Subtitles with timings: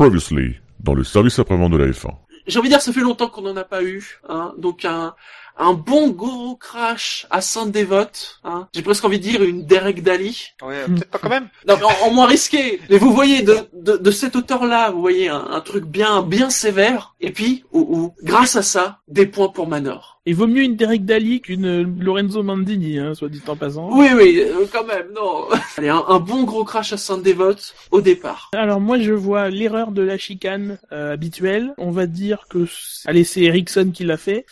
[0.00, 2.14] Previously, dans le service après-vente de la F1.
[2.46, 4.18] J'ai envie de dire, ça fait longtemps qu'on n'en a pas eu.
[4.30, 4.54] Hein.
[4.56, 5.14] Donc un,
[5.60, 8.40] un bon gros crash à Saint-Dévote.
[8.44, 8.66] Hein.
[8.74, 10.48] J'ai presque envie de dire une Derek Daly.
[10.62, 11.48] Ouais, peut-être pas quand même.
[11.68, 12.80] Non, mais en, en moins risqué.
[12.88, 16.50] Mais vous voyez, de, de, de cette hauteur-là, vous voyez un, un truc bien bien
[16.50, 17.14] sévère.
[17.20, 20.20] Et puis, ou, ou, grâce à ça, des points pour Manor.
[20.26, 23.88] Il vaut mieux une Derek Daly qu'une euh, Lorenzo Mandini, hein, soit dit en passant.
[23.92, 25.48] Oui, oui, euh, quand même, non.
[25.76, 28.50] Allez, un, un bon gros crash à Saint-Dévote au départ.
[28.54, 31.74] Alors moi je vois l'erreur de la chicane euh, habituelle.
[31.78, 32.66] On va dire que
[33.06, 34.46] allez c'est Ericsson qui l'a fait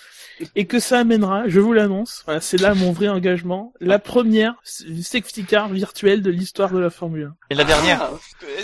[0.55, 4.55] et que ça amènera, je vous l'annonce, voilà, c'est là mon vrai engagement, la première
[4.65, 7.37] safety car virtuelle de l'histoire de la Formule 1.
[7.51, 8.03] Et la dernière.
[8.03, 8.11] Ah,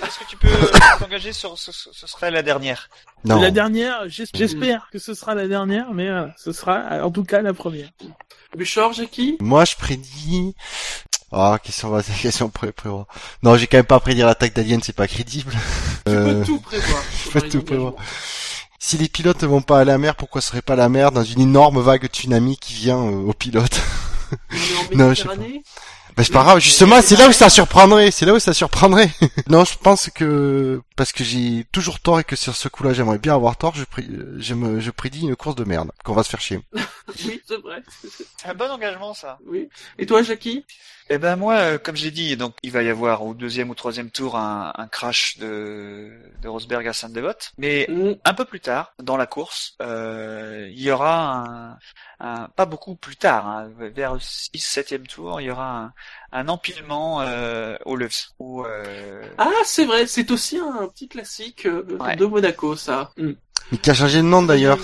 [0.07, 0.49] Est-ce que tu peux
[1.01, 2.89] t'engager sur ce, ce serait la dernière?
[3.25, 3.41] Non.
[3.41, 7.25] La dernière, j'es- j'espère que ce sera la dernière, mais voilà, ce sera en tout
[7.25, 7.89] cas la première.
[8.57, 9.37] Bouchard, Jackie?
[9.41, 10.55] Moi, je prédis.
[11.33, 13.07] Ah, question, va- question pré prévoir?
[13.43, 15.53] Non, j'ai quand même pas prédire l'attaque d'Alien, c'est pas crédible.
[16.07, 17.03] Tu Euh, peux tout prévoir.
[17.25, 17.95] je peux tout prévoir.
[18.87, 21.25] Si les pilotes ne vont pas à la mer, pourquoi serait pas la mer dans
[21.25, 23.81] une énorme vague de tsunami qui vient euh, aux pilotes
[24.93, 25.63] Non, je sais Méditerranée
[26.15, 29.09] Bah c'est pas grave, justement, c'est là où ça surprendrait, c'est là où ça surprendrait.
[29.49, 33.19] non, je pense que parce que j'ai toujours tort et que sur ce coup-là, j'aimerais
[33.19, 36.23] bien avoir tort, je, prie- je me je prédis une course de merde, qu'on va
[36.23, 36.61] se faire chier.
[37.27, 37.83] Oui, c'est vrai.
[38.39, 39.39] C'est un bon engagement ça.
[39.47, 39.69] Oui.
[39.99, 40.65] Et toi, Jackie?
[41.11, 43.75] Eh ben moi, euh, comme j'ai dit, donc il va y avoir au deuxième ou
[43.75, 48.13] troisième tour un, un crash de, de Rosberg à Saint-Devote, mais Mm.
[48.25, 51.79] un peu plus tard dans la course, euh, il y aura un,
[52.21, 55.93] un- pas beaucoup plus tard, hein, vers le 6 7 tour, il y aura un,
[56.35, 61.65] un empilement euh, au Levs où euh, Ah, c'est vrai, c'est aussi un petit classique
[61.67, 62.17] euh, Ouais.
[62.17, 63.13] de Monaco, ça.
[63.17, 63.31] Mm.
[63.73, 64.79] Mais qui a changé de nom d'ailleurs.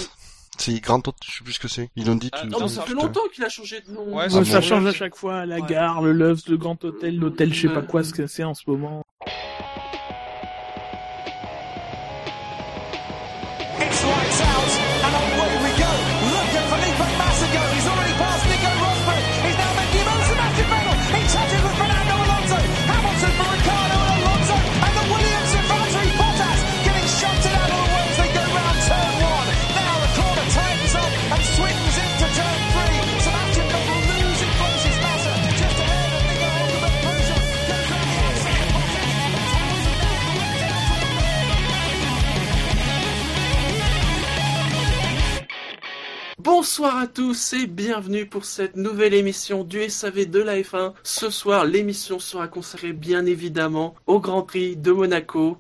[0.58, 1.88] C'est Grand Hôtel, je sais plus ce que c'est.
[1.96, 2.30] Ils l'ont dit.
[2.32, 4.14] Ah, tout- Non, ça fait longtemps qu'il a changé de nom.
[4.16, 4.60] Ouais, ça bon.
[4.60, 5.66] change à chaque fois, la Ouais.
[5.68, 8.54] gare, le Loves, le Grand Hôtel, l'hôtel, je sais pas quoi ce que c'est en
[8.54, 9.02] ce moment.
[46.53, 50.94] Bonsoir à tous et bienvenue pour cette nouvelle émission du SAV de la F1.
[51.05, 55.59] Ce soir, l'émission sera consacrée bien évidemment au Grand Prix de Monaco.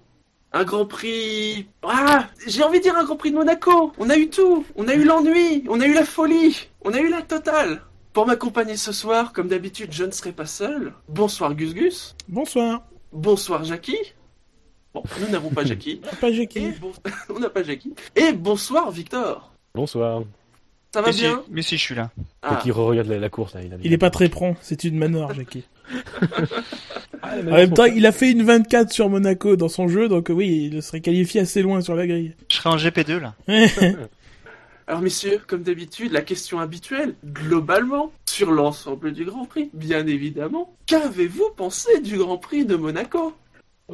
[0.52, 1.68] Un Grand Prix...
[1.84, 4.88] Ah J'ai envie de dire un Grand Prix de Monaco On a eu tout On
[4.88, 8.76] a eu l'ennui On a eu la folie On a eu la totale Pour m'accompagner
[8.76, 10.92] ce soir, comme d'habitude, je ne serai pas seul.
[11.08, 12.16] Bonsoir Gus Gus.
[12.26, 12.82] Bonsoir.
[13.12, 14.12] Bonsoir Jackie.
[14.92, 16.00] Bon, nous n'avons pas Jackie.
[16.20, 16.72] Pas Jackie.
[16.80, 16.90] bon...
[17.32, 17.94] On n'a pas Jackie.
[18.16, 19.52] Et bonsoir Victor.
[19.72, 20.24] Bonsoir.
[20.92, 22.10] Ça va mais si, bien mais si je suis là.
[22.42, 22.54] Ah.
[22.56, 23.62] Faut qu'il re-regarde la, la course là.
[23.62, 25.64] Il, a- Il est pas très prompt, c'est une manœuvre, Jackie.
[27.22, 30.28] Ah, En même temps, il a fait une 24 sur Monaco dans son jeu, donc
[30.30, 32.34] oui, il serait qualifié assez loin sur la grille.
[32.48, 33.34] Je serai en GP2 là.
[34.86, 40.74] Alors messieurs, comme d'habitude, la question habituelle, globalement, sur l'ensemble du Grand Prix, bien évidemment,
[40.86, 43.32] qu'avez-vous pensé du Grand Prix de Monaco?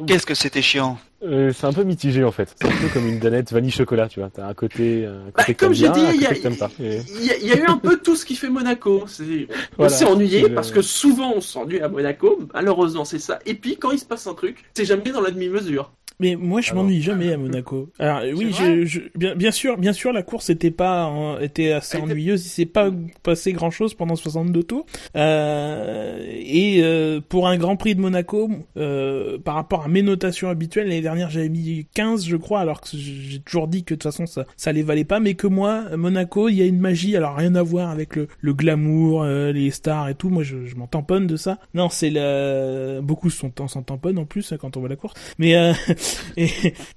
[0.05, 2.53] Qu'est-ce que c'était chiant Euh, c'est un peu mitigé en fait.
[2.61, 4.29] C'est un peu comme une danette vanille chocolat, tu vois.
[4.29, 7.65] T'as un côté, un Bah, que comme j'ai dit, il y a, y y eu
[7.67, 9.05] un peu tout ce qui fait Monaco.
[9.07, 9.89] C'est- On Voilà.
[9.89, 13.39] s'est ennuyé C'est le- parce que souvent on s'ennuie à Monaco, malheureusement c'est ça.
[13.45, 15.91] Et puis quand il se passe un truc, c'est jamais dans la demi-mesure.
[16.19, 16.83] Mais moi, je Alors.
[16.83, 17.89] m'ennuie jamais à Monaco.
[17.99, 21.39] Alors euh, oui, je, je- bien, bien sûr, bien sûr, la course était pas, hein,
[21.39, 22.43] était assez ennuyeuse.
[22.45, 22.89] Il s'est pas
[23.21, 24.85] passé grand chose pendant 62 tours.
[25.15, 30.49] Euh, et euh, pour un Grand Prix de Monaco, euh, par rapport à mes notations
[30.49, 33.99] habituelles, l'année dernière j'avais mis 15, je crois, alors que j'ai toujours dit que de
[33.99, 35.19] toute façon ça, ça les valait pas.
[35.19, 37.15] Mais que moi, Monaco, il y a une magie.
[37.15, 40.29] Alors rien à voir avec le, le glamour, euh, les stars et tout.
[40.29, 41.59] Moi, je, je m'en tamponne de ça.
[41.75, 45.13] Non, c'est la, beaucoup sont s'en tamponnent en plus hein, quand on voit la course.
[45.37, 45.73] Mais euh,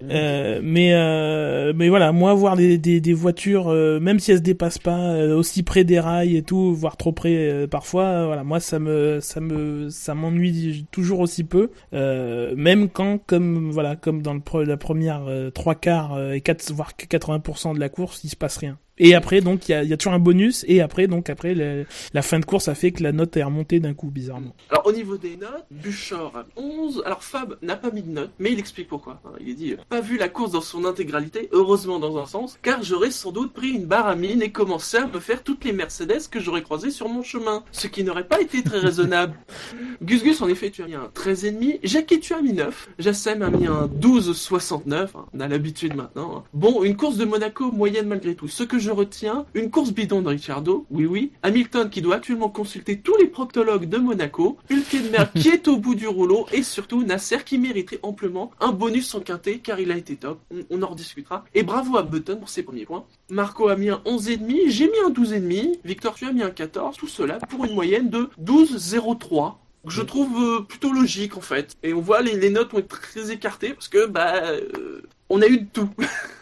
[0.02, 4.38] euh, mais euh, mais voilà, moi voir des, des, des voitures, euh, même si elles
[4.38, 8.26] se dépassent pas euh, aussi près des rails et tout, voire trop près euh, parfois,
[8.26, 13.96] voilà, moi ça me ça me ça m'ennuie toujours aussi peu, même quand comme voilà
[13.96, 15.22] comme dans le la première
[15.54, 18.78] trois quarts et quatre voire 80% de la course, il se passe rien.
[19.00, 20.64] Et après, donc, il y a, il y a toujours un bonus.
[20.68, 23.42] Et après, donc, après, le- la fin de course a fait que la note est
[23.42, 24.54] remontée d'un coup, bizarrement.
[24.70, 27.02] Alors au niveau des notes, Buchor a 11.
[27.04, 29.20] Alors Fab n'a pas mis de note, mais il explique pourquoi.
[29.24, 29.30] hein.
[29.44, 32.82] Il dit euh, pas vu la course dans son intégralité, heureusement dans un sens, car
[32.82, 35.72] j'aurais sans doute pris une barre à mine et commencé à me faire toutes les
[35.72, 39.34] Mercedes que j'aurais croisées sur mon chemin, ce qui n'aurait pas été très raisonnable.
[40.02, 41.80] Gus Gus, en effet, tu as mis un 13,5.
[41.84, 42.90] Jackie, tu as mis 9.
[42.98, 44.92] Jassem a mis un 12,69.
[45.14, 45.26] hein.
[45.32, 46.38] On a l'habitude maintenant.
[46.38, 46.42] hein.
[46.52, 48.48] Bon, une course de Monaco moyenne malgré tout.
[48.48, 51.32] Ce que je retiens, une course bidon de Ricciardo, oui oui.
[51.42, 54.58] Hamilton qui doit actuellement consulter tous les proctologues de Monaco.
[54.70, 56.46] Hülkenberg qui est au bout du rouleau.
[56.52, 60.40] Et surtout Nasser qui mériterait amplement un bonus en quintet car il a été top.
[60.70, 61.44] On, en rediscutera.
[61.54, 63.04] Et bravo à Button pour ses premiers points.
[63.30, 64.68] Marco a mis un 11,5.
[64.68, 65.80] J'ai mis un 12,5.
[65.84, 66.96] Victor, tu as mis un 14.
[66.96, 69.54] Tout cela pour une moyenne de 12,03
[69.86, 71.76] que je trouve euh, plutôt logique en fait.
[71.82, 75.00] Et on voit les, les notes ont été très écartées parce que bah euh,
[75.30, 75.88] on a eu de tout.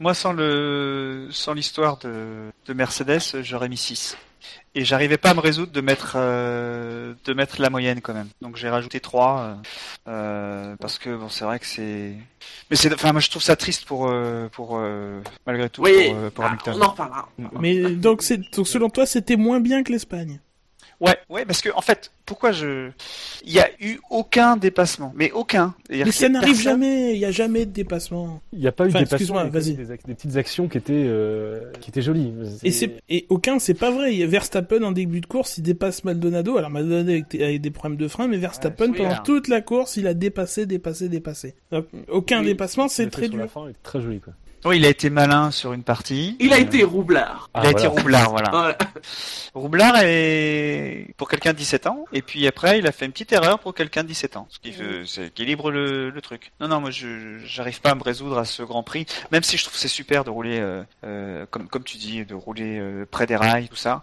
[0.00, 4.16] Moi, sans le, sans l'histoire de, de Mercedes, j'aurais mis 6.
[4.76, 8.28] Et j'arrivais pas à me résoudre de mettre, euh, de mettre la moyenne quand même.
[8.42, 9.54] Donc j'ai rajouté 3, euh,
[10.08, 12.14] euh, parce que bon, c'est vrai que c'est,
[12.70, 16.08] mais c'est, enfin, moi je trouve ça triste pour, euh, pour, euh, malgré tout, Oui,
[16.08, 16.74] pour, euh, pour ah, Hamilton.
[16.76, 17.28] on en reparlera.
[17.60, 20.40] Mais donc, c'est, donc, selon toi, c'était moins bien que l'Espagne?
[21.00, 22.90] Ouais, ouais, parce que en fait, pourquoi je,
[23.44, 25.74] il y a eu aucun dépassement, mais aucun.
[25.90, 27.12] Mais ça n'arrive personne- jamais.
[27.14, 28.40] Il y a jamais de dépassement.
[28.52, 30.78] Il n'y a pas eu Enfin, de excuse-moi, dépassement, des, ac- des petites actions qui
[30.78, 32.32] étaient, euh, qui étaient jolies.
[32.62, 34.12] Et c'est et aucun, c'est pas vrai.
[34.26, 36.56] Verstappen en début de course, il dépasse Maldonado.
[36.56, 40.06] Alors Maldonado avec, des problèmes de frein, mais Verstappen oui, pendant toute la course, il
[40.06, 41.54] a dépassé, dépassé, dépassé.
[41.72, 43.40] Donc, aucun Oui, dépassement, c'est très sur dur.
[43.40, 44.32] la fin était très joli, quoi.
[44.64, 46.36] Oui, il a été malin sur une partie.
[46.40, 47.50] Il a Euh, été roublard.
[47.56, 48.50] Il a été roublard, voilà.
[48.50, 48.78] Voilà.
[49.54, 53.32] Roublard est pour quelqu'un de 17 ans, et puis après il a fait une petite
[53.32, 56.50] erreur pour quelqu'un de 17 ans, ce qui fait- équilibre le, le truc.
[56.60, 59.56] Non, non, moi je j'arrive pas à me résoudre à ce Grand Prix, même si
[59.56, 62.78] je trouve que c'est super de rouler, euh, euh, comme comme tu dis, de rouler
[62.80, 64.02] euh, près des rails, tout ça.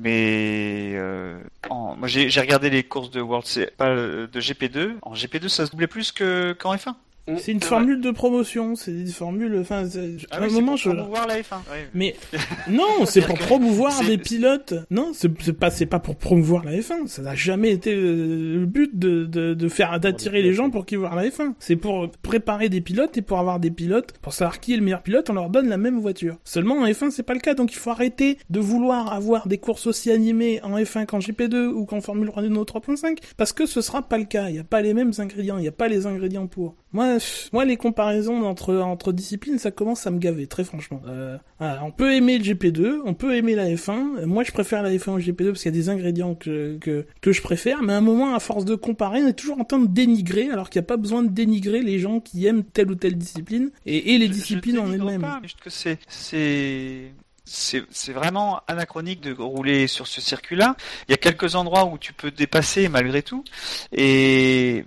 [0.00, 1.38] Mais euh,
[1.70, 4.96] en- moi j'ai regardé les courses de World, C- pas euh, de GP2.
[5.02, 6.94] En GP2 ça se doublait plus que qu'en F1.
[7.38, 7.68] C'est une vrai.
[7.68, 8.74] formule de promotion.
[8.74, 9.56] C'est une formule.
[9.60, 10.90] Enfin, à un oui, c'est moment, pour je.
[10.90, 11.54] promouvoir la F1.
[11.70, 11.88] ouais.
[11.94, 12.16] Mais
[12.70, 14.74] non, c'est pour promouvoir des pilotes.
[14.90, 17.06] Non, c'est pas c'est pas pour promouvoir la F1.
[17.06, 20.86] Ça n'a jamais été euh, le but de de, de faire d'attirer les gens pour
[20.86, 21.54] qu'ils voient la F1.
[21.58, 24.82] C'est pour préparer des pilotes et pour avoir des pilotes pour savoir qui est le
[24.82, 26.36] meilleur pilote, on leur donne la même voiture.
[26.44, 27.54] Seulement en F1, c'est pas le cas.
[27.54, 31.66] Donc il faut arrêter de vouloir avoir des courses aussi animées en F1 qu'en GP2
[31.68, 34.48] ou qu'en Formule Renault 3.5 parce que ce sera pas le cas.
[34.48, 35.58] Il y a pas les mêmes ingrédients.
[35.58, 36.74] Il y a pas les ingrédients pour.
[36.92, 37.18] Moi,
[37.52, 41.00] moi les comparaisons entre entre disciplines, ça commence à me gaver très franchement.
[41.06, 44.18] Euh, voilà, on peut aimer le GP2, on peut aimer la F1.
[44.22, 46.78] Euh, Moi, je préfère la F1 au GP2 parce qu'il y a des ingrédients que,
[46.78, 47.82] que que je préfère.
[47.82, 50.50] Mais à un moment, à force de comparer, on est toujours en train de dénigrer,
[50.50, 53.16] alors qu'il n'y a pas besoin de dénigrer les gens qui aiment telle ou telle
[53.16, 55.20] discipline et, et les Je- disciplines je en elles-mêmes.
[55.20, 57.12] pas, mais juste que c'est c'est
[57.44, 60.76] c'est c'est vraiment anachronique de rouler sur ce circuit-là.
[61.08, 63.44] Il y a quelques endroits où tu peux dépasser malgré tout
[63.92, 64.84] et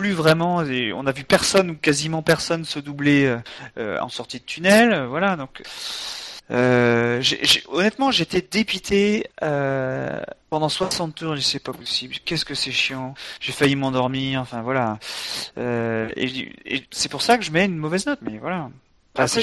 [0.00, 3.36] plus vraiment et on a vu personne ou quasiment personne se doubler
[3.76, 5.62] euh, en sortie de tunnel, euh, voilà donc
[6.50, 7.22] euh,
[7.68, 11.36] honnêtement, j'étais dépité euh, pendant 60 tours.
[11.36, 12.16] Je sais pas possible.
[12.24, 13.14] Qu'est-ce que c'est chiant.
[13.38, 14.40] J'ai failli m'endormir.
[14.40, 14.98] Enfin voilà.
[15.58, 18.18] Euh, et et c'est pour ça que je mets une mauvaise note.
[18.22, 18.68] Mais voilà.
[19.28, 19.42] C'est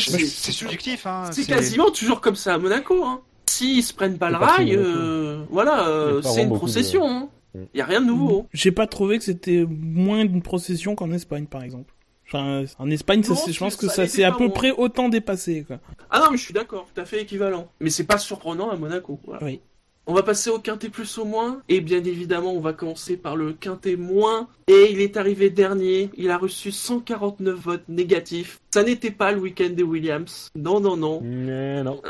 [0.52, 1.06] subjectif.
[1.08, 1.30] Hein.
[1.32, 3.06] C'est quasiment toujours comme ça à Monaco.
[3.06, 3.22] Hein.
[3.46, 7.10] S'ils se prennent pas le rail, euh, voilà, euh, c'est une de- procession.
[7.10, 7.30] Hein.
[7.58, 7.78] Mm.
[7.78, 8.48] Y a rien de nouveau.
[8.54, 11.94] J'ai pas trouvé que c'était moins d'une procession qu'en Espagne, par exemple.
[12.28, 15.80] Enfin, en Espagne, Non, je pense que ça s'est à peu près autant dépassé, quoi.
[16.10, 17.70] Ah non, mais je suis d'accord, tout à fait équivalent.
[17.80, 19.20] Mais c'est pas surprenant à Monaco.
[19.26, 19.46] Voilà.
[19.46, 19.62] Oui.
[20.10, 21.62] On va passer au quintet plus au moins.
[21.68, 24.48] Et bien évidemment, on va commencer par le quintet moins.
[24.68, 26.10] Et il est arrivé dernier.
[26.16, 28.60] Il a reçu 149 votes négatifs.
[28.74, 30.50] Ça n'était pas le week-end des Williams.
[30.56, 31.20] Non, non, non.
[31.22, 32.02] Mais non.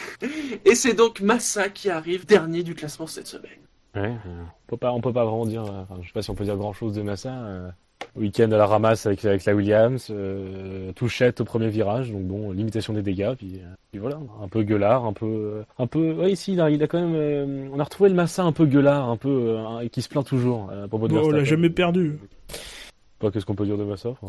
[0.64, 3.67] Et c'est donc Massa qui arrive dernier du classement cette semaine.
[4.02, 5.62] Ouais, on peut pas, on peut pas vraiment dire.
[5.64, 7.32] euh, Enfin, je sais pas si on peut dire grand chose de Massa.
[7.32, 7.68] euh,
[8.16, 12.52] Week-end à la ramasse avec, avec la Williams, euh, touchette au premier virage, donc bon,
[12.52, 16.12] limitation des dégâts, puis, euh, puis voilà, un peu gueulard, un peu, euh, un peu.
[16.12, 18.52] Ouais, ici, il a, il a quand même, euh, on a retrouvé le Massa un
[18.52, 19.28] peu gueulard, un peu,
[19.58, 22.18] euh, et qui se plaint toujours euh, à propos de Bon, on l'a jamais perdu.
[23.18, 24.10] Pas qu'est-ce qu'on peut dire de Massa.
[24.10, 24.28] enfin,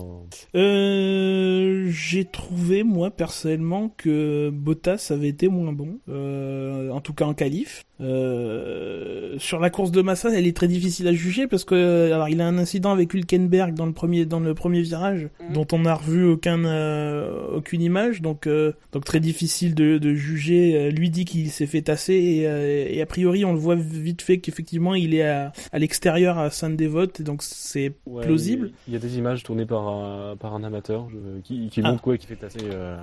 [0.55, 7.25] Euh, j'ai trouvé moi personnellement que Bottas avait été moins bon, euh, en tout cas
[7.25, 7.83] en qualif.
[8.01, 12.29] Euh, sur la course de Massa, elle est très difficile à juger parce que alors
[12.29, 15.53] il a un incident avec Hülkenberg dans le premier dans le premier virage Mhm.
[15.53, 20.13] dont on n'a revu aucun euh, aucune image donc euh, donc très difficile de, de
[20.13, 20.75] juger.
[20.75, 23.75] Euh, Lui dit qu'il s'est fait tasser et, euh, et a priori on le voit
[23.75, 28.71] vite fait qu'effectivement il est à, à l'extérieur à Sainte-Dévote et donc c'est ouais, plausible.
[28.87, 31.91] Il y a des images tournées par un, par un amateur je- qui, qui Ah.
[31.91, 32.37] montre quoi, qui fait.
[32.63, 32.97] Euh,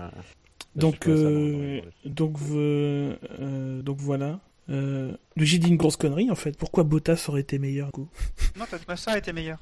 [0.74, 4.40] Donc, pas, ça, euh, donc, euh, euh, donc voilà.
[4.68, 6.56] Euh, j'ai dit une grosse connerie en fait.
[6.58, 8.08] Pourquoi Bottas aurait été meilleur du coup
[8.58, 9.58] Non, t'as- Massa a été meilleur.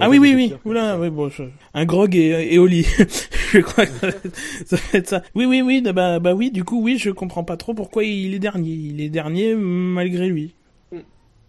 [0.00, 0.52] Ah oui, oui, oui.
[0.64, 1.44] Oula, bon, je-
[1.74, 2.86] un grog et, et au lit.
[3.52, 5.22] je crois que ça va, être, ça va être ça.
[5.36, 5.80] Oui, oui, oui.
[5.92, 6.50] Bah, bah oui.
[6.50, 8.70] Du coup, oui, je comprends pas trop pourquoi il est dernier.
[8.72, 10.54] Il est dernier malgré lui.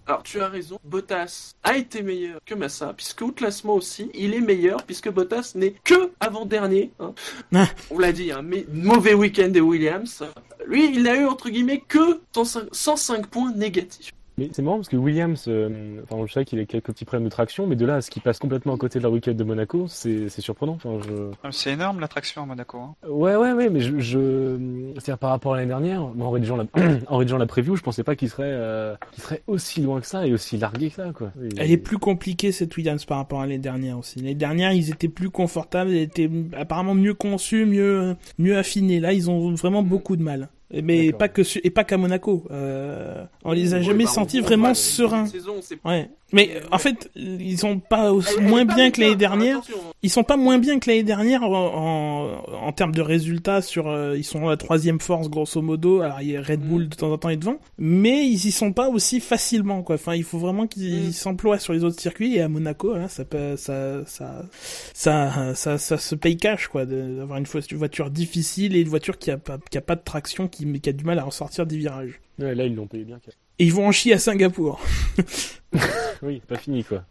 [0.07, 4.33] Alors tu as raison, Bottas a été meilleur que Massa, puisque au classement aussi, il
[4.33, 6.91] est meilleur, puisque Bottas n'est que avant-dernier.
[7.01, 7.13] hein.
[7.53, 7.67] Ah.
[7.91, 10.23] On l'a dit, un mauvais week-end de Williams.
[10.65, 14.13] Lui, il a eu entre guillemets que 105, 105 points négatifs.
[14.37, 17.25] Mais c'est marrant parce que Williams, euh, enfin, je sais qu'il a quelques petits problèmes
[17.25, 19.33] de traction, mais de là à ce qu'il passe complètement à côté de la week-end
[19.33, 20.73] de Monaco, c'est c'est surprenant.
[20.73, 21.31] Enfin, je...
[21.43, 22.77] Ah, C'est énorme l'attraction à Monaco.
[22.77, 22.95] Hein.
[23.09, 24.57] Ouais, ouais, ouais, mais je, je...
[24.93, 26.65] c'est-à-dire par rapport à l'année dernière, en rédigeant la,
[27.07, 30.05] en rédigeant la preview, je pensais pas qu'il serait, euh, qu'il serait aussi loin que
[30.07, 31.31] ça et aussi largué que ça, quoi.
[31.43, 34.19] Et- Elle est plus compliquée cette Williams par rapport à l'année dernière aussi.
[34.19, 38.99] L'année dernière, ils étaient plus confortables, ils étaient apparemment mieux conçus, mieux mieux affinés.
[38.99, 40.49] Là, ils ont vraiment beaucoup de mal.
[40.69, 42.45] Et- Mais pas que et pas qu'à Monaco.
[42.51, 45.25] Euh, on les a jamais bah, sentis vraiment sereins.
[45.25, 45.55] saison,
[45.85, 46.09] Ouais.
[46.33, 49.61] Mais en fait, ils sont pas aussi, moins bien que l'année médiocre, dernière.
[50.07, 50.09] Hein.
[50.09, 53.87] Ils sont pas moins bien que l'année dernière en, en, en termes de résultats sur
[53.87, 56.67] euh, ils sont la troisième force grosso modo alors il y a Red Mm.
[56.67, 59.95] Bull de temps en temps est devant mais ils y sont pas aussi facilement quoi
[59.95, 61.11] enfin il faut vraiment qu'ils Mm.
[61.11, 64.45] s'emploient sur les autres circuits et à Monaco là ça peut ça ça
[64.93, 69.31] ça ça, ça se paye cash quoi d'avoir une voiture difficile et une voiture qui
[69.31, 71.77] a pas qui a pas de traction qui qui a du mal à ressortir des
[71.77, 73.19] virages Ouais, là, ils l'ont payé bien.
[73.57, 74.79] et ils vont en chier à Singapour
[76.21, 77.03] Oui, pas fini, quoi.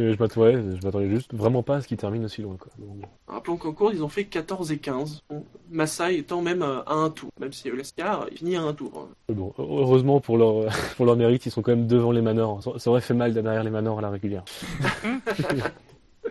[0.00, 2.72] Je m'attendais, juste vraiment pas à ce qu'il termine aussi loin, quoi.
[2.78, 5.22] Donc, Rappelons qu'en cours, ils ont fait 14 et 15.
[5.28, 7.30] Bon, Massa étant même euh, à un tour.
[7.40, 9.08] Même si il finit à un tour.
[9.28, 9.32] hein.
[9.32, 10.66] bon, heureusement pour leur,
[10.96, 12.62] pour leur mérite, ils sont quand même devant les manors.
[12.78, 14.44] Ça, aurait fait mal derrière les manors à la régulière.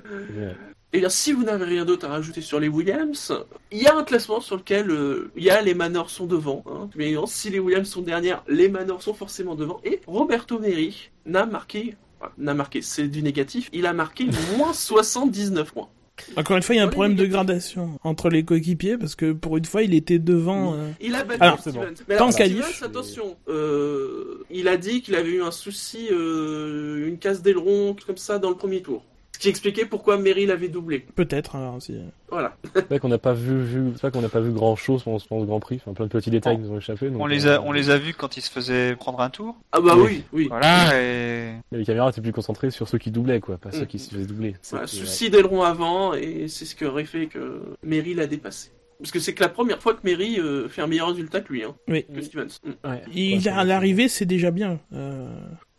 [0.06, 0.56] Ouais.
[0.92, 3.32] Et bien, si vous n'avez rien d'autre à rajouter sur les Williams,
[3.72, 6.64] il y a un classement sur lequel euh, il y a les Manors sont devant.
[6.66, 6.90] Hein.
[6.96, 9.80] Mais non, si les Williams sont dernières, les Manors sont forcément devant.
[9.84, 11.96] Et Roberto Neri n'a marqué,
[12.38, 14.26] n'a marqué, c'est du négatif, il a marqué
[14.58, 15.90] moins 79 points.
[16.36, 19.32] encore une fois il y a un problème de gradation entre les coéquipiers parce que
[19.32, 21.94] pour une fois il était devant euh, Il a battu Alors, Stevens.
[21.96, 22.66] c'est Mais Tant alors, qualif.
[22.66, 27.96] Stevens, attention, euh, il a dit qu'il avait eu un souci, euh, une casse d'aileron,
[28.06, 29.04] comme ça, dans le premier tour.
[29.40, 31.00] Ce qui expliquait pourquoi Mary l'avait doublé.
[31.16, 31.96] peut-être alors aussi
[32.30, 32.58] Voilà.
[32.74, 35.18] C'est vrai qu'on n'a pas vu, vu c'est qu'on n'a pas vu grand chose pendant,
[35.30, 35.78] pendant ce Grand Prix.
[35.78, 37.10] Enfin, plein de petits détails nous ont échappé.
[37.10, 39.30] donc, On les euh, a, on les a vus quand ils se faisaient prendre un
[39.30, 39.56] tour.
[39.72, 40.04] Ah bah Oui.
[40.04, 40.48] oui, oui.
[40.50, 43.84] Voilà, et mais Les caméras étaient plus concentrées sur ceux qui doublaient, quoi, pas ceux
[43.84, 43.88] Mm.
[43.88, 44.56] qui se faisaient doubler.
[44.72, 48.72] Voilà, souci d'aileron avant, et c'est ce qui aurait fait que Mary l'a dépassé.
[49.00, 51.54] Parce que c'est que la première fois que Mary euh, fait un meilleur résultat que
[51.54, 52.50] lui, hein, oui que Stevens.
[52.66, 52.90] Mm.
[52.90, 53.02] Ouais.
[53.16, 54.82] Il Ouais, à l'arrivée, c'est déjà bien.
[54.92, 55.30] Euh,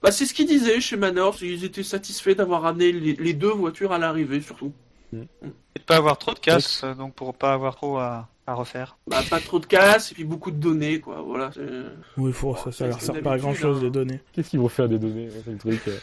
[0.02, 3.52] Bah c'est ce qu'ils disaient chez Manor, ils étaient satisfaits d'avoir ramené les, les deux
[3.52, 4.72] voitures à l'arrivée, surtout.
[5.12, 8.96] et de pas avoir trop de casse, donc pour pas avoir trop à, à refaire.
[9.06, 11.50] Bah pas trop de casse, et puis beaucoup de données, quoi, voilà.
[12.16, 13.84] Oui, faut, ça, ça leur sert pas à grand chose hein.
[13.84, 14.20] les données.
[14.32, 15.80] Qu'est-ce qu'ils vont faire des données C'est le truc.
[15.88, 15.96] euh,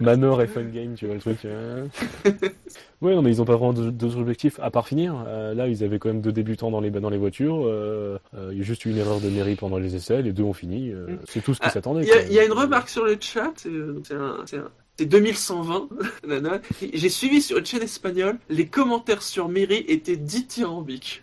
[0.00, 1.44] Manor et Fun Game, tu vois le truc.
[1.44, 1.86] euh.
[3.00, 5.24] ouais, non, mais ils ont pas vraiment deux objectifs à part finir.
[5.26, 7.66] Euh, là, ils avaient quand même deux débutants dans les dans les voitures.
[7.66, 10.22] euh, euh, il y a juste eu une erreur de mairie pendant les essais.
[10.22, 10.90] Les deux ont fini.
[10.90, 11.18] euh, Mm.
[11.28, 12.02] C'est tout ce qui Ah, s'attendait.
[12.02, 13.70] Il y, a- y une remarque sur le chat, c'est
[14.04, 15.88] c'est un- c'est un- c'est 2120.
[16.26, 16.60] Nana.
[16.92, 21.22] J'ai suivi sur une chaîne espagnole, les commentaires sur Mary étaient dithyrambiques.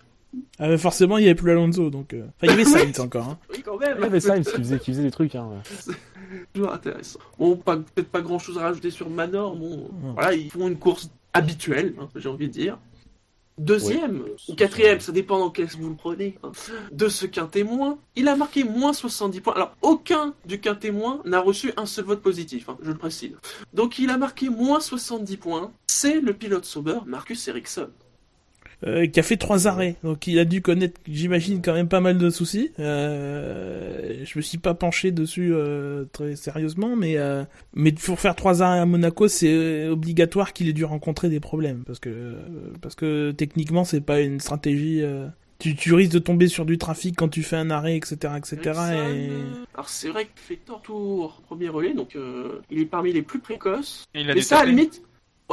[0.60, 2.14] Ah, forcément, il y avait plus Alonso, donc.
[2.14, 3.28] euh, Enfin, il y avait Sainz encore.
[3.30, 3.38] Hein.
[3.52, 4.04] Oui, quand Il y même.
[4.04, 5.36] avait Sainz qui faisait, qui faisait des trucs.
[5.36, 5.50] Hein.
[6.54, 7.20] Toujours intéressant.
[7.38, 9.56] Bon, pas- peut-être pas grand chose à rajouter sur Manor.
[9.56, 10.14] Bon, Non.
[10.14, 12.78] voilà, ils font une course habituelle, hein, j'ai envie de dire.
[13.60, 14.36] Deuxième Ouais.
[14.50, 16.52] ou quatrième, ça dépend dans quel vous le prenez, hein,
[16.92, 18.00] de ce qu'un témoin.
[18.16, 19.54] Il a marqué moins 70 points.
[19.54, 23.34] Alors, aucun du qu'un témoin n'a reçu un seul vote positif, hein, je le précise.
[23.72, 25.72] Donc, il a marqué moins 70 points.
[25.86, 27.90] C'est le pilote sauber, Marcus Ericsson.
[28.86, 32.02] Euh, qui a fait trois arrêts, donc il a dû connaître, j'imagine, quand même pas
[32.02, 32.72] mal de soucis.
[32.80, 38.36] Euh, je me suis pas penché dessus euh, très sérieusement, mais euh, mais pour faire
[38.36, 42.36] trois arrêts à Monaco, c'est obligatoire qu'il ait dû rencontrer des problèmes, parce que euh,
[42.82, 45.02] parce que techniquement, c'est pas une stratégie.
[45.02, 45.28] euh,
[45.60, 48.58] tu, tu risques de tomber sur du trafic quand tu fais un arrêt, etc., etc.
[49.14, 49.30] Et...
[49.76, 53.22] Alors, c'est vrai qu'il fait tort tour premier relais, donc euh, il est parmi les
[53.22, 54.04] plus précoces.
[54.14, 55.02] Et il a Mais ça, à limite,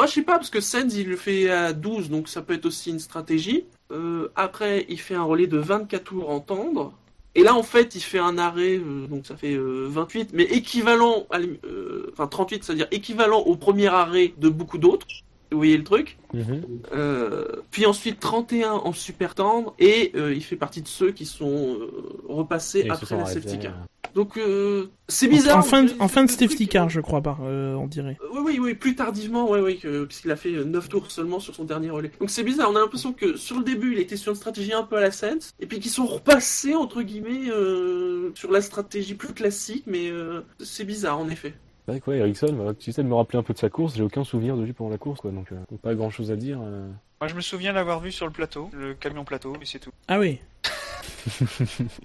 [0.00, 2.54] ouais, je sais pas, parce que Sens, il le fait à 12, donc ça peut
[2.54, 3.64] être aussi une stratégie.
[3.92, 6.92] Euh, après, il fait un relais de 24 tours en tendre.
[7.34, 10.44] Et là, en fait, il fait un arrêt, euh, donc ça fait euh, 28, mais
[10.44, 15.06] équivalent, à, euh, enfin 38, c'est-à-dire équivalent au premier arrêt de beaucoup d'autres.
[15.52, 16.18] Vous voyez le truc?
[16.32, 16.62] Mhm.
[16.92, 21.26] Euh, Puis ensuite 31 en super tendre, et euh, il fait partie de ceux qui
[21.26, 21.90] sont euh,
[22.28, 23.74] repassés Et après la safety car.
[24.14, 25.58] Donc euh, c'est bizarre.
[25.58, 28.16] En fin de, en fin de safety car, euh, je crois pas, euh, on dirait.
[28.32, 31.64] Oui, oui, oui, plus tardivement, oui, que- puisqu'il a fait 9 tours seulement sur son
[31.64, 32.10] dernier relais.
[32.20, 34.72] Donc c'est bizarre, on a l'impression que sur le début, il était sur une stratégie
[34.72, 38.60] un peu à la Sainz, et puis qu'ils sont repassés, entre guillemets, euh, sur la
[38.62, 41.54] stratégie plus classique, mais euh, c'est bizarre, en effet.
[41.86, 43.68] C'est vrai que ouais, Ericsson, voilà, tu essaies de me rappeler un peu de sa
[43.70, 46.30] course, j'ai aucun souvenir de lui pendant la course, quoi, donc euh, pas grand chose
[46.30, 46.58] à dire.
[46.62, 46.88] euh.
[47.20, 49.90] Moi, je me souviens l'avoir vu sur le plateau, le camion plateau, et c'est tout.
[50.08, 50.38] Ah oui.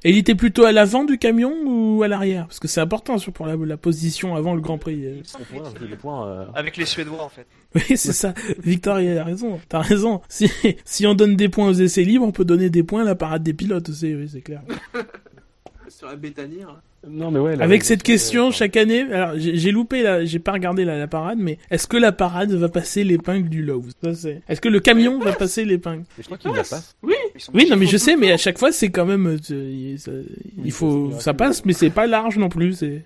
[0.03, 2.47] Et il était plutôt à l'avant du camion ou à l'arrière?
[2.47, 5.05] Parce que c'est important pour la, la position avant le Grand Prix.
[5.05, 5.21] euh.
[6.27, 7.47] Euh, Avec les Suédois, en fait.
[7.75, 8.33] Oui, c'est ça.
[8.63, 9.59] Victor, il a raison.
[9.67, 10.21] T'as raison.
[10.29, 10.49] Si,
[10.85, 13.15] si on donne des points aux essais libres, on peut donner des points à la
[13.15, 14.61] parade des pilotes aussi, oui, c'est clair.
[15.89, 16.81] Sur la bétanière.
[17.09, 17.61] Non, mais ouais.
[17.61, 20.97] Avec cette euh, question, enfin, chaque année, alors j'ai loupé la, j'ai pas regardé la,
[20.97, 23.65] la parade, mais est-ce que la parade va passer l'épingle du
[24.13, 24.41] c'est.
[24.47, 26.03] Est-ce que le camion va passer l'épingle?
[26.17, 26.95] Mais Je crois qu'il la passe.
[27.37, 29.99] Sont Oui, non, mais je sais, mais à chaque fois, c'est quand même, euh, il,
[29.99, 30.11] ça-
[30.63, 32.81] il faut, ça passe, mais c'est pas large non plus.
[32.83, 32.99] Euh,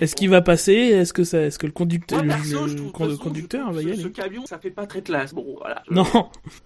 [0.00, 0.74] Est-ce qu'il va passer?
[0.74, 3.10] Est-ce que ça, est-ce que le conducteur, Moi, le, perso, le je trouve, con- de
[3.12, 5.32] toute façon, conducteur je va y aller ce camion, ça fait pas très classe.
[5.34, 5.82] Bon, voilà.
[5.88, 6.04] Je- Non.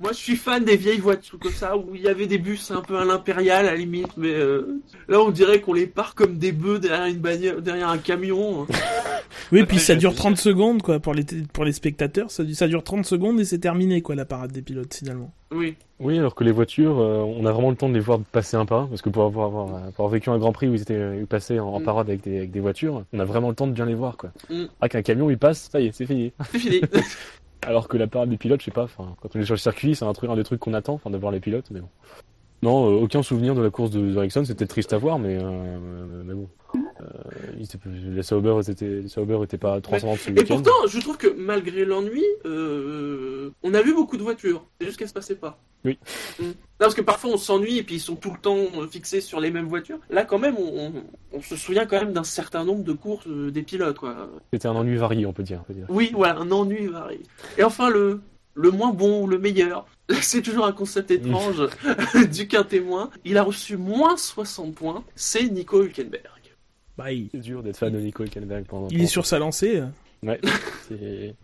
[0.00, 2.72] Moi, je suis fan des vieilles voitures comme ça, où il y avait des bus
[2.72, 6.16] un peu à l'impérial, à la limite, mais euh, là, on dirait qu'on les part
[6.16, 8.66] comme des bœufs derrière une bagnole, derrière un camion.
[9.52, 10.22] Oui, Ça puis ça dure plaisir.
[10.24, 12.30] 30 secondes, quoi, pour les, pour les spectateurs.
[12.32, 15.30] Ça, ça dure 30 secondes et c'est terminé, quoi, la parade des pilotes, finalement.
[15.52, 15.76] Oui.
[16.00, 18.56] Oui, alors que les voitures, euh, on a vraiment le temps de les voir passer
[18.56, 20.74] un par un, parce que pour avoir, avoir, pour avoir vécu un Grand Prix où
[20.74, 21.84] ils étaient euh, passés en, en Mm.
[21.84, 24.16] parade avec des, avec des voitures, on a vraiment le temps de bien les voir,
[24.16, 24.32] quoi.
[24.50, 24.64] Mm.
[24.80, 26.32] Ah, qu'un camion il passe, ça y est, c'est fini.
[26.50, 26.80] C'est fini.
[27.62, 29.94] Alors que la parade des pilotes, je sais pas, quand on est sur le circuit,
[29.94, 31.88] c'est un truc, un des trucs qu'on attend, enfin, de voir les pilotes, mais bon.
[32.62, 35.78] Non, euh, aucun souvenir de la course de Ericsson, c'était triste à voir, mais, euh,
[36.24, 36.48] mais bon.
[36.74, 37.64] Euh,
[38.14, 39.02] les Sauber étaient,
[39.44, 40.54] étaient pas transcendants ce Et week-end.
[40.56, 44.64] pourtant, je trouve que malgré l'ennui, euh, on a vu beaucoup de voitures.
[44.80, 45.58] C'est juste qu'elles se passaient pas.
[45.84, 45.98] Oui.
[46.40, 46.44] Mm.
[46.46, 48.56] Non, parce que parfois on s'ennuie et puis ils sont tout le temps
[48.90, 49.98] fixés sur les mêmes voitures.
[50.10, 50.92] Là, quand même, on, on-
[51.34, 54.28] on se souvient quand même d'un certain nombre de courses des pilotes, quoi.
[54.52, 55.60] C'était un ennui varié, on peut dire.
[55.62, 55.86] on peut dire.
[55.90, 57.20] Oui, voilà, un ennui varié.
[57.58, 58.20] Et enfin, le,
[58.56, 59.86] le moins bon ou le meilleur.
[60.20, 61.62] C'est toujours un concept étrange
[62.32, 63.10] du quintémoin.
[63.24, 65.04] Il a reçu moins 60 points.
[65.14, 66.22] C'est Nico Hülkenberg.
[66.98, 68.88] Bah, il, C'est dur d'être fan de Nico Hülkenberg pendant.
[68.90, 69.76] il est sur sa lancée.
[69.80, 69.86] euh.
[70.22, 70.40] Ouais.
[70.88, 71.34] c'est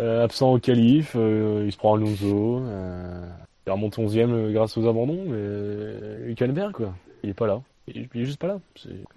[0.00, 2.60] euh, absent au qualif, euh, il se prend Alonso.
[2.64, 3.26] Euh,
[3.66, 7.60] il remonte 11ème grâce aux abandons, mais euh, Hülkenberg quoi, il est pas là.
[7.88, 8.60] Il, est juste pas là.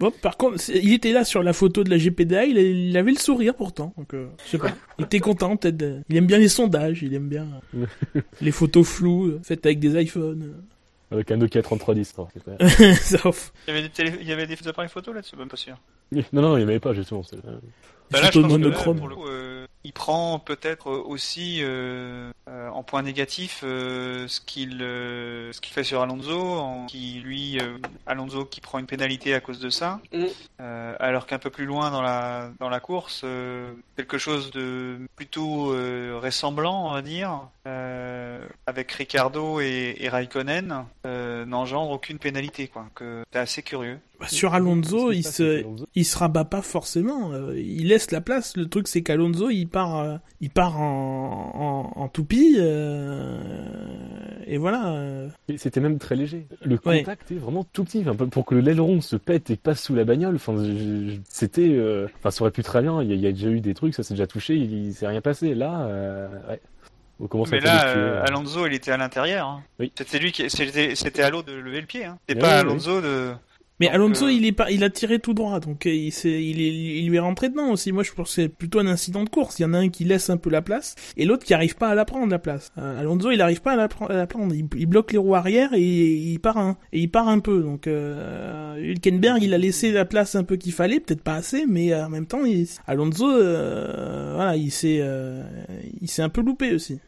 [0.00, 2.96] Bon, par contre, il était là sur la photo de la GPDA, il, a- il
[2.96, 3.94] avait le sourire pourtant.
[3.96, 4.72] Donc, euh, je sais pas.
[4.98, 5.76] Il était content, peut-être.
[5.76, 7.46] de- Il aime bien les sondages, il aime bien
[7.76, 7.86] euh,
[8.40, 10.54] les photos floues euh, faites avec des iPhones.
[11.12, 12.18] Avec un Nokia 3310.
[12.18, 14.12] non, c'est pas- Sauf Il y avait des, télé...
[14.20, 15.76] il y avait des appareils photo là-dessus, même pas sûr.
[16.10, 17.22] non, non, il n'y en avait pas justement.
[17.22, 17.58] c'est- euh,
[18.10, 18.98] Bah là, je pense que là, monochromes.
[18.98, 19.55] pour le coup, euh,
[19.86, 25.84] il prend peut-être aussi euh, euh, en point négatif euh, ce qu'il ce qu'il fait
[25.84, 27.60] sur Alonso, en, qui lui
[28.04, 30.26] Alonso qui prend une pénalité à cause de ça, Mm.
[30.98, 33.24] Alors qu'un peu plus loin dans la dans la course,
[33.96, 35.66] quelque chose de plutôt
[36.20, 37.48] ressemblant, on va dire,
[38.66, 42.86] avec Ricardo et, et Raikkonen, n'engendre aucune pénalité, quoi.
[42.94, 44.00] Que c'est assez curieux.
[44.18, 47.32] Bah, sur Alonso, il se Alonso il se rabat pas forcément.
[47.32, 48.56] euh, il laisse la place.
[48.56, 52.56] Le truc, c'est qu'Alonso, il part, euh, il part en, en, en toupie.
[52.58, 53.38] euh,
[54.46, 55.26] et voilà.
[55.48, 56.46] Et C'était même très léger.
[56.64, 57.00] Le Ouais.
[57.00, 58.04] contact est vraiment tout petit.
[58.06, 60.54] Enfin, pour que l'aileron se pète et passe sous la bagnole, enfin,
[61.28, 63.02] c'était, euh, enfin, ça aurait pu très bien.
[63.02, 64.86] Il y, a, il y a déjà eu des trucs, ça s'est déjà touché, il,
[64.86, 65.54] il s'est rien passé.
[65.54, 66.60] Là, euh, ouais.
[67.18, 68.22] On commence Mais à là, euh.
[68.24, 69.46] Alonso, il était à l'intérieur.
[69.48, 69.62] hein.
[69.80, 69.90] Oui.
[69.96, 72.04] C'était lui qui, c'était, c'était à l'eau de lever le pied.
[72.04, 72.18] Hein.
[72.28, 73.32] C'était Oui, pas oui, Alonso de.
[73.80, 76.08] Mais Donc, Alonso, euh, il est pas, il a tiré tout droit, donc euh, il,
[76.24, 77.92] il, est, il lui est rentré dedans aussi.
[77.92, 79.58] Moi, je pense que c'est plutôt un incident de course.
[79.58, 81.76] Il y en a un qui laisse un peu la place et l'autre qui arrive
[81.76, 82.72] pas à la prendre la place.
[82.78, 84.54] Euh, Alonso, il arrive pas à la, à la prendre.
[84.54, 87.60] Il, il bloque les roues arrière et il part un, et il part un peu.
[87.60, 91.66] Donc euh, Hülkenberg, il a laissé la place un peu qu'il fallait, peut-être pas assez,
[91.66, 95.42] mais en même temps, il, Alonso, euh, voilà, il s'est, euh,
[96.00, 96.98] il s'est un peu loupé aussi.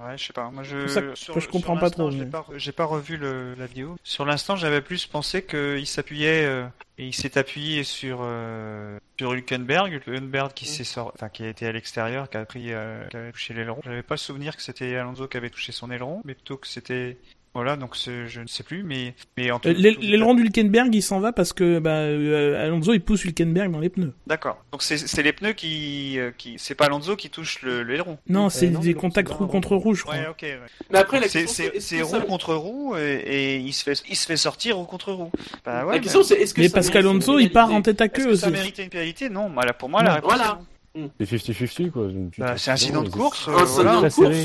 [0.00, 0.50] Ouais, je sais pas.
[0.50, 0.86] Moi, je.
[0.86, 2.84] C'est ça que- sur- que je comprends sur pas trop, J'ai mais- pas, j'ai pas
[2.86, 3.96] revu le, la vidéo.
[4.02, 9.34] Sur l'instant, j'avais plus pensé qu'il s'appuyait euh, et il s'est appuyé sur euh, sur
[9.34, 13.06] Hülkenberg, Hülkenberg qui s'est sort, enfin qui a été à l'extérieur, qui a pris, euh,
[13.08, 13.80] qui avait touché l'aileron.
[13.84, 16.66] J'avais pas le souvenir que c'était Alonso qui avait touché son aileron, mais plutôt que
[16.66, 17.18] c'était.
[17.52, 19.68] Voilà, donc je ne sais plus, mais mais en tout.
[19.68, 23.80] Euh, L'aileron d'Hülkenberg, il s'en va parce que bah, euh, Alonso, il pousse Hülkenberg dans
[23.80, 24.12] les pneus.
[24.28, 24.62] D'accord.
[24.70, 28.18] Donc c'est c'est les pneus qui euh, qui c'est pas Alonso qui touche le l'aileron.
[28.28, 30.14] Non, c'est des non, contacts roue contre roue, je crois.
[30.14, 30.42] Ouais, ok.
[30.42, 30.58] ouais.
[30.90, 34.14] Mais après, la C'est est-ce ça- roue contre roue et, et il se fait il
[34.16, 35.32] se fait sortir roue contre roue.
[35.64, 35.94] Bah ouais.
[35.94, 38.04] La question, c'est est-ce que Mais ça parce mérite qu'Alonso, il part en tête à
[38.04, 40.60] Est-ce queue que ça méritait une pénalité Non, voilà, pour moi la réponse Voilà.
[40.96, 41.10] Non.
[41.20, 42.08] C'est 50-50 quoi.
[42.38, 43.46] Bah, c'est incident de ils- course.
[43.48, 43.96] Euh, voilà.
[43.98, 44.36] Très course.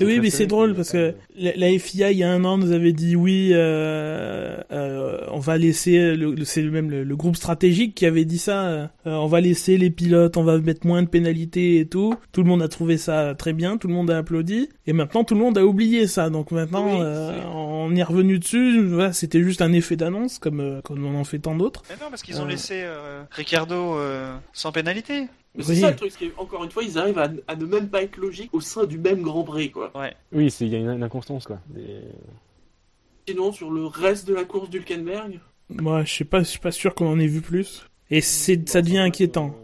[0.00, 2.72] oui, mais c'est drôle parce que la, la FIA il y a un an nous
[2.72, 7.36] avait dit oui, euh, euh, on va laisser, le, le- c'est même le, le groupe
[7.36, 11.02] stratégique qui avait dit ça, euh, on va laisser les pilotes, on va mettre moins
[11.02, 12.14] de pénalités et tout.
[12.32, 14.68] Tout le monde a trouvé ça très bien, tout le monde a applaudi.
[14.86, 16.30] Et maintenant tout le monde a oublié ça.
[16.30, 18.82] Donc maintenant Oui, euh, on est revenu dessus.
[18.86, 21.82] Voilà, c'était juste un effet d'annonce comme euh, comme on en fait tant d'autres.
[21.90, 22.48] Mais non, parce qu'ils ont Euh.
[22.48, 25.26] laissé euh, Ricardo euh, sans pénalité.
[25.54, 25.80] Mais c'est Oui.
[25.80, 28.16] ça le truc, c'est qu'encore une fois, ils arrivent à, à ne même pas être
[28.16, 29.92] logiques au sein du même Grand Prix, quoi.
[30.32, 31.58] Oui, c'est- il y a une, une inconstance quoi.
[31.76, 32.00] Et-
[33.28, 35.38] Sinon, sur le reste de la course d'Hulkenberg,
[35.70, 37.86] Moi, je sais pas, je suis pas sûr qu'on en ait vu plus.
[38.10, 39.54] Et c'est, ça devient inquiétant.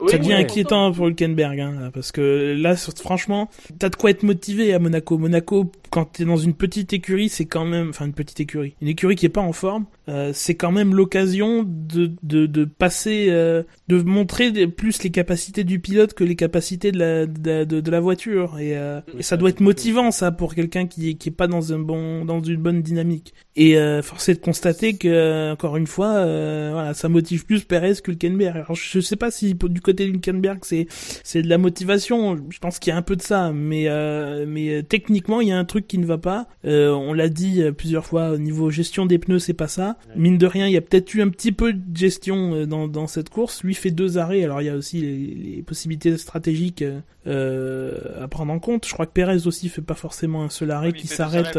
[0.00, 4.10] oui, ça devient oui, inquiétant pour Hülkenberg, hein, parce que là, franchement, t'as de quoi
[4.10, 5.16] être motivé à Monaco.
[5.18, 8.88] Monaco, quand t'es dans une petite écurie, c'est quand même, enfin une petite écurie, une
[8.88, 13.28] écurie qui est pas en forme, euh, c'est quand même l'occasion de, de, de passer,
[13.30, 17.64] euh, de montrer des- plus les capacités du pilote que les capacités de la, de,
[17.64, 18.58] de- de la voiture.
[18.58, 21.46] Et, euh, et ça doit être motivant ça pour quelqu'un qui est, qui est pas
[21.46, 23.32] dans un bon, dans une bonne dynamique.
[23.56, 27.64] Et euh, force est de constater que, encore une fois, euh, voilà, ça motive plus
[27.64, 28.54] Perez que Hülkenberg.
[28.56, 30.88] Alors je sais pas si du côté d'Hülkenberg c'est
[31.24, 32.36] c'est de la motivation.
[32.50, 35.48] Je pense qu'il y a un peu de ça, mais euh, mais euh, techniquement il
[35.48, 36.46] y a un truc qui ne va pas.
[36.64, 39.96] Euh, on l'a dit euh, plusieurs fois au niveau gestion des pneus c'est pas ça.
[40.16, 42.88] Mine de rien il y a peut-être eu un petit peu de gestion euh, dans
[42.88, 43.62] dans cette course.
[43.64, 44.44] Lui fait deux arrêts.
[44.44, 45.16] Alors il y a aussi les,
[45.56, 46.84] les possibilités stratégiques
[47.26, 48.86] euh, à prendre en compte.
[48.86, 51.58] Je crois que Perez aussi fait pas forcément un seul arrêt qui s'arrête.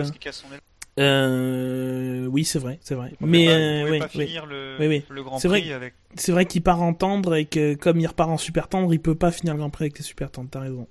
[0.99, 3.13] Euh, oui c'est vrai c'est vrai.
[3.21, 4.37] Mais pas- euh, oui, oui.
[4.49, 5.03] le, Oui, oui.
[5.09, 5.93] le Grand C'est vrai Prix avec.
[6.15, 8.99] C'est vrai qu'il part en tendre et que comme il repart en super tendre, il
[8.99, 10.87] peut pas finir le Grand Prix avec les super tendres, t'as raison.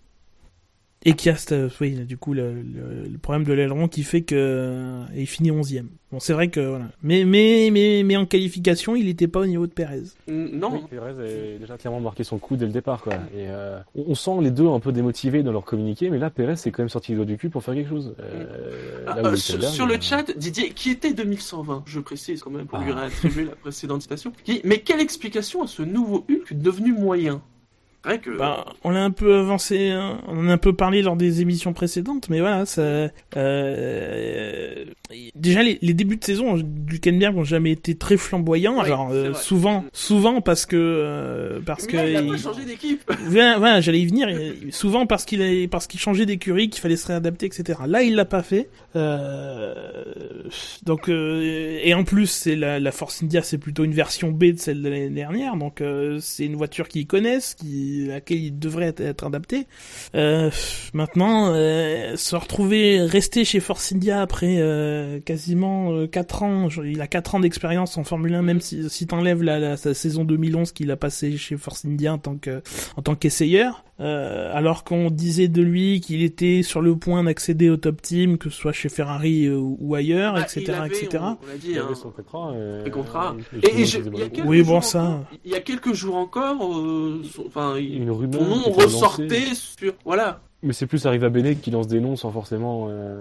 [1.09, 4.03] Et qu'il y a cette- oui, du coup le, le- le problème de l'aileron qui
[4.03, 6.87] fait que euh, il finit 11 Bon, c'est vrai que voilà.
[7.03, 10.03] Mais mais mais mais en qualification, il était pas au niveau de Perez.
[10.29, 13.14] Mm, Non, Oui, Perez a déjà clairement marqué son coup dès le départ, quoi.
[13.35, 16.57] Et euh, on, sent les deux un peu démotivés dans leur communiqué, mais là, Perez
[16.57, 18.14] s'est quand même sorti le doigt du cul pour faire quelque chose.
[18.21, 22.66] Euh, Ah, euh, sur, le euh, chat, Didier, qui était 2120, je précise quand même
[22.66, 23.01] pour lui Ah.
[23.01, 27.42] réattribuer la précédente citation, qui dit, mais quelle explication à ce nouveau Hulk devenu moyen?
[28.07, 28.31] Vrai que...
[28.31, 30.19] Bah, on l'a un peu avancé, hein.
[30.29, 33.09] on en a un peu parlé lors des émissions précédentes, mais voilà, ça.
[33.37, 34.85] Euh,
[35.35, 38.77] déjà, les, les débuts de saison du Kenberg ont jamais été très flamboyants.
[38.79, 42.64] Oui, alors euh, souvent, souvent parce que euh, parce que il a pas il- changé
[42.64, 44.29] d'équipe voilà, voilà, j'allais y venir.
[44.71, 47.81] Souvent parce qu'il a, parce qu'il changeait d'écurie, qu'il fallait se réadapter, etc.
[47.87, 48.69] Là, il l'a pas fait.
[48.95, 49.75] Euh,
[50.85, 54.45] donc, euh, et en plus, c'est la, la Force India, c'est plutôt une version B
[54.53, 55.57] de celle de l'année dernière.
[55.57, 59.66] Donc, euh, c'est une voiture qu'ils connaissent, qui, à laquelle il devrait être, être adapté.
[60.14, 60.50] Euh,
[60.94, 66.82] maintenant, euh, se retrouver, rester chez Force India après euh, quasiment euh, 4 ans, je-
[66.82, 69.94] il a 4 ans d'expérience en Formule 1, même si, si t'enlèves la, la, sa
[69.94, 72.62] saison 2011 qu'il a passé chez Force India en tant que
[72.96, 77.70] en tant qu'essayeur, euh, alors qu'on disait de lui qu'il était sur le point d'accéder
[77.70, 80.87] au top team, que ce soit chez Ferrari euh, ou ailleurs, Ah, etc., il avait,
[80.88, 81.09] etc.
[81.22, 82.52] On, on l'a dit, il hein, avait son contrat.
[82.54, 83.37] euh, le contrat.
[83.54, 85.54] et- Et, et et je- il y a quelques Oui, bon, jours ça- Il y
[85.54, 88.40] a quelques jours encore, euh, son- enfin, Une rumeur.
[88.40, 89.92] ton nom ressortait sur...
[90.05, 90.40] Voilà.
[90.62, 92.88] Mais c'est plus arrivé à Bennett qui lance des noms sans forcément.
[92.90, 93.18] Euh...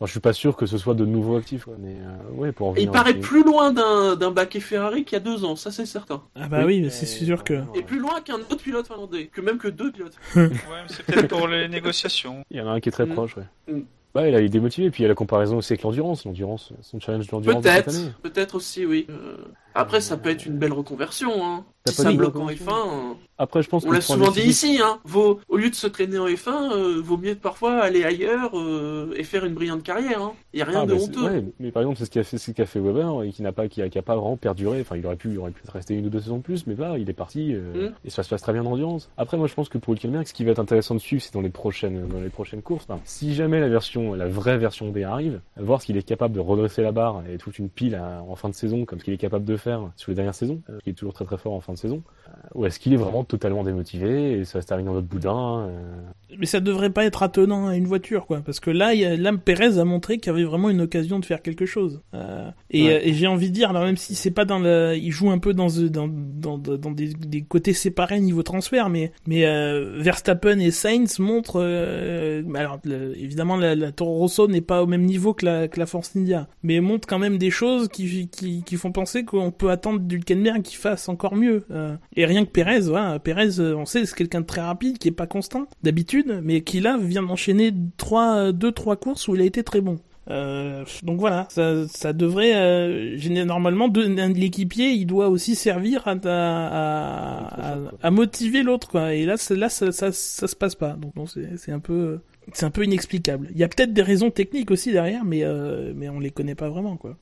[0.00, 1.74] Enfin, je suis pas sûr que ce soit de nouveaux actifs, quoi.
[1.78, 5.04] Mais euh, ouais, pour en Et il paraît à- plus loin d'un d'un baquet Ferrari
[5.04, 6.20] qu'il y a deux ans, ça c'est certain.
[6.34, 7.62] Ah bah oui, mais c'est sûr que...
[7.76, 10.16] Et plus loin qu'un autre pilote finlandais, que même que deux pilotes.
[10.34, 12.44] Ouais, mais c'est peut-être pour les négociations.
[12.50, 13.12] Il y en a un qui est très Mm.
[13.12, 13.44] proche, ouais.
[13.72, 13.80] Mm.
[14.16, 14.90] Là, il est démotivé.
[14.90, 16.24] Puis il y a la comparaison aussi avec l'endurance.
[16.24, 18.12] L'endurance, son challenge d'endurance de cette Peut-être, année.
[18.22, 19.06] peut-être aussi, oui.
[19.10, 19.36] Euh,
[19.74, 21.30] après, ça peut être une belle reconversion.
[21.44, 21.64] Hein.
[21.86, 22.64] Ça Si ça bloque en reconversion.
[22.66, 22.70] F1,
[23.10, 25.00] euh, Après, je pense on l'a souvent dit ici, hein.
[25.04, 29.12] Vaut, au lieu de se traîner en F1, euh, vaut mieux parfois aller ailleurs euh,
[29.18, 30.22] et faire une brillante carrière.
[30.22, 30.32] Hein.
[30.54, 31.24] Il y a rien Ah, de bah, honteux.
[31.24, 33.68] ouais, mais par exemple, c'est ce qu'a fait, ce fait Weber et qui n'a pas,
[33.68, 34.80] qui a, qui a pas vraiment perduré.
[34.80, 36.74] Enfin, il aurait pu, il aurait pu rester une ou deux saisons de plus, mais
[36.74, 37.94] là, il est parti euh, Mm.
[38.06, 39.10] et ça se passe très bien en endurance.
[39.18, 41.34] Après, moi, je pense que pour Hülkenberg, ce qui va être intéressant de suivre, c'est
[41.34, 42.86] dans les prochaines, dans les prochaines courses.
[42.88, 46.34] Enfin, si jamais la version, la vraie version B arrive, voir ce qu'il est capable
[46.34, 49.04] de redresser la barre et toute une pile à- en fin de saison, comme ce
[49.04, 51.52] qu'il est capable de faire sur les dernières saisons, qui est toujours très très fort
[51.54, 52.02] en fin de saison.
[52.28, 55.06] Euh, ou est-ce qu'il est vraiment totalement démotivé et ça va se terminer en autre
[55.08, 56.00] boudin euh,
[56.38, 58.40] Mais ça devrait pas être attenant à une voiture, quoi.
[58.44, 61.18] Parce que là, y a, là Perez a montré qu'il y avait vraiment une occasion
[61.18, 62.00] de faire quelque chose.
[62.14, 63.08] Euh, et Ouais.
[63.08, 65.38] et j'ai envie de dire, alors même si c'est pas dans le, il joue un
[65.38, 70.58] peu dans dans dans, dans des, des côtés séparés niveau transfert, mais mais euh, Verstappen
[70.58, 75.04] et Sainz montrent, euh, alors le- évidemment la, la Toro Rosso n'est pas au même
[75.04, 78.62] niveau que la que la Force India, mais montre quand même des choses qui qui,
[78.64, 81.64] qui font penser qu'on peut attendre d'Hülkenberg qu'il fasse encore mieux.
[81.70, 85.12] Euh, et rien que Perez, euh, on sait c'est quelqu'un de très rapide, qui est
[85.12, 89.44] pas constant d'habitude, mais qui là vient d'enchaîner trois, deux, trois courses où il a
[89.44, 89.98] été très bon.
[90.30, 98.62] Euh, donc voilà, ça, devrait euh, normalement de, l'équipier, il doit aussi servir à, motiver
[98.62, 99.14] l'autre quoi.
[99.14, 100.94] Et là, ça, ça, ça se passe pas.
[100.94, 102.20] Donc bon, c'est c'est un peu,
[102.52, 103.48] c'est un peu inexplicable.
[103.52, 106.54] Il y a peut-être des raisons techniques aussi derrière, mais euh, mais on les connaît
[106.54, 107.16] pas vraiment quoi.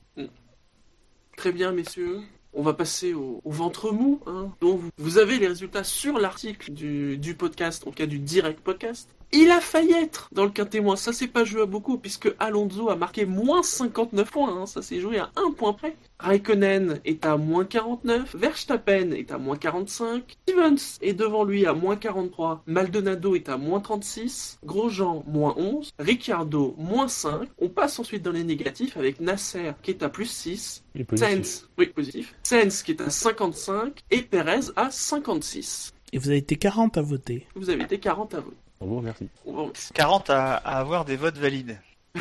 [1.35, 2.21] Très bien, messieurs.
[2.53, 6.71] On va passer au, ventre mou, hein, dont vous, vous avez les résultats sur l'article
[6.71, 9.09] du, du podcast, en cas du direct podcast.
[9.35, 12.89] Il a failli être dans le quintémoin, ça s'est pas joué à beaucoup, puisque Alonso
[12.89, 15.95] a marqué moins 59 points, hein, ça s'est joué à un point près.
[16.19, 21.73] Raikkonen est à moins 49, Verstappen est à moins 45, Stevens est devant lui à
[21.73, 27.49] moins 43, Maldonado est à moins 36, Grosjean moins 11, Ricciardo moins 5.
[27.57, 31.05] On passe ensuite dans les négatifs avec Nasser qui est à plus 6, Il est
[31.05, 31.33] positif.
[31.33, 32.35] Sainz, oui, positif.
[32.43, 35.91] Sainz qui est à 55 et Perez à 56.
[36.13, 37.47] Et vous avez été 40 à voter.
[37.55, 38.55] Vous avez été 40 à voter.
[38.79, 39.27] On va en remercier.
[39.95, 41.79] 40 à, à avoir des votes valides.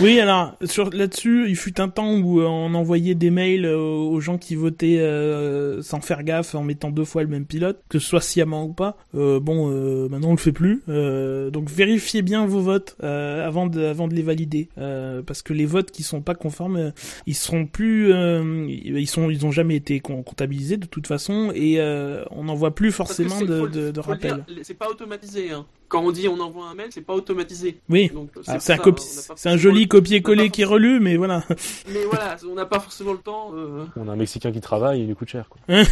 [0.00, 3.76] Oui, alors sur là-dessus, il fut un temps où euh, on envoyait des mails euh,
[3.78, 7.82] aux gens qui votaient euh, sans faire gaffe, en mettant deux fois le même pilote,
[7.88, 8.96] que ce soit sciemment ou pas.
[9.14, 10.82] Euh, bon, euh, maintenant on le fait plus.
[10.88, 15.42] Euh, donc vérifiez bien vos votes euh, avant de avant de les valider, Euh, parce
[15.42, 16.92] que les votes qui sont pas conformes,
[17.26, 21.50] ils seront plus, euh, ils sont ils ont jamais été com- comptabilisés de toute façon,
[21.54, 24.44] et euh, on n'en voit plus forcément de, de, rappel.
[24.62, 25.50] C'est pas automatisé.
[25.50, 25.66] Hein.
[25.94, 27.78] Quand on dit on envoie un mail, c'est pas automatisé.
[27.88, 28.10] Oui.
[28.42, 31.44] C'est Ah, c'est un, copi- joli le- copier-coller qui est relu, mais voilà.
[31.92, 33.52] Mais voilà, on n'a pas forcément le temps.
[33.54, 33.84] euh.
[33.94, 35.48] On a un Mexicain qui travaille, il lui coûte cher.
[35.48, 35.60] Quoi.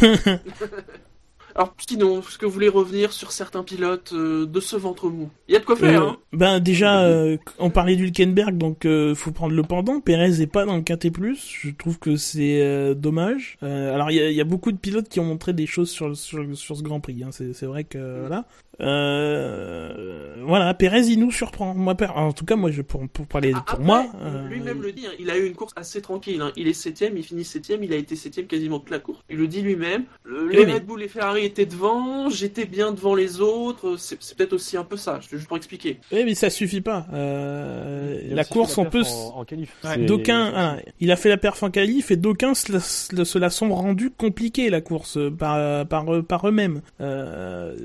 [1.55, 5.29] Alors sinon, est-ce que vous voulez revenir sur certains pilotes euh, de ce ventre mou?
[5.47, 6.01] Il y a de quoi faire.
[6.01, 6.17] Euh, Hein.
[6.31, 10.01] ben déjà, euh, on parlait d'Hülkenberg, donc euh, faut prendre le pendant.
[10.01, 11.47] Perez est pas dans le plus.
[11.61, 13.59] Je trouve que c'est euh, dommage.
[13.61, 15.67] Euh, alors il y a, il y a beaucoup de pilotes qui ont montré des
[15.67, 17.23] choses sur sur, sur ce Grand Prix.
[17.23, 17.29] Hein.
[17.31, 18.45] C'est c'est vrai que voilà.
[18.81, 21.73] Euh, voilà, Perez il nous surprend.
[21.73, 24.05] Moi, per- en tout cas, moi, je pour, pour parler Ah, pour après, moi.
[24.21, 25.05] euh, lui-même le dit.
[25.07, 26.41] hein, il a eu une course assez tranquille.
[26.41, 26.51] hein.
[26.57, 29.19] Il est septième, il finit septième, il a été septième quasiment toute la course.
[29.29, 30.03] Il le dit lui-même.
[30.25, 33.95] Le- Les Oui, Red Bull et Ferrari étaient devant, j'étais bien devant les autres.
[33.97, 35.19] C'est c'est peut-être aussi un peu ça.
[35.31, 35.99] Juste pour expliquer.
[36.11, 37.05] Oui, mais ça suffit pas.
[37.13, 39.03] Euh, la course, on peut.
[39.03, 39.73] En, en qualif.
[39.83, 39.97] Ouais.
[40.05, 43.37] D'aucuns, il a fait la perf en qualif et d'aucuns se, la- se la- se
[43.37, 46.81] la sont rendus compliquée la course par par par eux-mêmes.
[47.01, 47.75] Euh,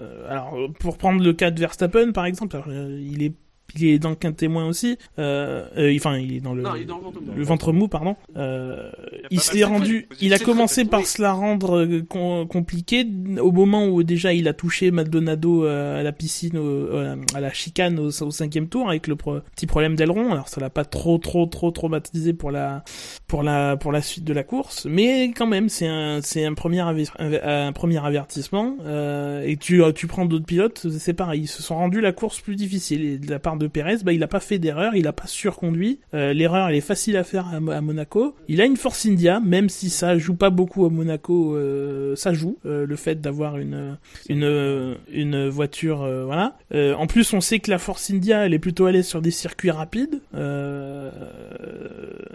[0.00, 3.34] euh, alors pour prendre le cas de Verstappen par exemple, euh, il est
[3.76, 4.98] il est dans le quintet moins aussi.
[5.18, 7.32] Euh, euh, enfin, il est dans le Non, il est dans le ventre mou.
[7.36, 8.16] le ventre mou, pardon.
[8.36, 8.90] Euh,
[9.30, 10.16] il s'est rendu, fait.
[10.20, 11.06] il a commencé par oui.
[11.06, 13.06] se la rendre euh, com- compliquée
[13.40, 17.40] au moment où déjà il a touché Maldonado euh, à la piscine, au- euh, à
[17.40, 20.32] la chicane au, au cinquième tour avec le pro- petit problème d'aileron.
[20.32, 22.84] Alors ça l'a pas trop, trop, trop traumatisé pour la,
[23.26, 26.54] pour la, pour la suite de la course, mais quand même c'est un, c'est un
[26.54, 28.76] premier, un, premier avertissement.
[28.84, 32.40] Euh, et tu, tu prends d'autres pilotes, c'est pareil, ils se sont rendus la course
[32.40, 33.04] plus difficile.
[33.04, 35.26] Et de la part de Perez, bah il a pas fait d'erreur, il a pas
[35.26, 35.98] surconduit.
[36.14, 38.34] Euh, L'erreur elle est facile à faire à, Mo- à Monaco.
[38.48, 42.32] Il a une Force India, même si ça joue pas beaucoup à Monaco, euh, ça
[42.32, 42.58] joue.
[42.66, 46.56] Euh, le fait d'avoir une une une voiture, voilà.
[46.96, 49.70] En plus, on sait que la Force India, elle est plutôt l'aise sur des circuits
[49.70, 50.20] rapides.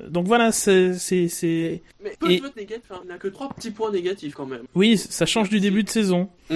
[0.09, 0.91] Donc voilà, c'est
[2.03, 2.91] Mais peu de votes négatifs.
[2.91, 2.99] hein.
[3.03, 4.63] Il n'a que trois petits points négatifs quand même.
[4.75, 6.29] oui, ça change du début de saison.
[6.49, 6.55] À-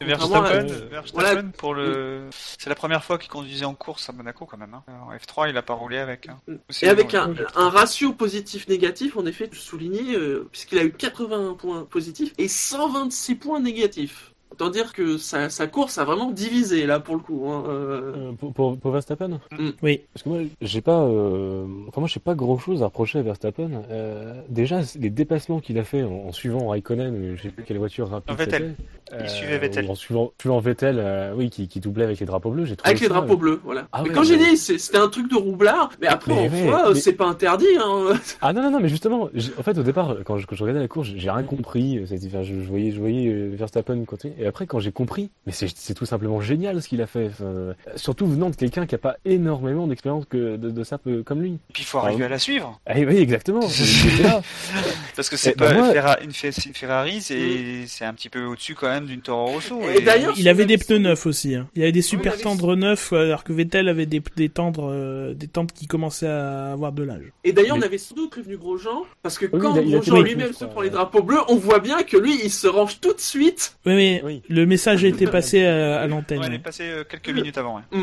[0.00, 1.42] Verstappen, euh, Verstappen voilà.
[1.56, 4.74] pour le, c'est la première fois qu'il conduisait en course à Monaco quand même.
[4.74, 4.84] Hein.
[4.88, 6.28] En F3, il a pas roulé avec.
[6.28, 6.38] Hein.
[6.82, 11.84] Et avec un, un ratio positif-négatif, en effet, souligné, euh, puisqu'il a eu 81 points
[11.84, 14.32] positifs et 126 points négatifs.
[14.50, 17.44] Autant dire que sa, sa course a vraiment divisé, là, pour le coup.
[17.48, 17.64] Hein.
[17.68, 18.12] euh.
[18.16, 19.40] Euh, pour, pour, pour Verstappen?
[19.82, 20.00] Oui.
[20.12, 21.66] Parce que moi, j'ai pas, euh...
[21.88, 23.82] enfin moi, j'ai pas grand chose à reprocher à Verstappen.
[23.90, 27.78] Euh, déjà, les déplacements qu'il a fait en, en suivant Raikkonen, je sais plus quelle
[27.78, 28.74] voiture rapide En Vettel.
[29.22, 29.90] Il suivait Vettel.
[29.90, 32.64] En suivant, suivant Vettel, euh, oui, qui, qui doublait avec les drapeaux bleus.
[32.66, 33.88] J'ai trouvé Avec les drapeaux euh, bleus, voilà.
[33.92, 36.52] Ah mais ouais, quand j'ai dit, c'était un truc de roublard, mais après, Mais en
[36.52, 37.66] ouais, soi, mais- c'est pas interdit.
[37.78, 38.12] Hein.
[38.40, 40.80] Ah non non non mais justement en fait au départ quand je, quand je regardais
[40.80, 44.66] la course j'ai rien compris enfin, je, je voyais je voyais Verstappen continuer et après
[44.66, 48.26] quand j'ai compris mais c'est tout simplement génial ce qu'il a fait Enfin, euh, surtout
[48.26, 51.52] venant de quelqu'un qui a pas énormément d'expérience que de, de ça peu- comme lui
[51.52, 52.80] Et puis il faut arriver à la suivre.
[52.86, 53.60] ah, oui exactement.
[55.16, 58.14] Parce que c'est Eh ben pas moi- Ferra- une, Fe- une Ferrari, c'est c'est un
[58.14, 59.80] petit peu au-dessus quand même d'une Toro Rosso.
[59.96, 61.54] Et d'ailleurs, Il avait des pneus neufs aussi.
[61.54, 61.68] Hein.
[61.74, 65.48] Il avait des super tendres neufs, alors que Vettel avait des, des tendres, euh, des
[65.48, 67.32] tendres qui commençaient à avoir de l'âge.
[67.44, 70.20] Et d'ailleurs, Mais- on avait sans doute prévenu Grosjean, parce que Oui, quand a- Grosjean
[70.22, 73.12] lui-même se prend les drapeaux bleus, on voit bien que lui, il se range tout
[73.12, 73.76] de suite.
[73.86, 74.42] Oui, mais Oui.
[74.48, 76.38] Le message a été passé à, à l'antenne.
[76.40, 77.76] Ouais, elle est passée euh, quelques minutes avant.
[77.76, 77.98] Ouais.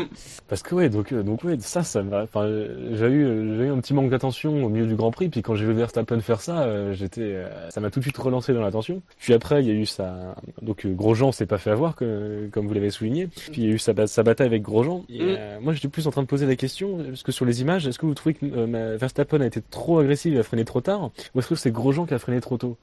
[0.48, 2.22] Parce que ouais, donc euh, donc ouais, ça, ça m'a.
[2.24, 5.28] Enfin, euh, j'ai eu j'ai eu un petit manque d'attention au milieu du Grand Prix,
[5.28, 7.36] puis quand j'ai vu Verstappen faire ça, j'étais,
[7.70, 9.00] ça m'a tout de suite relancé dans l'attention.
[9.18, 12.66] Puis après, il y a eu sa, donc Grosjean s'est pas fait avoir, que, comme
[12.66, 13.26] vous l'avez souligné.
[13.28, 15.04] Puis il y a eu sa, ba- sa bataille avec Grosjean.
[15.08, 15.36] Et, Mm.
[15.38, 17.86] euh, moi, j'étais plus en train de poser la question, parce que sur les images,
[17.86, 20.80] est-ce que vous trouvez que euh, Verstappen a été trop agressif, il a freiné trop
[20.80, 22.76] tard, ou est-ce que c'est Grosjean qui a freiné trop tôt?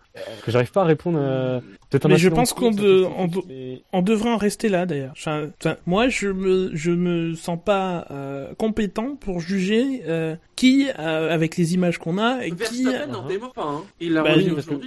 [0.46, 1.18] Que j'arrive pas à répondre.
[1.22, 4.86] euh, peut-être un Mais je pense qu'on de- on mais- On devrait en rester là
[4.86, 5.14] d'ailleurs.
[5.18, 5.48] Enfin,
[5.86, 11.58] moi, je me, je me sens pas euh, compétent pour juger euh, qui, euh, avec
[11.58, 12.84] les images qu'on a, et qui.
[12.84, 13.28] Verstappen n'en uh-huh.
[13.28, 13.64] démord pas.
[13.66, 13.84] Hein.
[14.00, 14.32] Il a Bah,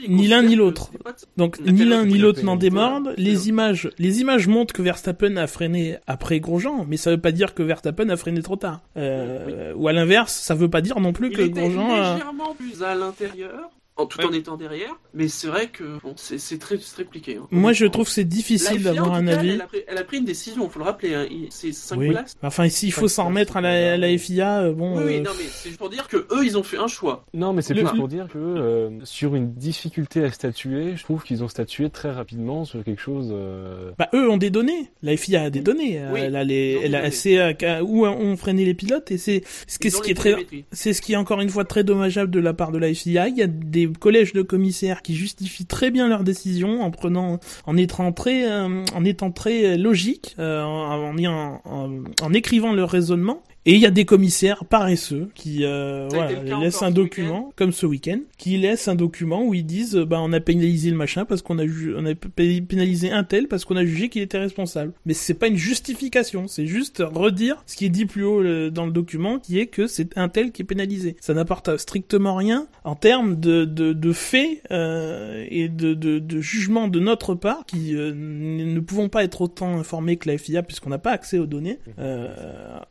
[0.09, 0.91] ni l'un ni l'autre.
[1.37, 3.15] Donc ni l'un ni la l'autre n'en démordent.
[3.17, 7.33] Les images, les images montrent que Verstappen a freiné après Grosjean, mais ça veut pas
[7.33, 8.81] dire que Verstappen a freiné trop tard.
[8.97, 11.91] Euh, Ou à l'inverse, ça veut pas dire non plus Il que était Grosjean.
[11.95, 14.27] a- légèrement plus à l'intérieur, en tout Ouais.
[14.27, 14.95] en étant derrière.
[15.15, 17.37] Mais c'est vrai que bon, c'est c'est très, c'est très compliqué.
[17.41, 17.47] hein.
[17.51, 19.51] Moi, je trouve que c'est difficile d'avoir un cas, avis.
[19.51, 21.15] Elle a, pris, elle a pris une décision, faut le rappeler.
[21.15, 21.27] Hein.
[21.31, 22.11] Il- C'est 5 Oui.
[22.11, 22.35] places.
[22.43, 24.99] Enfin, s'il faut s'en remettre à la, à la FIA, euh, bon.
[24.99, 26.89] Oui, oui, euh, non, mais c'est juste pour dire que eux, ils ont fait un
[26.89, 27.25] choix.
[27.35, 31.03] Non, mais c'est Le- plus pour dire que euh, sur une difficulté à statuer, je
[31.03, 33.31] trouve qu'ils ont statué très rapidement sur quelque chose.
[33.33, 34.91] euh, Bah eux ont des données.
[35.03, 36.01] La FIA a des données.
[36.13, 39.43] Oui, elle a les, elle a, c'est euh, où ont freiné les pilotes et c'est
[39.67, 40.35] ce ce qui est très,
[40.73, 43.29] c'est ce qui est encore une fois très dommageable de la part de la FIA.
[43.29, 47.40] Il y a des collèges de commissaires qui justifient très bien leurs décisions en prenant,
[47.66, 53.42] en étant très, euh, en étant très logique, euh, en écrivant leur raisonnement.
[53.67, 57.85] Et il y a des commissaires paresseux qui euh, voilà, laissent un document, comme ce
[57.85, 61.43] week-end, qui laissent un document où ils disent bah on a pénalisé le machin parce
[61.43, 64.93] qu'on a ju- on a pénalisé un tel parce qu'on a jugé qu'il était responsable.
[65.05, 68.71] Mais c'est pas une justification, c'est juste redire ce qui est dit plus haut euh,
[68.71, 71.17] dans le document, qui est que c'est un tel qui est pénalisé.
[71.21, 76.41] Ça n'apporte strictement rien en termes de de, de faits euh, et de, de de
[76.41, 80.63] jugement de notre part qui euh, ne pouvons pas être autant informés que la FIA
[80.63, 81.79] puisqu'on n'a pas accès aux données.
[81.99, 82.29] Euh,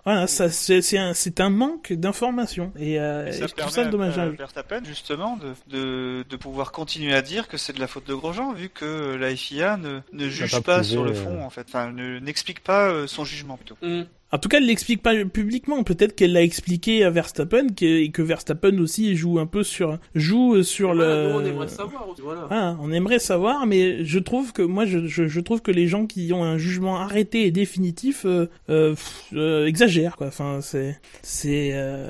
[0.04, 3.72] voilà, ça c'est c'est un c'est un manque d'information et, euh, Et et ça permet
[3.72, 4.36] ça à- à dommageable.
[4.36, 8.14] Verstappen justement de, de, de pouvoir continuer à dire que c'est de la faute de
[8.16, 11.14] Grosjean vu que la FIA ne, ne juge pas pas, prouvé, sur le euh.
[11.14, 13.78] fond en fait, enfin ne- n'explique pas euh, son jugement plutôt.
[13.82, 14.04] Mm.
[14.36, 15.82] En tout cas, elle l'explique pas publiquement.
[15.84, 19.98] Peut-être qu'elle l'a expliqué à Verstappen que- et que Verstappen aussi joue un peu sur
[20.14, 21.04] joue sur Et le.
[21.06, 22.06] voilà, nous, on aimerait savoir.
[22.22, 22.48] Voilà.
[22.52, 25.88] Ah, on aimerait savoir, mais je trouve que moi, je, je, je trouve que les
[25.88, 28.94] gens qui ont un jugement arrêté et définitif euh, euh,
[29.34, 30.28] euh, exagèrent, quoi.
[30.28, 32.10] Enfin, c'est, c'est, euh,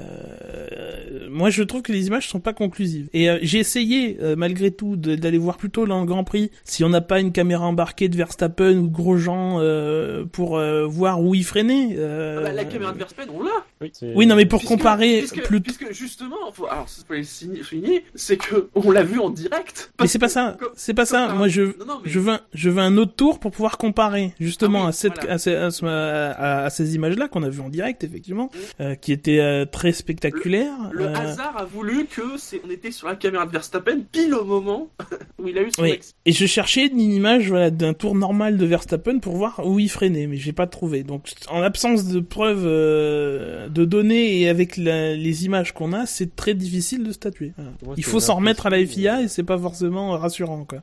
[1.30, 3.08] moi, je trouve que les images sont pas conclusives.
[3.14, 6.90] Et euh, j'ai essayé, malgré tout, d'aller voir plutôt dans le Grand Prix si on
[6.90, 11.44] n'a pas une caméra embarquée de Verstappen ou de Grosjean euh, pour voir où il
[11.44, 11.96] freinait.
[12.16, 13.52] Euh, Ah bah, la caméra de Verstappen, on l'a.
[13.82, 15.62] Oui, c'est- Oui, non, mais pour Puisque- comparer puisque, plus.
[15.62, 19.30] puisque justement, faut, alors ça peut le signer- souligner, c'est que on l'a vu en
[19.30, 19.92] direct.
[20.00, 20.58] Mais c'est pas ça.
[20.76, 21.28] C'est pas ça.
[21.28, 23.52] comme Moi, je, Non, non, mais- Je veux, un, je veux un autre tour pour
[23.52, 25.34] pouvoir comparer justement Ah oui, à, cette, voilà.
[25.34, 28.50] à, ces, à, ce- à- à ces images-là qu'on a vues en direct, effectivement,
[28.80, 30.74] euh, qui étaient euh, très spectaculaires.
[30.92, 34.34] Le euh, hasard a voulu que c'est, on était sur la caméra de Verstappen pile
[34.34, 34.90] au moment
[35.40, 35.92] où il a eu son Oui.
[35.92, 36.18] accident.
[36.26, 39.90] Et je cherchais une image voilà, d'un tour normal de Verstappen pour voir où il
[39.90, 41.04] freinait, mais j'ai pas trouvé.
[41.04, 46.06] Donc, en absence de preuves euh, de données et avec la- les images qu'on a,
[46.06, 47.54] c'est très difficile de statuer.
[47.58, 47.72] Voilà.
[47.86, 50.80] Moi, Il faut s'en remettre à la FIA et c'est pas forcément rassurant, quoi.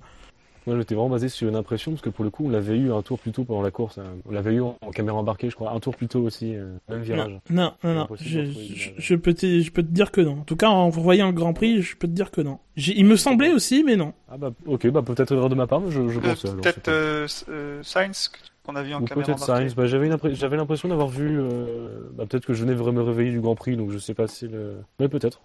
[0.64, 2.92] Moi, j'étais vraiment basé sur une impression parce que pour le coup, on l'avait eu
[2.92, 3.98] un tour plus tôt pendant la course.
[3.98, 4.04] hein.
[4.28, 7.02] On l'avait eu en, caméra embarquée, je crois, un tour plus tôt aussi, euh, même
[7.02, 7.32] virage.
[7.50, 8.08] Non, non, non.
[8.20, 10.34] Je, peux te, je peux te dire que non.
[10.38, 12.58] En tout cas, en voyant le Grand Prix, je peux te dire que non.
[12.76, 14.12] Il me semblait aussi, mais non.
[14.30, 16.42] Ah bah, ok, bah peut-être erreur de ma part, mais je, je Euh, pense.
[16.42, 18.30] Peut-être euh, euh, Sainz
[18.64, 19.44] qu'on a vu en Ou caméra peut-être.
[19.44, 19.74] Sainz.
[19.74, 20.08] Bah, j'avais
[20.56, 21.38] l'impression d'avoir vu.
[21.40, 24.14] euh, Bah, peut-être que je venais de me réveiller du Grand Prix, donc je sais
[24.14, 24.76] pas si le.
[25.00, 25.40] Mais peut-être.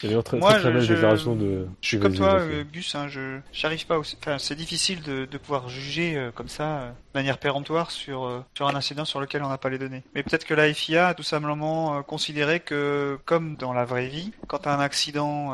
[0.00, 1.66] D'ailleurs très, Moi, très, très je- belle je- déclaration de.
[1.80, 2.94] Je suis de comme toi, euh, Gus.
[2.94, 3.98] Hein, je j'arrive pas.
[3.98, 4.16] Aussi...
[4.20, 8.44] Enfin, c'est difficile de, de pouvoir juger euh, comme ça, euh, de manière péremptoire, sur
[8.54, 10.04] sur un incident sur lequel on n'a pas les données.
[10.14, 14.30] Mais peut-être que la FIA a tout simplement considéré que, comme dans la vraie vie,
[14.46, 15.52] quand t'as un accident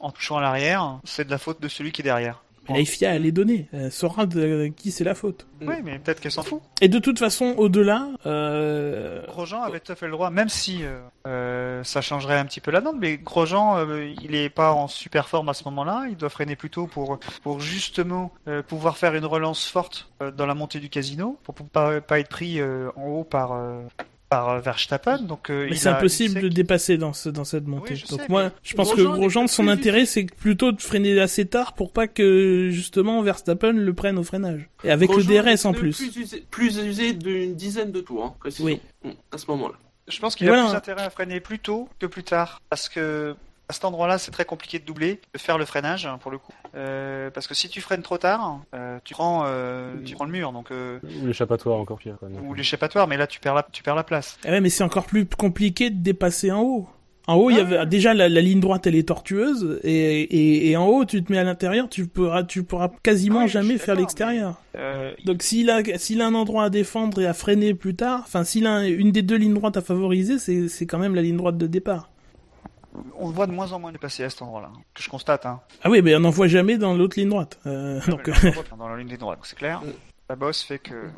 [0.00, 2.42] en touchant à l'arrière, c'est de la faute de celui qui est derrière.
[2.68, 3.68] Mais la FIA, elle est donnée.
[3.72, 5.46] Elle saura de qui c'est la faute.
[5.60, 5.68] Mm.
[5.68, 6.60] Oui, mais peut-être qu'elle s'en fout.
[6.80, 10.80] Et de toute façon, au-delà, euh, Grosjean avait tout à fait le droit, même si
[10.82, 14.72] euh, euh, ça changerait un petit peu la donne, mais Grosjean, euh, il est pas
[14.72, 18.62] en super forme à ce moment-là, il doit freiner plus tôt pour, pour justement euh,
[18.62, 22.18] pouvoir faire une relance forte euh, dans la montée du casino, pour pour pas, pas
[22.18, 23.82] être pris euh, en haut par, euh,
[24.32, 25.18] par euh, Verstappen.
[25.22, 27.94] Donc, euh, mais il c'est a- impossible de dépasser dans, ce, dans cette montée.
[27.94, 31.20] Oui, Donc sais, moi, je pense Grosjean que Grosjean, son intérêt, c'est plutôt de freiner
[31.20, 34.68] assez tard pour pas que justement Verstappen le prenne au freinage.
[34.84, 35.96] Et avec Grosjean le DRS en plus.
[35.98, 38.78] Plus usé, plus usé d'une dizaine de tours, hein, précisément.
[39.04, 39.10] Oui.
[39.10, 39.74] Mm, À ce moment-là.
[40.08, 40.64] Je pense qu'il Voilà.
[40.64, 43.36] a plus intérêt à freiner plus tôt que plus tard, parce que
[43.72, 46.36] À cet endroit-là, c'est très compliqué de doubler, de faire le freinage hein, pour le
[46.36, 50.26] coup, Euh, parce que si tu freines trop tard, euh, tu prends, euh, tu prends
[50.26, 52.16] le mur, donc euh, Ou l'échappatoire encore pire.
[52.18, 52.28] Quoi.
[52.44, 54.36] ou l'échappatoire, mais là tu perds la, tu perds la place.
[54.44, 56.86] Eh ouais, mais c'est encore plus compliqué de dépasser en haut.
[57.26, 60.70] En haut, il y avait déjà la, la ligne droite, elle est tortueuse, et, et,
[60.70, 63.48] et en haut, tu te mets à l'intérieur, tu pourras, tu pourras quasiment Ah oui,
[63.48, 64.56] jamais faire l'extérieur.
[64.76, 68.20] Euh, Donc s'il a, s'il a un endroit à défendre et à freiner plus tard,
[68.26, 71.14] enfin s'il a un- une des deux lignes droites à favoriser, c'est, c'est quand même
[71.14, 72.10] la ligne droite de départ.
[73.18, 75.46] On voit de moins en moins dépasser à cet endroit-là, que je constate.
[75.46, 75.60] Hein.
[75.82, 77.58] Ah oui, mais on n'en voit jamais dans l'autre ligne droite.
[77.66, 79.80] Euh, donc, Ouais, là, on voit dans la ligne droite, c'est clair.
[79.82, 79.90] Mm.
[80.28, 81.08] La bosse fait que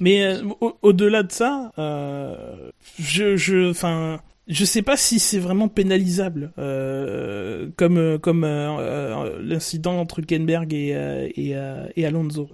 [0.00, 5.38] Mais euh, au- au-delà de ça, euh, je, je, enfin, je sais pas si c'est
[5.38, 11.86] vraiment pénalisable, euh, comme euh, comme euh, euh, l'incident entre Kenberg et euh, et, euh,
[11.96, 12.48] et Alonso.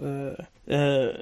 [0.71, 1.13] Euh,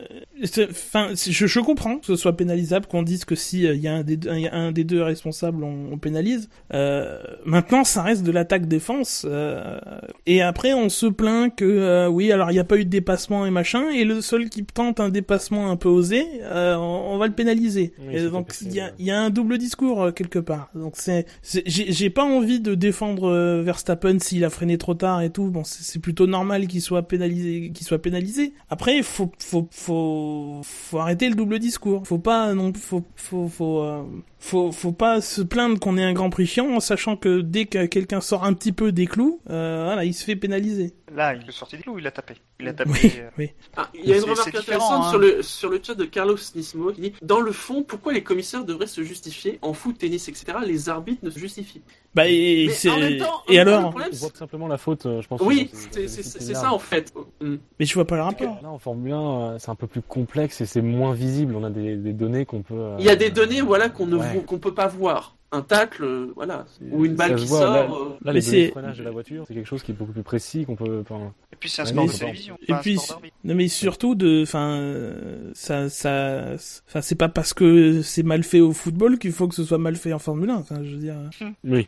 [0.58, 3.88] euh, Enfin, je, je comprends que ce soit pénalisable, qu'on dise que si il y
[3.88, 6.48] a un des deux, un, un des deux responsables, on, on pénalise.
[6.74, 9.26] Euh, maintenant, ça reste de l'attaque-défense.
[9.28, 9.78] euh,
[10.26, 12.90] et après, on se plaint que euh, oui, alors il n'y a pas eu de
[12.90, 17.14] dépassement et machin, et le seul qui tente un dépassement un peu osé, euh, on,
[17.14, 17.92] on va le pénaliser.
[18.06, 20.70] Oui, Et c'est donc il y a, y a un double discours euh, quelque part.
[20.74, 25.30] Donc c'est, j'ai pas envie de défendre euh, Verstappen s'il a freiné trop tard et
[25.30, 25.48] tout.
[25.50, 28.52] Bon, c'est c'est plutôt normal qu'il soit pénalisé, qu'il soit pénalisé.
[28.70, 32.06] Après, il faut, faut, faut, faut arrêter le double discours.
[32.06, 34.04] Faut pas non, faut, faut, faut, euh,
[34.42, 37.66] faut, faut pas se plaindre qu'on ait un Grand Prix chiant en sachant que dès
[37.66, 40.92] que quelqu'un sort un petit peu des clous, euh, voilà, il se fait pénaliser.
[41.14, 42.34] là, il est sorti des clous, il a tapé.
[42.58, 42.90] Il a tapé.
[42.92, 43.50] Oui, euh, oui.
[43.76, 45.10] Ah, il y a une remarque intéressante hein.
[45.10, 48.22] sur, le, sur le chat de Carlos Nismo qui dit Dans le fond, pourquoi les
[48.22, 51.92] commissaires devraient se justifier En foot, tennis, etc., les arbitres ne se justifient pas?
[52.14, 55.06] Bah et, Mais c'est en même temps- et alors problème, On voit simplement la faute,
[55.06, 55.40] euh, je pense.
[55.40, 56.22] Oui, que c'est
[56.54, 57.12] ça en fait.
[57.40, 57.54] Mm.
[57.80, 58.58] Mais je vois pas le rapport.
[58.62, 59.16] Là, en Formule 1,
[59.54, 61.56] euh, c'est un peu plus complexe et c'est moins visible.
[61.56, 62.74] On a des, des données qu'on peut.
[62.74, 64.31] euh, Il y a des données voilà, qu'on ne ouais.
[64.34, 65.36] Voit- qu'on peut pas voir.
[65.54, 66.64] Un tacle, euh, voilà.
[66.92, 67.72] Ou une balle qui voit, sort.
[67.74, 70.12] là- euh, Là, Mais les c'est- de la voiture, c'est quelque chose qui est beaucoup
[70.12, 71.00] plus précis, qu'on peut.
[71.02, 72.56] enfin, Et puis c'est un Ouais, sport mais de télévision.
[72.68, 72.98] Et puis,
[73.44, 76.54] non mais surtout de, enfin, euh, ça, ça,
[76.88, 79.76] enfin, c'est pas parce que c'est mal fait au football qu'il faut que ce soit
[79.76, 80.56] mal fait en Formule 1.
[80.56, 81.16] Enfin, je veux dire,
[81.64, 81.86] Oui.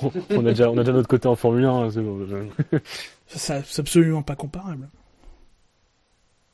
[0.00, 1.90] on, on a déjà, on a déjà notre côté en Formule 1.
[1.90, 2.26] c'est bon.
[3.26, 4.88] ça, c'est absolument pas comparable.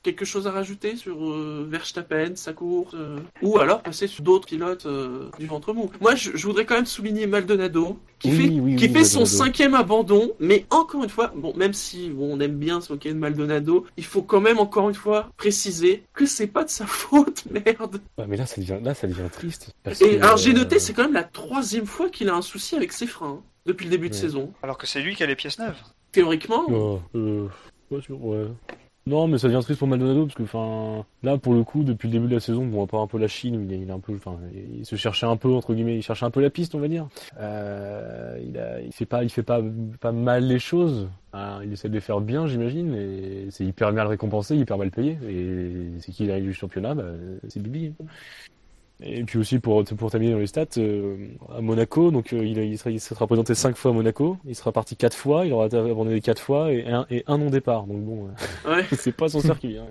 [0.02, 4.46] Quelque chose à rajouter sur euh, Verstappen, sa course euh, Ou alors passer sur d'autres
[4.46, 5.90] pilotes euh, du ventre mou?
[6.00, 9.04] Moi, je, je voudrais quand même souligner Maldonado, qui Oui, fait, oui, qui oui, fait
[9.04, 9.26] son Maldonado.
[9.44, 13.14] cinquième abandon, mais encore une fois, bon, même si bon, on aime bien ce week-end
[13.14, 17.44] Maldonado, il faut quand même encore une fois préciser que c'est pas de sa faute,
[17.50, 18.00] merde.
[18.18, 19.70] Ouais, mais là, ça devient, là, ça devient triste.
[19.84, 22.42] parce Et que, alors j'ai noté, c'est quand même la troisième fois qu'il a un
[22.42, 24.52] souci avec ses freins hein, depuis le début de saison.
[24.62, 25.78] Alors que c'est lui qui a les pièces neuves.
[26.10, 26.64] Théoriquement,
[27.90, 28.46] pas sûr, ouais.
[29.04, 32.06] Non, mais ça devient triste pour Maldonado parce que, enfin, là, pour le coup, depuis
[32.06, 33.98] le début de la saison, bon, à part un peu la Chine, il il un
[33.98, 36.76] peu, enfin, il se cherchait un peu entre guillemets, il cherchait un peu la piste,
[36.76, 37.08] on va dire.
[37.40, 39.60] Euh, il a, fait pas, il fait pas,
[40.00, 41.08] pas mal les choses.
[41.32, 44.92] Hein, il essaie de les faire bien, j'imagine, et c'est hyper mal récompensé, hyper mal
[44.92, 45.18] payé.
[45.28, 47.04] Et c'est qui arrive du championnat, bah,
[47.48, 47.94] c'est Bibi.
[49.04, 52.58] Et puis aussi pour pour terminer dans les stats, euh, à Monaco, donc euh, il,
[52.58, 55.52] il sera il sera présenté cinq fois à Monaco, il sera parti quatre fois, il
[55.52, 57.86] aura abandonné quatre fois et un et un non départ.
[57.86, 58.28] Donc bon,
[58.66, 58.86] euh, ouais.
[58.98, 59.78] c'est pas son circuit.
[59.78, 59.86] Hein.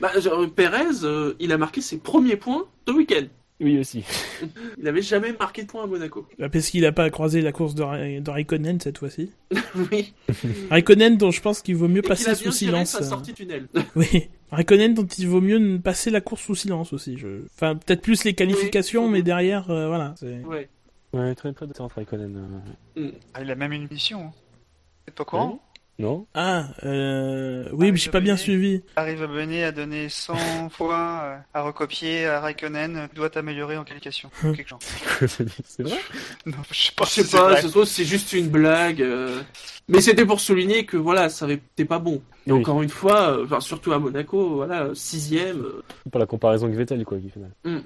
[0.00, 3.24] Bah, genre, Perez, euh, il a marqué ses premiers points ce week-end.
[3.62, 4.04] Oui aussi.
[4.78, 6.26] Il n'avait jamais marqué de points à Monaco.
[6.38, 9.30] Bah, Parce qu'il a pas croisé la course de, Ra- de Raikkonen cette fois-ci.
[9.92, 10.12] oui.
[10.70, 12.54] Raikkonen dont je pense qu'il vaut mieux Et passer a sous bien géré
[12.84, 12.90] silence.
[12.90, 13.02] sa euh.
[13.08, 13.68] sortie tunnel.
[13.96, 14.28] Oui.
[14.50, 17.16] Raikkonen dont il vaut mieux passer la course sous silence aussi.
[17.18, 17.44] Je...
[17.54, 19.12] Enfin, peut-être plus les qualifications, Oui.
[19.12, 20.14] mais derrière, euh, voilà.
[20.18, 20.68] c'est- ouais.
[21.14, 22.62] Ouais, très très très Raikkonen.
[22.96, 23.10] euh.
[23.34, 24.20] Ah, il a même une mission.
[24.22, 24.30] hein.
[24.32, 25.62] Vous êtes pas au courant?
[25.98, 27.68] Non Ah, euh...
[27.72, 28.82] oui, mais j'ai pas bien suivi.
[28.96, 30.34] Arrive à Benet à donner 100
[30.70, 34.30] fois euh, à recopier à Raikkonen, tu dois t'améliorer en qualification.
[34.42, 34.56] Hum.
[34.56, 34.80] Quelque genre.
[35.26, 35.98] c'est vrai
[36.46, 37.04] Non, je sais pas.
[37.04, 37.36] Je sais si c'est
[37.72, 39.02] pas, c'est juste une blague.
[39.02, 39.40] euh.
[39.88, 42.22] Mais c'était pour souligner que voilà, ça avait- c'était pas bon.
[42.46, 42.60] Et Oui.
[42.60, 45.64] encore une fois, euh, enfin, surtout à Monaco, voilà, sixième.
[46.10, 47.82] Pas la comparaison avec Vettel quoi, qui fait mal.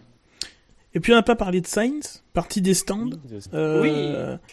[0.96, 3.10] Et puis on n'a pas parlé de Sainz, partie des stands.
[3.52, 3.90] Euh, Oui.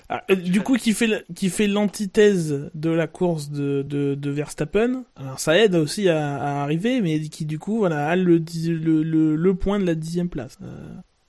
[0.10, 4.14] ah, euh, du coup, qui fait la- qui fait l'antithèse de la course de, de,
[4.16, 5.06] de Verstappen.
[5.16, 9.04] Alors ça aide aussi à, à arriver, mais qui du coup voilà a le, le,
[9.04, 10.58] le, le point de la dixième place.
[10.62, 10.68] Euh,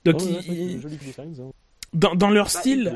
[0.03, 0.43] donc Oh, il- ouais,
[0.73, 1.51] il- joli Sainz, hein.
[1.95, 2.93] Dans, dans leur Bah, style,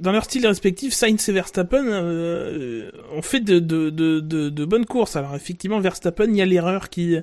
[0.00, 4.64] dans leur style respectif, Sainz et Verstappen euh, ont fait de, de, de, de, de
[4.64, 5.16] bonnes courses.
[5.16, 7.16] Alors effectivement, Verstappen, il y a l'erreur qui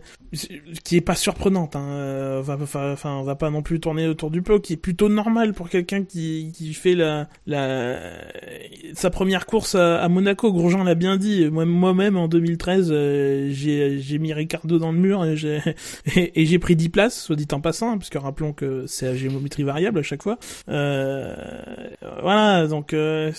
[0.84, 1.76] qui est pas surprenante.
[1.76, 1.88] Hein.
[1.90, 4.78] Euh, va- va- Enfin, on va pas non plus tourner autour du pot, qui est
[4.78, 8.00] plutôt normal pour quelqu'un qui, qui fait la, la
[8.94, 10.52] sa première course à, à Monaco.
[10.52, 11.50] Grosjean l'a bien dit.
[11.50, 15.60] Moi- Moi-même en 2013, euh, j'ai j'ai mis Ricardo dans le mur et j'ai
[16.16, 18.86] et, et j'ai pris 10 places, soit dit en passant, hein, parce que rappelons que
[18.88, 20.38] c'est à géométrie variable à chaque fois.
[20.70, 21.03] Euh,
[22.22, 23.32] voilà, donc euh,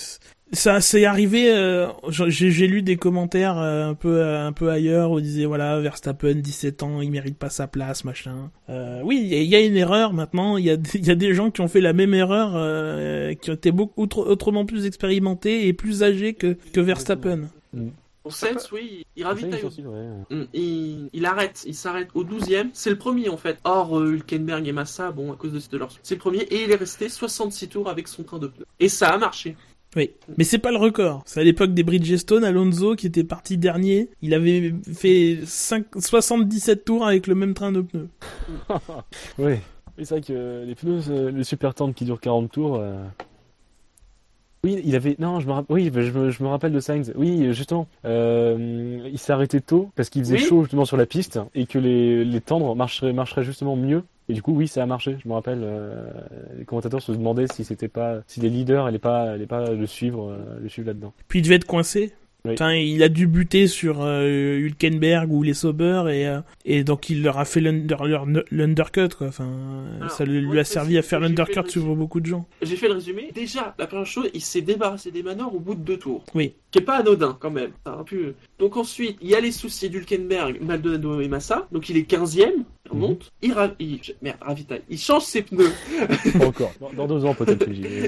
[0.52, 1.50] Ça, c'est arrivé.
[1.52, 5.80] euh, j'ai lu des commentaires euh, un peu un peu ailleurs où ils disaient voilà
[5.80, 8.50] Verstappen 17 ans, il mérite pas sa place, machin.
[8.70, 10.56] Euh, oui, il y, a- une erreur maintenant.
[10.56, 13.34] Il y a il y a des gens qui ont fait la même erreur, euh,
[13.34, 17.48] qui été beaucoup autre- autrement plus expérimentés et plus âgés que que Verstappen.
[18.25, 19.61] Pour Sainz, oui, il Ça, ravitaille.
[19.62, 20.09] il aussi, ouais.
[20.31, 22.70] Mm, Il, il arrête, il s'arrête au 12e.
[22.72, 23.59] C'est le premier en fait.
[23.64, 25.91] Or, euh, Hülkenberg et Massa, bon, à cause de, de leur.
[26.03, 28.64] C'est le premier et il est resté 66 tours avec son train de pneus.
[28.81, 29.57] Et ça a marché.
[29.95, 31.22] Oui, mais c'est pas le record.
[31.25, 34.09] C'est à l'époque des Bridgestone, Alonso qui était parti dernier.
[34.22, 38.09] Il avait fait 5, 77 tours avec le même train de pneus.
[39.39, 39.53] Oui.
[39.97, 42.77] Oui, c'est vrai que les pneus, euh, le super tendre qui dure 40 tours.
[42.81, 42.97] euh,
[44.64, 45.14] Oui, il avait.
[45.18, 45.74] Non, je me rappelle.
[45.76, 47.12] Oui, je me, je me rappelle de Sainz.
[47.16, 47.86] Oui, justement.
[48.06, 50.42] Euh, il s'est arrêté tôt parce qu'il faisait Oui.
[50.42, 54.02] chaud justement sur la piste et que les, les tendres marcheraient, marcheraient justement mieux.
[54.28, 55.18] Et du coup, oui, ça a marché.
[55.22, 55.60] Je me rappelle.
[55.62, 56.10] euh,
[56.58, 59.86] les commentateurs se demandaient si c'était pas, si les leaders allaient pas, allaient pas le
[59.86, 61.12] suivre, euh, le suivre là-dedans.
[61.28, 62.14] Puis il devait être coincé.
[62.47, 62.53] Oui.
[62.55, 67.09] Enfin, il a dû buter sur euh, Hülkenberg ou les Sauber et euh, et donc
[67.09, 69.28] il leur a fait l'under- leur- l'undercut quoi.
[69.28, 69.49] Enfin,
[69.99, 72.47] Alors, ça lui oui, a servi à faire l'undercut sur beaucoup de gens.
[72.61, 73.30] J'ai fait le résumé.
[73.34, 76.22] Déjà, la première chose, il s'est débarrassé des manors au bout de deux tours.
[76.34, 76.53] Oui.
[76.75, 77.70] Qui est pas anodin quand même.
[77.87, 81.68] Ça aurait pu- Donc ensuite, il y a les soucis d'Hülkenberg, Maldonado et Massa.
[81.70, 82.64] Donc il est 15e.
[82.87, 83.31] Il remonte.
[83.43, 84.01] Il, ra- il...
[84.22, 84.83] Merde, ravitaille.
[84.91, 85.70] Il change ses pneus.
[86.37, 86.72] Pas encore.
[86.81, 87.64] Dans, dans deux ans peut-être.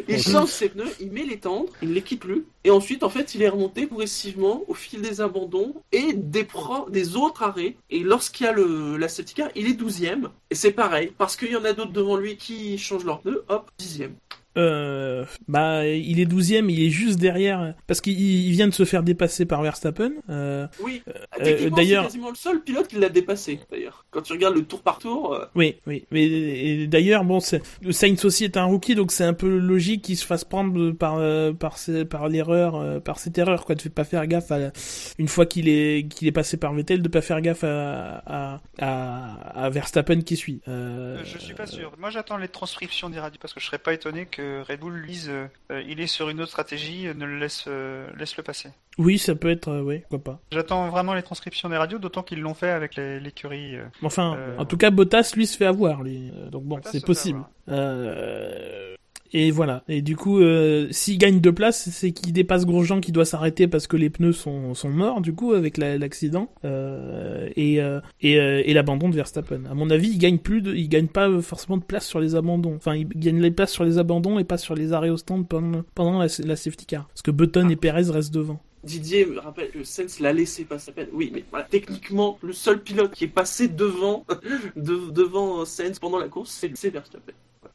[0.08, 3.04] Il change ses pneus, il met les tendres, il ne les quitte plus, et ensuite,
[3.04, 7.44] en fait, il est remonté progressivement au fil des abandons et des, pro- des autres
[7.44, 7.76] arrêts.
[7.90, 11.36] Et lorsqu'il y a le, la safety car, il est 12ème, et c'est pareil, parce
[11.36, 14.10] qu'il y en a d'autres devant lui qui changent leurs pneus, hop, 10ème.
[14.56, 18.84] Euh, bah, il est 12e, il est juste derrière parce qu'il il vient de se
[18.84, 20.12] faire dépasser par Verstappen.
[20.30, 21.12] Euh, Oui, Euh,
[21.44, 24.04] techniquement, d'ailleurs- c'est quasiment le seul pilote qui l'a dépassé, d'ailleurs.
[24.10, 26.04] Quand tu regardes le tour par tour, euh, Oui, oui.
[26.10, 30.24] Mais d'ailleurs, bon, Sainz aussi est un rookie, donc c'est un peu logique qu'il se
[30.26, 34.04] fasse prendre par euh, par ses- par l'erreur, euh, par cette erreur quoi, de pas
[34.04, 34.72] faire gaffe à
[35.18, 38.60] une fois qu'il est qu'il est passé par Vettel, de pas faire gaffe à à,
[38.78, 40.60] à, à Verstappen qui suit.
[40.66, 41.92] Je suis pas sûr.
[41.98, 45.00] Moi, j'attends les transcriptions des radios parce que je serais pas étonné que Red Bull
[45.00, 48.36] lise euh, euh, il est sur une autre stratégie, euh, ne le laisse, euh, laisse
[48.36, 48.70] le passer.
[48.98, 50.40] Oui, ça peut être, euh, oui, pourquoi pas.
[50.52, 53.76] J'attends vraiment les transcriptions des radios, d'autant qu'ils l'ont fait avec l'écurie.
[54.02, 56.32] Enfin, en tout cas, Bottas lui se fait avoir, lui.
[56.50, 57.42] Donc bon, c'est possible.
[57.68, 58.94] Euh,
[59.32, 59.82] Et voilà.
[59.88, 63.66] Et du coup, euh, s'il gagne deux places, c'est qu'il dépasse Grosjean qui doit s'arrêter
[63.68, 66.50] parce que les pneus sont, sont morts, du coup, avec la- l'accident.
[66.64, 69.64] Euh, et euh, et, et l'abandon de Verstappen.
[69.70, 72.34] À mon avis, il gagne plus de, il gagne pas forcément de place sur les
[72.34, 72.74] abandons.
[72.76, 75.46] Enfin, il gagne les places sur les abandons et pas sur les arrêts au stand
[75.48, 77.06] pendant, pendant la, la safety car.
[77.08, 78.60] Parce que Button et Perez restent devant.
[78.84, 80.92] Didier me rappelle que Sainz l'a laissé passer.
[81.12, 84.24] Oui, mais voilà, techniquement, le seul pilote qui est passé devant,
[84.76, 87.32] de- devant Sainz pendant la course, c'est c'est Verstappen.
[87.60, 87.74] Voilà.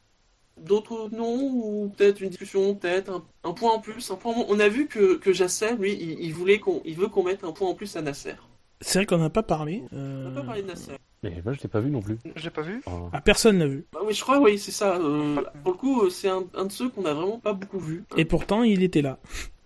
[0.66, 4.36] D'autres noms ou peut-être une discussion, peut-être un, un point en plus, un point en
[4.36, 4.46] moins.
[4.48, 7.42] On a vu que, que Jasser, lui, il, il voulait qu'on, il veut qu'on mette
[7.44, 8.34] un point en plus à Nasser.
[8.80, 9.82] C'est vrai qu'on n'a pas parlé.
[9.92, 10.28] On Euh...
[10.30, 10.92] n'a pas parlé de Nasser.
[11.22, 12.18] Mais moi, je l'ai pas vu non plus.
[12.34, 12.80] Je l'ai pas vu.
[12.86, 13.84] Enfin, Ah, personne l'a vu.
[13.92, 14.96] Bah oui, je crois, oui, c'est ça.
[14.96, 17.78] euh, pour le coup, euh, c'est un, un de ceux qu'on a vraiment pas beaucoup
[17.78, 18.04] vu.
[18.16, 19.18] Et pourtant, il était là.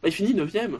[0.03, 0.77] Bah, il finit 9ème.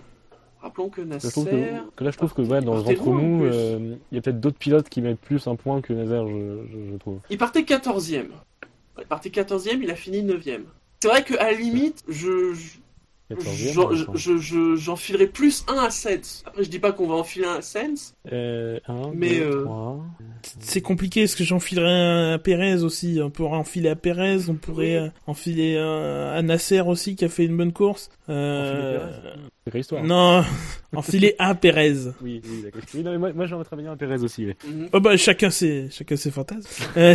[0.61, 1.31] Rappelons que je Nasser.
[1.31, 3.39] trouve que, que là, je trouve que ouais, dans le partait ventre loin, en mou,
[3.43, 3.51] plus.
[3.55, 6.35] euh, il y a peut-être d'autres pilotes qui mettent plus un point que Nazaire, je,
[6.73, 7.21] je, je trouve.
[7.31, 8.29] Il partait 14ème.
[8.99, 10.65] Il partait 14ème, il a fini 9ème.
[11.03, 12.79] C'est vrai qu'à la limite, je, je-
[13.35, 14.13] 14e, j'en- ouais, je- enfin.
[14.15, 16.43] je- je- j'enfilerais plus un à 7.
[16.47, 18.15] Après, je dis pas qu'on va enfiler un à Sens.
[18.33, 20.01] Euh, un, Mais, deux, euh, trois.
[20.61, 21.91] C'est compliqué parce que j'enfilerais
[22.35, 23.19] un Pérez aussi.
[23.23, 25.07] On pourrait enfiler à Pérez, on pourrait Oui.
[25.07, 28.11] euh, enfiler euh, à Nasser aussi qui a fait une bonne course.
[28.29, 29.11] Euh,
[29.67, 30.05] Sacrée histoire.
[30.05, 30.45] non,
[30.95, 31.93] enfiler à Pérez.
[32.23, 32.81] Oui, oui, d'accord.
[32.95, 34.47] Oui, non, mais moi, moi j'en mettrais bien un Pérez aussi.
[34.47, 34.55] oui.
[34.67, 34.89] Mhm.
[34.93, 36.69] Oh bah chacun ses chacun ses fantasmes.
[36.97, 37.15] Euh,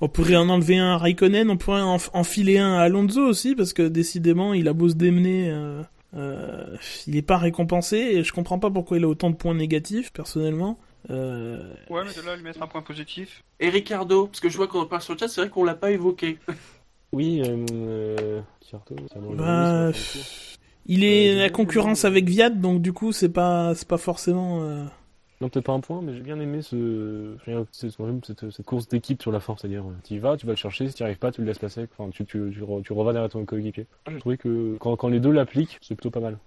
[0.00, 3.54] on pourrait en enlever un à Raikkonen, on pourrait en enfiler un à Alonso aussi
[3.54, 5.82] parce que décidément il a beau se démener, euh,
[6.16, 6.76] euh,
[7.06, 10.12] il est pas récompensé et je comprends pas pourquoi il a autant de points négatifs
[10.12, 10.78] personnellement.
[11.10, 13.44] Euh, Ouais, mais de là, lui mettre un point positif.
[13.60, 15.64] Et Ricardo, parce que je vois qu'on en parle sur le chat, c'est vrai qu'on
[15.64, 16.38] l'a pas évoqué.
[17.12, 18.40] Oui, euh, euh,
[18.70, 20.18] ça doit- Bah, c'est
[20.86, 24.62] il est Euh, la concurrence avec Viat donc du coup c'est pas c'est pas forcément.
[24.62, 24.84] euh,
[25.40, 27.36] Non, peut-être pas un point, mais j'ai bien aimé ce,
[28.22, 30.88] cette, cette course d'équipe sur la force, c'est-à-dire, tu y vas, tu vas le chercher,
[30.88, 32.92] si tu n'y arrives pas, tu le laisses passer, enfin, tu, tu, tu, re- tu
[32.92, 33.86] revas derrière ton coéquipier.
[34.10, 36.38] J'ai trouvé que quand, quand les deux l'appliquent, c'est plutôt pas mal.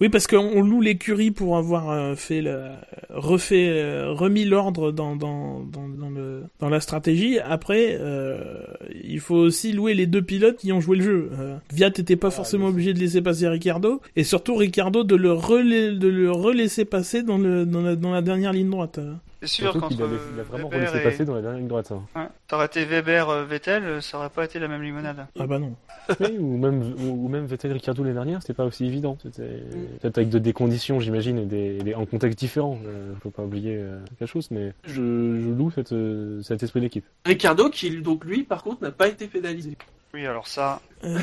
[0.00, 2.62] Oui, parce qu'on on loue l'écurie pour avoir euh, fait le,
[3.10, 7.38] refait, euh, remis l'ordre dans, dans, dans, dans, le, dans la stratégie.
[7.38, 8.64] Après, euh,
[9.04, 11.30] il faut aussi louer les deux pilotes qui ont joué le jeu.
[11.38, 15.14] Euh, Viat était pas Ah, forcément obligé de laisser passer Ricardo, et surtout Ricardo de
[15.14, 18.98] le, relais, de le relaisser passer dans, le, dans, la, dans la dernière ligne droite.
[19.44, 19.46] Euh.
[19.46, 21.10] C'est sûr, Surtout avait- il a vraiment Weber relaissé et...
[21.10, 21.92] passer dans la dernière ligne droite.
[21.92, 22.02] hein.
[22.16, 22.26] Ouais.
[22.50, 25.26] Ça aurait été Weber-Vettel, ça aurait pas été la même limonade.
[25.38, 25.74] Ah bah non.
[26.20, 29.16] Oui, ou même ou, ou même Vettel Ricciardo l'année dernière, c'était pas aussi évident.
[29.22, 29.98] C'était Mm.
[30.00, 32.78] peut-être avec de- des conditions, j'imagine, et des, des- en contexte différent.
[32.86, 36.80] Euh, faut pas oublier euh, quelque chose, mais je, je loue cette, euh, cet esprit
[36.80, 37.04] d'équipe.
[37.24, 39.76] Ricardo, qui donc lui, par contre, n'a pas été pénalisé.
[40.14, 40.80] Oui, alors ça...
[41.04, 41.18] Euh,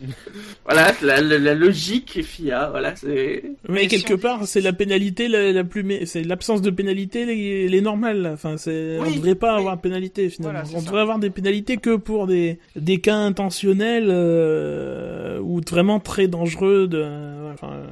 [0.64, 3.42] Voilà, la, la, la logique FIA, voilà, c'est.
[3.68, 6.62] Mais Mais quelque si on- part, c'est la pénalité la, la plus, mé- c'est l'absence
[6.62, 8.22] de pénalité, les, les normales.
[8.22, 8.32] là.
[8.34, 9.60] Enfin, c'est, on devrait pas oui.
[9.60, 10.60] avoir de pénalité finalement.
[10.60, 10.86] Voilà, on ça.
[10.86, 16.86] devrait avoir des pénalités que pour des, des cas intentionnels euh, ou vraiment très dangereux.
[16.86, 17.04] De,
[17.52, 17.86] enfin, euh,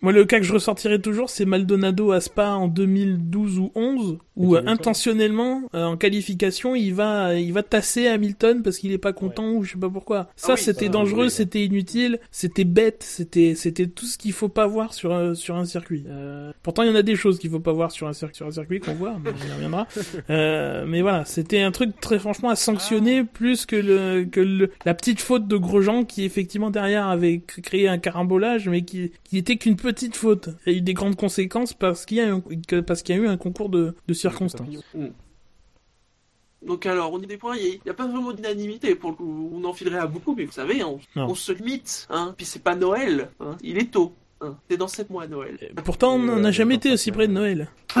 [0.00, 4.18] moi, le cas que je ressortirais toujours, c'est Maldonado à Spa en 2012 ou 11,
[4.36, 8.98] où euh, intentionnellement, euh, en qualification, il va, il va tasser Hamilton parce qu'il est
[8.98, 10.28] pas content ou je sais pas pourquoi.
[10.36, 14.48] Ça, oui, c'était ça, dangereux, c'était inutile, c'était bête, c'était, c'était tout ce qu'il faut
[14.48, 16.04] pas voir sur, un- sur un circuit.
[16.08, 18.32] Euh, pourtant, il y en a des choses qu'il faut pas voir sur un, cir-
[18.34, 19.86] sur un circuit qu'on voit, mais on y reviendra.
[20.30, 24.70] Euh, mais voilà, c'était un truc très franchement à sanctionner plus que le, que le,
[24.84, 29.38] la petite faute de Grosjean qui effectivement derrière avait créé un carambolage, mais qui, qui
[29.38, 30.50] était qu'une petite faute.
[30.66, 33.18] Il y a eu des grandes conséquences parce qu'il y a eu, parce qu'il y
[33.18, 34.68] a eu un concours de, de circonstances.
[36.64, 39.50] Donc alors, on y des points, il n'y a, pas vraiment d'unanimité pour le coup.
[39.52, 42.06] On en filerait à beaucoup, mais vous savez, on, se limite.
[42.10, 42.34] Hein.
[42.36, 43.56] Puis c'est pas Noël, hein.
[43.62, 44.14] il est tôt.
[44.40, 44.56] Hein.
[44.70, 45.58] C'est dans 7 mois Noël.
[45.84, 47.68] Pourtant, on Euh, n'a jamais été aussi près de Noël.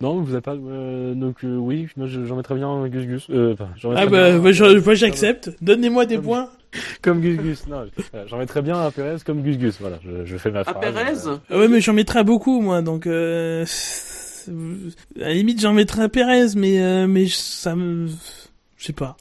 [0.00, 0.54] Non, vous avez pas.
[0.54, 3.26] euh, donc euh, oui, j'en mettrais bien Gus Gus.
[3.30, 4.38] Euh, enfin, Ah bah, bah,
[4.78, 5.50] moi j'accepte.
[5.60, 6.50] Donnez-moi des Comme- points.
[7.02, 7.66] Comme Gus Gus.
[7.66, 7.84] Non,
[8.26, 9.78] j'en mettrais bien à Perez comme Gus Gus.
[9.80, 10.80] Voilà, je, je fais ma À phrase.
[10.80, 13.06] Perez euh, Ah ouais, mais j'en mettrais beaucoup, moi, donc...
[15.16, 18.08] À la limite, j'en mettrais à Perez, mais, euh, mais ça me...
[18.76, 19.16] Je sais pas.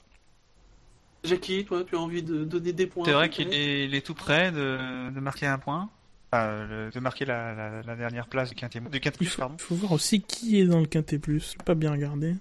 [1.24, 4.06] Jackie, toi, tu as envie de donner des points C'est vrai qu'il est, il est
[4.06, 5.90] tout près de, de marquer un point.
[6.32, 9.26] Enfin, le- de marquer la, la, la dernière place du Quintet, du Quintet Il Plus,
[9.28, 9.56] faut, pardon.
[9.58, 11.56] faut voir aussi qui est dans le Quintet Plus.
[11.66, 12.36] Pas bien regardé.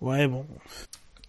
[0.00, 0.46] Ouais, bon.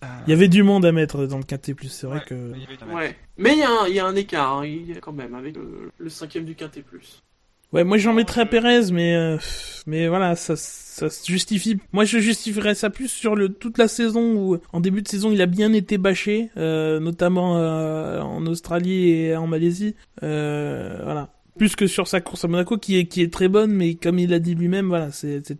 [0.04, 2.26] Euh, Il y avait du monde à mettre dans le Quintet Plus, c'est vrai Ouais.
[2.26, 2.54] que...
[2.56, 3.16] il Ouais.
[3.38, 5.14] Mais il y, a un- il y a un écart, hein, il y a quand
[5.14, 7.22] même, avec le, le cinquième du Quintet Plus.
[7.74, 9.38] Ouais, moi j'en mettrais à Perez, mais euh,
[9.88, 11.78] mais voilà, ça ça se justifie.
[11.92, 15.32] Moi je justifierais ça plus sur le toute la saison où en début de saison
[15.32, 19.96] il a bien été bâché, euh, notamment euh, en Australie et en Malaisie.
[20.24, 21.34] Euh, voilà.
[21.58, 24.20] Plus que sur sa course à Monaco qui est qui est très bonne, mais comme
[24.20, 25.56] il a dit lui-même, voilà, c'était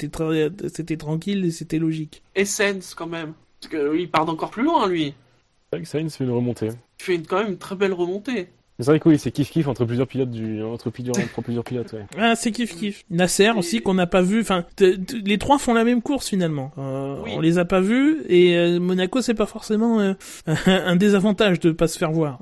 [0.72, 2.22] c'était tranquille et c'était logique.
[2.36, 3.34] Essence, quand même.
[3.60, 5.14] Parce qu'il part d'encore plus loin, lui.
[5.72, 6.68] C'est vrai que Sainz fait une remontée.
[7.00, 8.48] Il fait une- quand même une très belle remontée.
[8.80, 11.42] Mais C'est vrai que oui, c'est kiff kiff entre plusieurs pilotes du entre plusieurs entre
[11.42, 11.94] plusieurs pilotes.
[11.94, 12.06] Ouais.
[12.18, 13.06] Ah, c'est kiff kiff.
[13.10, 14.42] Nasser aussi qu'on n'a pas vu.
[14.42, 16.72] Enfin, les trois font la même course finalement.
[16.78, 17.32] Euh, Oui.
[17.36, 20.14] On les a pas vus et euh, Monaco c'est pas forcément euh,
[20.68, 22.40] un désavantage de pas se faire voir.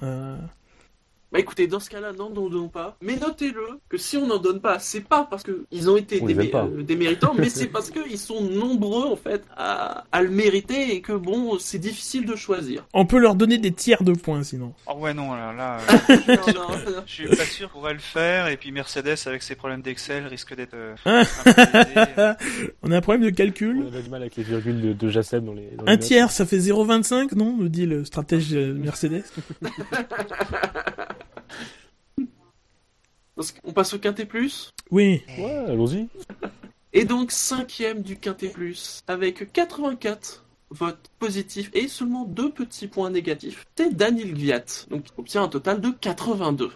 [1.36, 2.96] Bah écoutez, dans ce cas-là, n'en donnons pas.
[3.02, 6.30] Mais notez-le que si on n'en donne pas, c'est pas parce qu'ils ont été On
[6.30, 10.96] euh, des méritants, mais c'est parce qu'ils sont nombreux en fait à, à le mériter
[10.96, 12.86] et que bon, c'est difficile de choisir.
[12.94, 14.74] On peut leur donner des tiers de points sinon.
[14.88, 15.80] Oh ouais, non, là, là
[16.10, 17.04] euh, Non, non, non.
[17.06, 18.48] je suis pas sûr qu'on pourrait le faire.
[18.48, 22.38] Et puis Mercedes, avec ses problèmes d'Excel, risque d'être euh, Ah.
[22.82, 23.86] On a un problème de On calcul.
[23.88, 25.72] avait du mal avec les virgules de, de dans les.
[25.76, 29.26] dans Un tiers, ça fait 0,25, non nous dit le stratège euh, Mercedes.
[33.36, 34.72] Parce qu'on passe au Quintet Plus.
[34.92, 35.24] Oui.
[35.38, 36.08] Ouais, allons-y.
[36.94, 43.10] Et donc cinquième du Quintet Plus, avec 84 votes positifs et seulement deux petits points
[43.10, 43.66] négatifs.
[43.78, 46.72] C'est Daniel Gviat, donc qui obtient un total de 82.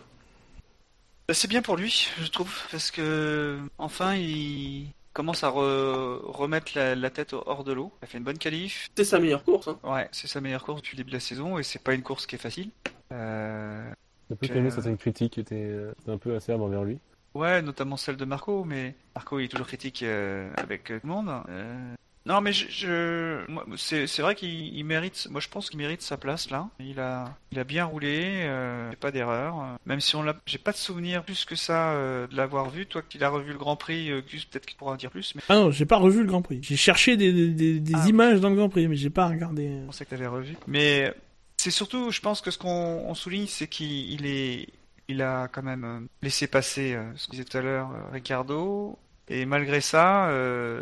[1.27, 6.71] Bah, C'est bien pour lui, je trouve, parce que enfin il commence à re- remettre
[6.75, 7.91] la, la tête hors de l'eau.
[8.01, 8.89] Il a fait une bonne qualif.
[8.97, 9.67] C'est sa meilleure course.
[9.69, 9.79] Hein.
[9.83, 12.03] Ouais, c'est sa meilleure course depuis le début de la saison et c'est pas une
[12.03, 12.69] course qui est facile.
[13.11, 13.89] Euh,
[14.29, 14.47] Peut Ok.
[14.53, 16.99] calmer certaines critiques qui étaient euh, un peu acerbes envers lui.
[17.35, 21.07] Ouais, notamment celle de Marco, mais Marco il est toujours critique euh, avec euh, tout
[21.07, 21.29] le monde.
[21.49, 21.93] Euh,
[22.25, 23.39] Non, mais je, je...
[23.77, 25.27] c'est c'est vrai qu'il il mérite.
[25.31, 26.67] Moi, je pense qu'il mérite sa place là.
[26.79, 29.77] Il a, il a bien roulé, euh, pas d'erreur.
[29.85, 32.85] Même si on l'a, j'ai pas de souvenir plus que ça euh, de l'avoir vu.
[32.85, 35.33] Toi, qui l'as revu le Grand Prix, euh, Gus, peut-être qu'il pourra en dire plus.
[35.35, 36.59] Mais Ah non, j'ai pas revu le Grand Prix.
[36.61, 38.09] J'ai cherché des, des, des- des Ah, oui.
[38.09, 39.69] images dans le Grand Prix, mais j'ai pas regardé.
[39.81, 40.55] je pensais que t'avais revu.
[40.67, 41.13] Mais
[41.59, 45.99] c'est surtout, je pense que ce qu'on on souligne, c'est qu'il a quand même euh,
[46.21, 48.97] laissé passer euh, ce que disait tout à l'heure euh, Ricardo.
[49.27, 50.27] Et malgré ça,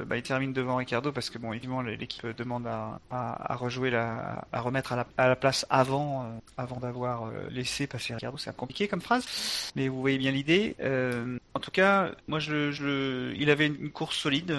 [0.06, 4.94] bah, il termine devant Ricardo parce que bon, évidemment, l'équipe demande à, rejouer à remettre
[4.94, 6.40] à la, place avant,
[6.80, 8.38] d'avoir laissé passer Ricardo.
[8.38, 9.26] C'est compliqué comme phrase,
[9.76, 10.78] mais vous voyez bien l'idée.
[11.56, 14.58] En tout cas, moi, il avait une course solide,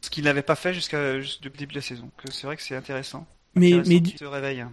[0.00, 2.08] ce qu'il n'avait pas fait jusqu'à début de la saison.
[2.30, 3.26] C'est vrai que c'est intéressant.
[3.54, 4.14] Mais, du,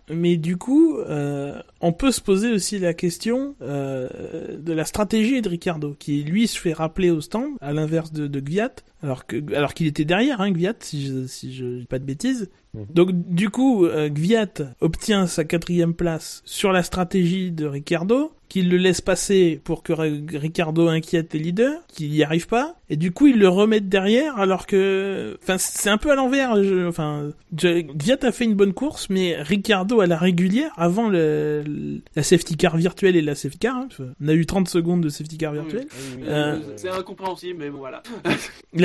[0.10, 5.42] mais du coup, euh, on peut se poser aussi la question euh, de la stratégie
[5.42, 8.72] de Ricardo, qui lui se fait rappeler au stand, à l'inverse de, de Gviat,
[9.02, 12.06] alors que alors qu'il était derrière, hein, Gviat, si je si je dis pas de
[12.06, 12.50] bêtises.
[12.74, 12.86] Mhm.
[12.94, 14.48] Donc du coup, euh, Gviat
[14.82, 19.92] obtient sa quatrième place sur la stratégie de Ricardo, qu'il le laisse passer pour que
[19.94, 23.90] Ri- Ricardo inquiète les leaders, qu'il y arrive pas, et du coup ils le remettent
[23.90, 26.62] derrière, alors que, enfin c'est un peu à l'envers.
[26.64, 31.10] je- Enfin, je- Gviat a fait une bonne course, mais Ricardo à la régulière, avant
[31.10, 33.88] le, le- la safety car virtuelle et la safety car, hein,
[34.22, 35.88] on a eu 30 secondes de safety car virtuelle.
[36.28, 38.04] Euh, C'est incompréhensible, mais bon, voilà.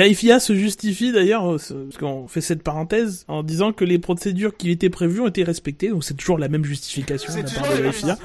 [0.07, 3.97] La FIA se justifie d'ailleurs, euh, parce qu'on fait cette parenthèse, en disant que les
[3.97, 7.55] procédures qui étaient prévues ont été respectées, donc c'est toujours la même justification de C'est
[7.55, 8.17] la part de la FIA.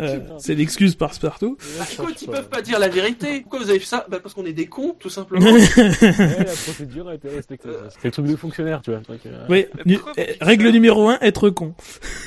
[0.00, 1.58] Euh, c'est l'excuse par-partout.
[1.92, 3.40] Écoute, ils peuvent pas dire la vérité?
[3.42, 4.06] Pourquoi vous avez fait ça?
[4.08, 5.46] Bah parce qu'on est des cons, tout simplement.
[5.56, 7.68] Ouais, la procédure a été respectée.
[7.68, 7.88] Euh.
[7.90, 9.00] C'est le truc de fonctionnaire, tu vois.
[9.26, 11.74] euh, Oui, nu- pourquoi règle numéro un, être con.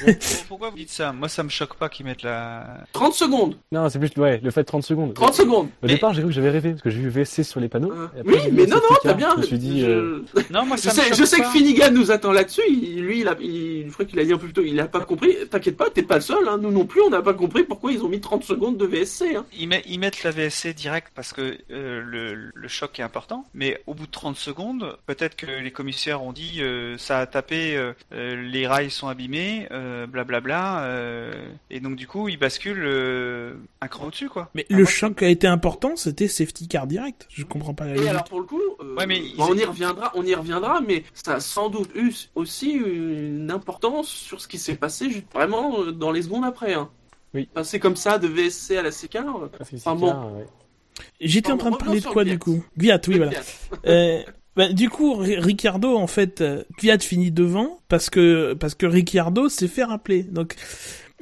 [0.06, 0.14] Pour-
[0.48, 1.12] Pourquoi vous dites ça?
[1.14, 2.86] Moi, ça me choque pas qu'ils mettent la.
[2.94, 3.56] 30 secondes.
[3.72, 5.14] Non, c'est plus ouais, le fait de 30 secondes.
[5.14, 5.68] 30 secondes.
[5.84, 7.92] Au départ, j'ai cru que j'avais rêvé parce que j'ai vu VSC sur les panneaux.
[7.92, 9.16] Euh, après, oui, mais non, non, car.
[9.16, 9.32] bien.
[9.36, 9.86] Je me suis dit, je...
[9.88, 11.48] euh, Non, moi, je ça me sais, choque je sais que.
[11.48, 12.62] Finnegan nous attend là-dessus.
[12.70, 14.80] il- Lui, il a, il, je crois qu'il a dit un peu plus tôt, il
[14.80, 15.36] a pas compris.
[15.50, 16.48] T'inquiète pas, t'es pas le seul.
[16.48, 16.58] Hein.
[16.62, 19.36] Nous non plus, on n'a pas compris pourquoi ils ont mis 30 secondes de VSC.
[19.36, 19.46] Hein.
[19.58, 23.46] Ils, met- ils mettent la VSC direct parce que euh, le, le choc est important,
[23.54, 27.26] mais au bout de 30 secondes, peut-être que les commissaires ont dit euh, ça a
[27.26, 31.32] tapé, euh, les rails sont abîmés, euh, blablabla, euh,
[31.70, 34.50] et donc du coup ils basculent euh, un cran au-dessus quoi.
[34.56, 37.28] Mais Ah, le moi, choc qui a été important, c'était safety car direct.
[37.30, 38.10] Je comprends pas la Et logique.
[38.10, 40.82] alors pour le coup, euh, Ouais, mais bon, ils- on y reviendra, on y reviendra,
[40.82, 45.26] mais ça a sans doute eu aussi une importance sur ce qui s'est passé juste
[45.34, 46.74] vraiment euh, dans les secondes après.
[46.74, 46.90] Hein.
[47.34, 47.48] Oui.
[47.54, 49.26] Passer comme ça de VSC à la C-Car.
[49.44, 50.14] euh, la safety Enfin, bon.
[50.38, 50.46] ouais.
[51.22, 52.34] J'étais en train de parler de quoi Gviat.
[52.34, 52.64] du coup?
[52.78, 53.32] Gviat, oui voilà.
[53.86, 54.22] Euh,
[54.56, 56.44] bah, du coup, Ri- Ricardo, en fait,
[56.78, 60.24] Kvyat finit devant parce que parce que Ricciardo s'est fait rappeler.
[60.24, 60.56] Donc,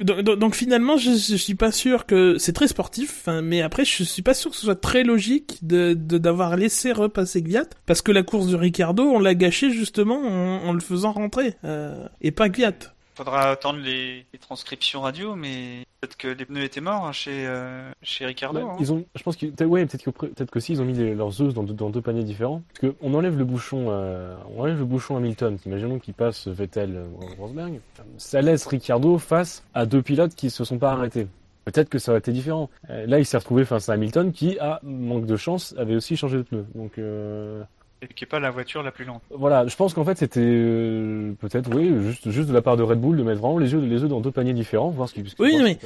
[0.00, 4.22] donc, finalement, je, suis pas sûr que c'est très sportif, hein, mais après, je suis
[4.22, 8.22] pas sûr que ce soit très logique de d'avoir laissé repasser Kvyat parce que la
[8.22, 12.94] course de Ricardo, on l'a gâché justement en, le faisant rentrer euh, et pas Kvyat.
[13.18, 17.48] Faudra attendre les, les transcriptions radio, mais peut-être que les pneus étaient morts hein, chez
[17.48, 18.60] euh, chez Ricardo.
[18.60, 18.76] Ouais, hein.
[18.78, 21.42] Ils ont, je pense que, ouais, peut-être que, peut-être qu'aussi ils ont mis les- leurs
[21.42, 22.62] œufs dans, deux- dans deux paniers différents.
[22.68, 25.58] Parce que on enlève le bouchon, euh, on enlève le bouchon Hamilton.
[25.66, 27.06] Imaginons qu'il passe Vettel euh,
[27.40, 27.80] Rosberg.
[28.18, 31.26] Ça laisse Ricciardo face à deux pilotes qui se sont pas arrêtés.
[31.64, 32.70] Peut-être que ça aurait été différent.
[32.88, 36.16] Euh, là, il s'est retrouvé face à Hamilton qui, à manque de chance, avait aussi
[36.16, 36.64] changé de pneu.
[36.76, 37.64] Donc, euh,
[38.02, 39.22] Et qui est pas la voiture la plus lente.
[39.30, 42.82] voilà, je pense qu'en fait c'était euh, peut-être, oui, juste, juste de la part de
[42.82, 45.14] Red Bull de mettre vraiment les œufs, les œufs dans deux paniers différents, voir ce
[45.14, 45.78] qu'ils Oui, mais-.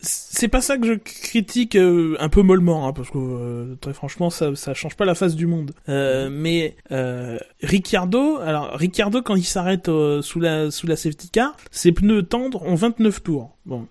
[0.00, 3.92] C'est pas ça que je critique euh, un peu mollement, hein, parce que euh, très
[3.92, 5.72] franchement, ça, ça change pas la face du monde.
[5.88, 11.30] Euh, mais euh, Ricciardo, alors Ricciardo quand il s'arrête euh, sous la sous la safety
[11.30, 13.55] car, ses pneus tendres ont 29 tours.
[13.66, 13.86] Bon,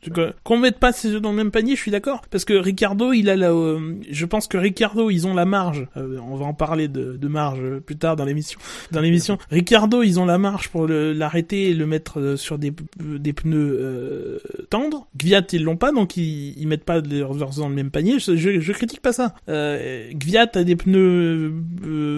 [0.46, 3.12] qu'on mette pas ses œufs dans le même panier, je suis d'accord, parce que Ricciardo,
[3.12, 5.86] il a la, euh, je pense que Ricciardo, ils ont la marge.
[5.98, 8.58] euh, on va en parler de, de marge euh, plus tard dans l'émission.
[8.92, 12.72] Dans l'émission, Ricciardo, ils ont la marge pour l'arrêter et le mettre euh, sur des
[13.00, 15.08] des pneus euh, tendres.
[15.18, 18.18] Gviat, ils l'ont pas, donc ils, ils mettent pas leurs œufs dans le même panier.
[18.20, 19.36] Je, je, critique pas ça.
[19.50, 21.52] Euh, Gviat a des pneus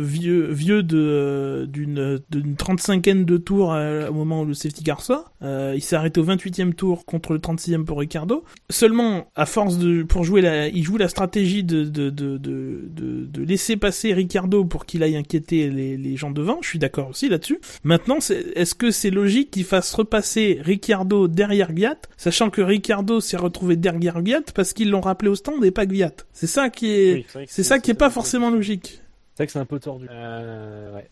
[0.03, 5.01] vieux vieux de d'une d'une 35e de tour euh, au moment où le safety car
[5.01, 5.32] sort.
[5.41, 8.43] Il s'est arrêté au 28e tour contre le 36e pour Ricardo.
[8.70, 12.82] Seulement, à force de pour jouer la, il joue la stratégie de de de de,
[12.89, 16.60] de, de laisser passer Ricardo pour qu'il aille inquiéter les, les gens devant.
[16.62, 17.60] Je suis d'accord aussi là-dessus.
[17.84, 23.20] Maintenant, c'est- est-ce que c'est logique qu'il fasse repasser Ricardo derrière Gviat, sachant que Ricardo
[23.22, 26.12] s'est retrouvé derrière Gviat parce qu'ils l'ont rappelé au stand et pas Gviat?
[26.34, 29.02] C'est ça qui est, Oui, c'est ça qui est pas forcément logique.
[29.36, 30.08] C'est vrai que c'est un peu tordu.
[30.10, 31.08] Euh, ouais.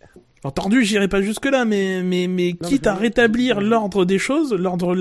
[0.46, 3.66] Entendu, j'irai pas jusque là, mais mais mais Non, quitte mais à je- rétablir je-
[3.66, 4.96] l'ordre des choses, l'ordre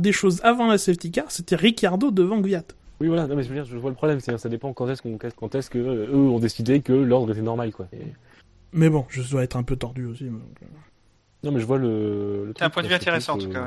[0.00, 2.62] des choses avant la safety car, c'était Ricardo devant Gviat.
[3.00, 4.88] Oui, voilà, non, mais je veux dire, je vois le problème, c'est-à-dire, ça dépend quand
[4.88, 7.88] est-ce qu'on, quand est-ce que euh, eux ont décidé que l'ordre était normal, quoi.
[7.92, 7.96] Et-
[8.74, 10.24] Mais bon, je dois être un peu tordu aussi.
[10.24, 10.40] donc.
[11.42, 12.44] Non, mais je vois le.
[12.46, 13.64] le C'est un point de vue intéressant en tout cas, euh,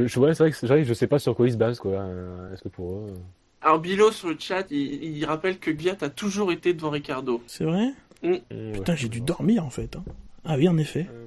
[0.00, 0.06] ouais.
[0.08, 1.56] Je, ouais, c'est vrai que c'est vrai que je sais pas sur quoi ils se
[1.58, 1.92] basent, quoi.
[1.92, 3.14] euh, Est-ce que pour eux.
[3.60, 7.42] Alors Bilo sur le chat, il, il rappelle que Gviat a toujours été devant Ricardo.
[7.46, 7.92] C'est vrai?
[8.22, 8.42] Ouais,
[8.74, 9.96] Putain, j'ai dû dormir en fait.
[9.96, 10.04] hein.
[10.44, 11.06] Ah oui, en effet.
[11.12, 11.24] Euh,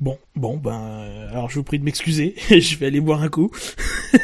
[0.00, 2.34] Bon, bon, ben, euh, alors je vous prie de m'excuser.
[2.50, 3.50] je vais aller boire un coup.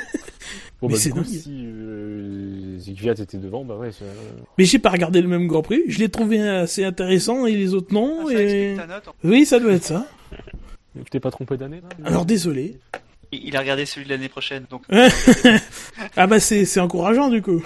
[0.82, 1.24] Bon, Mais bah, c'est dingue.
[1.24, 4.12] si, euh, était devant, bah ouais, euh,
[4.58, 5.82] Mais j'ai pas regardé le même Grand Prix.
[5.88, 8.26] Je l'ai trouvé assez intéressant et les autres Ah, non.
[8.26, 8.42] ça et...
[8.42, 9.08] explique ta note.
[9.08, 9.12] hein.
[9.24, 10.06] Oui, ça doit être ça.
[10.96, 12.78] Tu t'es pas trompé d'année, là Alors désolé.
[13.32, 14.82] Il a regardé celui de l'année prochaine, donc
[16.16, 17.62] ah bah c'est c'est encourageant du coup.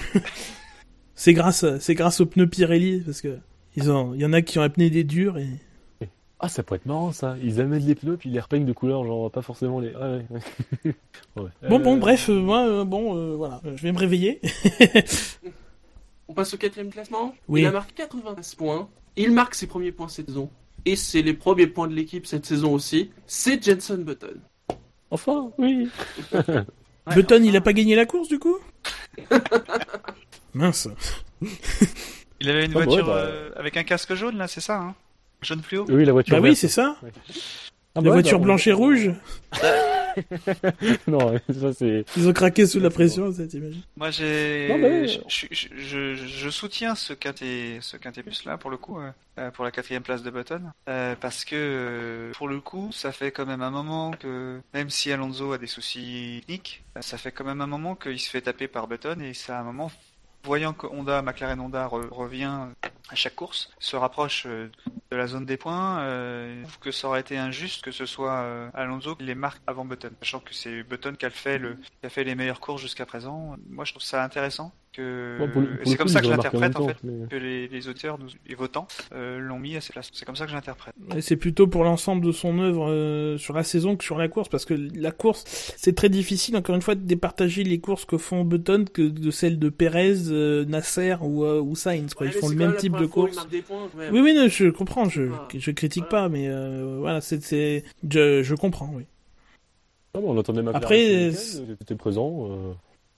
[1.15, 3.37] c'est grâce grâce aux pneus Pirelli parce que
[3.79, 5.49] ils ont il y en a qui ont apné des durs et
[6.41, 7.37] Ah, ça pourrait être marrant ça.
[7.43, 9.95] Ils amènent les pneus puis ils les repeignent de couleur, genre pas forcément les.
[9.95, 10.95] Ouais, ouais.
[11.37, 11.51] Ouais.
[11.69, 14.41] Bon, bon, Euh, bref, euh, moi, euh, bon, euh, voilà, je vais me réveiller.
[16.29, 17.35] On passe au quatrième classement.
[17.49, 17.61] Oui.
[17.61, 18.89] Il a marqué 93 points.
[19.17, 20.51] Il marque ses premiers points cette saison.
[20.85, 23.11] Et c'est les premiers points de l'équipe cette saison aussi.
[23.27, 24.41] C'est Jenson Button.
[25.11, 25.89] Enfin, oui.
[27.15, 28.59] Button, il a pas gagné la course du coup?
[30.55, 30.89] Mince.
[32.41, 33.21] Il avait une Ah, bah voiture ouais, bah.
[33.21, 34.95] euh, avec un casque jaune là, c'est ça hein?
[35.43, 35.85] Jaune fluo?
[35.89, 36.37] Oui, la voiture.
[36.41, 36.97] Bah oui, c'est ça.
[37.03, 37.07] Ah,
[37.97, 39.11] La bah ouais, voiture bah, blanche et rouge.
[41.07, 42.05] non, ça c'est.
[42.17, 46.15] Ils ont craqué sous la pression, ça t'imagines Moi j'ai, Non, mais- je, je, je,
[46.17, 49.71] je soutiens ce quintet, ce quintet plus là pour le coup, euh, euh, pour la
[49.71, 53.71] quatrième place de Button, euh, parce que pour le coup, ça fait quand même un
[53.71, 57.95] moment que, même si Alonso a des soucis techniques, ça fait quand même un moment
[57.95, 59.91] qu'il se fait taper par Button et c'est un moment.
[60.49, 62.69] Voyant que Honda, McLaren Honda re- revient
[63.11, 64.71] à chaque course, se rapproche euh,
[65.11, 68.07] de la zone des points, euh, je trouve que ça aurait été injuste que ce
[68.07, 71.61] soit euh, Alonso qui les marque avant Button, sachant que c'est Button qui a, fait,
[72.01, 73.57] qui a fait les meilleures courses jusqu'à présent.
[73.69, 76.77] Moi, je trouve ça intéressant que Bon, c'est comme coup, ça que je en l'interprète
[76.77, 79.81] en même fait, mais- que les, les auteurs, nous, les votants, euh, l'ont mis à
[79.81, 80.11] ses places.
[80.13, 80.95] C'est comme ça que je l'interprète.
[81.21, 84.49] C'est plutôt pour l'ensemble de son œuvre euh, sur la saison que sur la course,
[84.49, 85.45] parce que la course,
[85.77, 89.31] c'est très difficile, encore une fois, de départager les courses que font Button que de
[89.31, 92.15] celles de Perez, euh, Nasser ou, euh, ou Sainz.
[92.15, 92.27] Quoi.
[92.27, 93.37] Ouais, Ils font le même type de course.
[93.67, 93.89] points.
[94.13, 95.49] Oui, oui, non, je comprends, je, Ah.
[95.55, 96.25] je critique Voilà.
[96.25, 99.05] pas, mais euh, voilà, c'est, c'est, je, je comprends, oui.
[100.15, 102.49] Ah, bon, on attendait McLaren Après, euh, était présent.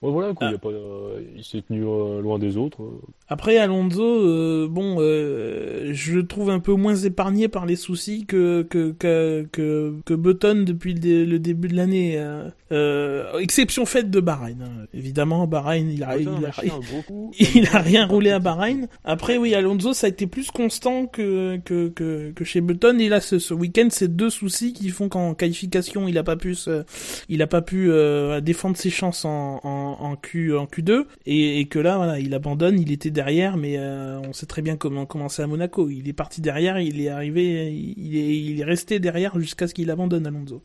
[0.01, 0.49] Ouais, voilà, quoi, Ah.
[0.49, 2.81] il, y a pas, euh, il s'est tenu euh, loin des autres.
[2.81, 2.99] euh.
[3.29, 8.25] Après Alonso, euh, bon, euh, je le trouve un peu moins épargné par les soucis
[8.25, 12.15] que que que que, que Button depuis le, dé- le début de l'année.
[12.17, 12.49] euh.
[12.73, 14.61] Euh, exception faite de Bahreïn.
[14.61, 14.85] hein.
[14.93, 16.51] Évidemment, Bahreïn, il a, Button il a
[17.55, 18.87] il rien roulé à Bahreïn.
[19.03, 22.97] Après, oui, Alonso, ça a été plus constant que que que, que chez Button.
[22.99, 26.37] Et là, ce, ce week-end, c'est deux soucis qui font qu'en qualification, il a pas
[26.37, 26.83] pu se,
[27.29, 31.59] il a pas pu euh, défendre ses chances en, en, en Q en Q2 et,
[31.59, 32.79] et que là, voilà, il abandonne.
[32.79, 35.89] Il était derrière, mais euh, on sait très bien comment commencer à Monaco.
[35.89, 39.73] Il est parti derrière, il est arrivé, il est il est resté derrière jusqu'à ce
[39.73, 40.63] qu'il abandonne Alonso.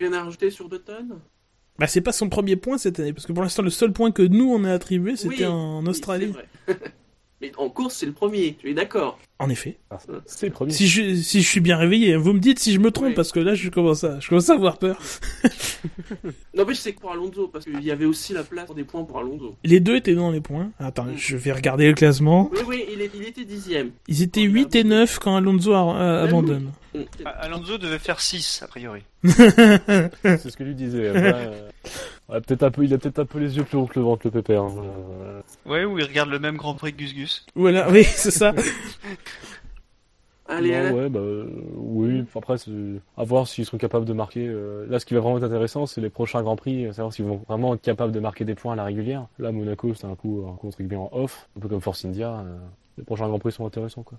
[0.00, 1.20] Rien à rajouter sur Button
[1.78, 4.10] Bah, c'est pas son premier point cette année, parce que pour l'instant, le seul point
[4.12, 6.32] que nous on a attribué, c'était Oui, en Australie.
[7.40, 9.78] Mais en course, c'est le premier, tu es d'accord En effet.
[9.90, 10.72] Ah, c'est le premier.
[10.72, 13.14] Si je, si je suis bien réveillé, vous me dites si je me trompe, Oui.
[13.14, 14.98] parce que là, je commence à, je commence à avoir peur.
[16.54, 18.74] Non, mais je sais que pour Alonso, parce qu'il y avait aussi la place pour
[18.74, 19.56] des points pour Alonso.
[19.64, 20.70] Les deux étaient dans les points.
[20.78, 21.16] Attends, Mm.
[21.16, 22.50] je vais regarder le classement.
[22.52, 23.92] Oui, oui, il, est- il était dixième.
[24.08, 26.72] Ils étaient 8 et 9 quand Alonso a- a- Même abandonne.
[26.94, 27.00] Mm.
[27.24, 29.00] Alonso devait faire 6 a priori.
[29.24, 31.08] C'est ce que lui disait.
[31.08, 31.70] Après, euh,
[32.30, 34.04] ouais, peut-être un peu, il a peut-être un peu les yeux plus hauts que le
[34.04, 34.62] ventre, le pépère.
[34.62, 34.74] hein.
[35.22, 37.46] Euh, Ouais, où il regarde le même Grand Prix que Gus Gus.
[37.54, 38.52] Voilà, oui, c'est ça.
[40.48, 40.90] Allez, non, allez.
[40.94, 41.20] ouais, bah,
[41.76, 42.24] oui.
[42.34, 42.70] Après, c'est
[43.16, 44.48] à voir s'ils sont capables de marquer.
[44.48, 47.12] euh, Là, ce qui va vraiment être intéressant, c'est les prochains grands prix, euh, savoir
[47.12, 49.26] s'ils vont vraiment être capables de marquer des points à la régulière.
[49.38, 52.30] Là, Monaco, c'est un coup, un entre guillemets en off, un peu comme Force India.
[52.40, 52.56] euh,
[52.98, 54.18] Les prochains grands prix sont intéressants, quoi.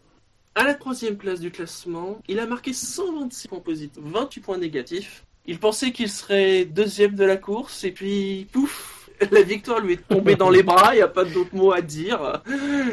[0.55, 5.25] À la troisième place du classement, il a marqué 126 points positifs, 28 points négatifs.
[5.45, 9.00] Il pensait qu'il serait deuxième de la course, et puis, pouf,
[9.31, 11.81] la victoire lui est tombée dans les bras, il n'y a pas d'autre mot à
[11.81, 12.41] dire.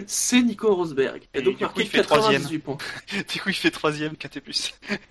[0.06, 1.22] C'est Nico Rosberg.
[1.34, 2.78] Et donc du coup, marqué il fait 98 points.
[3.32, 4.40] Du coup, il fait troisième KT+.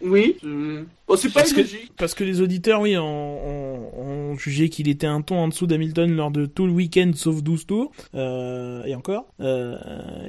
[0.02, 1.62] Oui, euh, bon, c'est pas Parce que-.
[1.98, 3.92] Parce que les auditeurs, oui, ont, ont-
[4.32, 7.42] ont jugé qu'il était un ton en dessous d'Hamilton lors de tout le week-end sauf
[7.42, 9.76] 12 tours, euh, et encore, euh,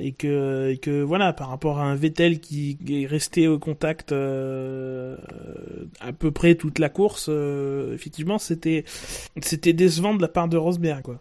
[0.01, 4.13] et que, et que voilà, par rapport à un Vettel qui est resté au contact
[4.13, 5.17] euh,
[6.01, 8.85] à peu près toute la course, euh, effectivement, c'était
[9.43, 11.21] c'était décevant de la part de Rosberg, quoi.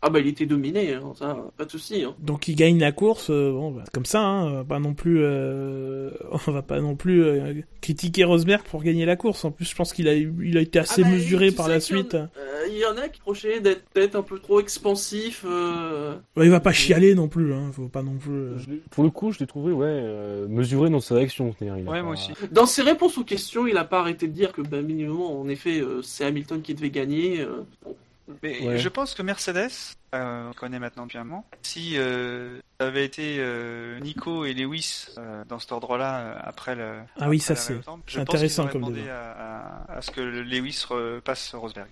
[0.00, 2.04] Ah bah il était dominé, hein, ça, pas de souci.
[2.04, 2.14] Hein.
[2.20, 4.94] Donc il gagne la course, euh, bon, bah, comme ça, hein, on va pas non
[4.94, 6.10] plus, euh,
[6.46, 9.44] on va pas non plus euh, critiquer Rosberg pour gagner la course.
[9.44, 11.80] En plus, je pense qu'il a, il a été assez Ah bah, mesuré par la
[11.80, 12.14] suite.
[12.14, 12.28] Euh,
[12.70, 15.44] Il y en a qui reprochaient d'être peut-être un peu trop expansif.
[15.44, 18.30] euh, il va pas chialer non plus, hein, faut pas non plus.
[18.32, 18.56] euh.
[18.92, 21.52] Pour le coup, je l'ai trouvé, ouais, euh, mesuré dans sa réaction.
[21.58, 22.30] c'est-à-dire, il a Ouais, pas- moi aussi.
[22.52, 25.48] Dans ses réponses aux questions, il a pas arrêté de dire que, bah, minimum, en
[25.48, 27.40] effet, euh, c'est Hamilton qui devait gagner.
[27.40, 27.96] euh, bon.
[28.42, 28.78] Mais Ouais.
[28.78, 29.70] je pense que Mercedes,
[30.14, 35.06] euh, on connaît maintenant un moment, si euh, ça avait été euh, Nico et Lewis
[35.18, 36.98] euh, dans cet ordre-là euh, après le.
[37.18, 37.74] Ah oui, ça, la c'est
[38.06, 39.32] je intéressant pense comme demandé débat.
[39.32, 41.88] à, à, à ce que le Lewis repasse Rosberg.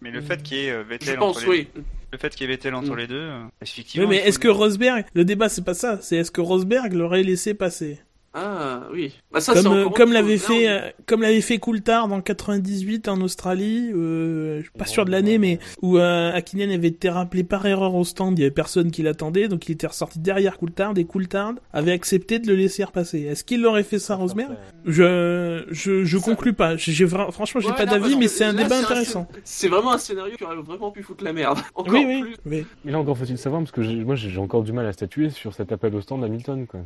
[0.00, 0.24] Mais le Mm.
[0.24, 1.68] fait qu'il y ait euh, Je Vettel pense, entre les, oui.
[2.12, 2.96] le fait qu'il y ait Vettel entre Mm.
[2.98, 4.08] les deux, euh, effectivement.
[4.08, 7.22] Oui, mais est-ce que Rosberg, le débat c'est pas ça, c'est est-ce que Rosberg l'aurait
[7.22, 8.00] laissé passer?
[8.34, 9.12] Ah oui.
[9.30, 12.22] Bah, ça, c'est Comme, euh, encore comme l'avait fait, euh, comme l'avait fait Coulthard en
[12.22, 16.88] 98 en Australie, euh, je suis pas sûr de l'année, mais où euh, Hakkinen avait
[16.88, 19.86] été rappelé par erreur au stand, il y avait personne qui l'attendait, donc il était
[19.86, 23.20] ressorti derrière Coulthard et Coulthard avait accepté de le laisser repasser.
[23.22, 24.52] Est-ce qu'il aurait fait ça, Rosberg
[24.86, 26.76] Je, je, je Ça- conclus pas.
[26.76, 29.26] J'ai j'ai vra- franchement, j'ai Ouais, pas d'avis, mais c'est un là, débat intéressant.
[29.44, 31.58] C'est vraiment un scénario qui aurait vraiment pu foutre la merde.
[31.74, 32.36] Encore Oui, oui, plus.
[32.46, 32.66] oui.
[32.84, 35.30] Mais là encore faut-il savoir parce que j'ai- moi j'ai encore du mal à statuer
[35.30, 36.66] sur cet appel au stand d'Hamilton.
[36.66, 36.80] quoi.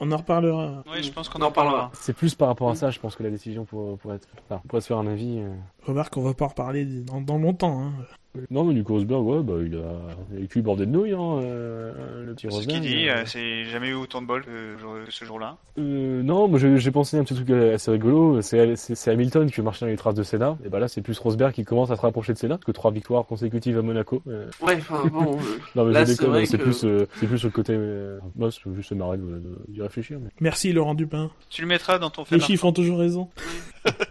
[0.00, 0.73] On en reparlera.
[0.90, 1.90] Oui, je pense qu'on On en parlera.
[1.94, 4.28] C'est plus par rapport à ça, je pense que la décision pourrait, pourrait être.
[4.48, 5.38] Enfin, on pourrait se faire un avis.
[5.38, 5.54] euh.
[5.86, 7.80] Remarque, on va pas en reparler dans, dans longtemps.
[7.82, 7.92] Hein.
[8.50, 11.12] Non, mais du coup, Rosberg, ouais, bah, il a, il a cul bordé de nouilles,
[11.12, 12.80] hein, euh, le petit C'est ce Rosberg.
[12.82, 13.14] qu'il dit, euh.
[13.18, 14.76] euh, c'est jamais eu autant de bol que
[15.08, 15.56] ce jour-là.
[15.78, 18.40] Euh, non, moi j'ai pensé à un petit truc assez rigolo.
[18.42, 20.56] C'est Hamilton qui veut marcher dans les traces de Senna.
[20.64, 22.90] Et bah là, c'est plus Rosberg qui commence à se rapprocher de Senna, que trois
[22.90, 24.22] victoires consécutives à Monaco.
[24.28, 24.46] euh.
[24.62, 25.36] Ouais, enfin bon.
[25.36, 25.40] euh,
[25.76, 27.52] Non, mais Là, je c'est déconne, vrai c'est que- plus, euh, c'est plus sur le
[27.52, 27.72] côté.
[27.76, 28.18] Euh...
[28.36, 29.18] Moi, c'est juste marrer
[29.68, 30.18] d'y réfléchir.
[30.20, 30.30] Mais...
[30.40, 31.30] Merci Laurent Dupin.
[31.50, 33.28] Tu le mettras dans ton fait Les chiffres ont toujours raison.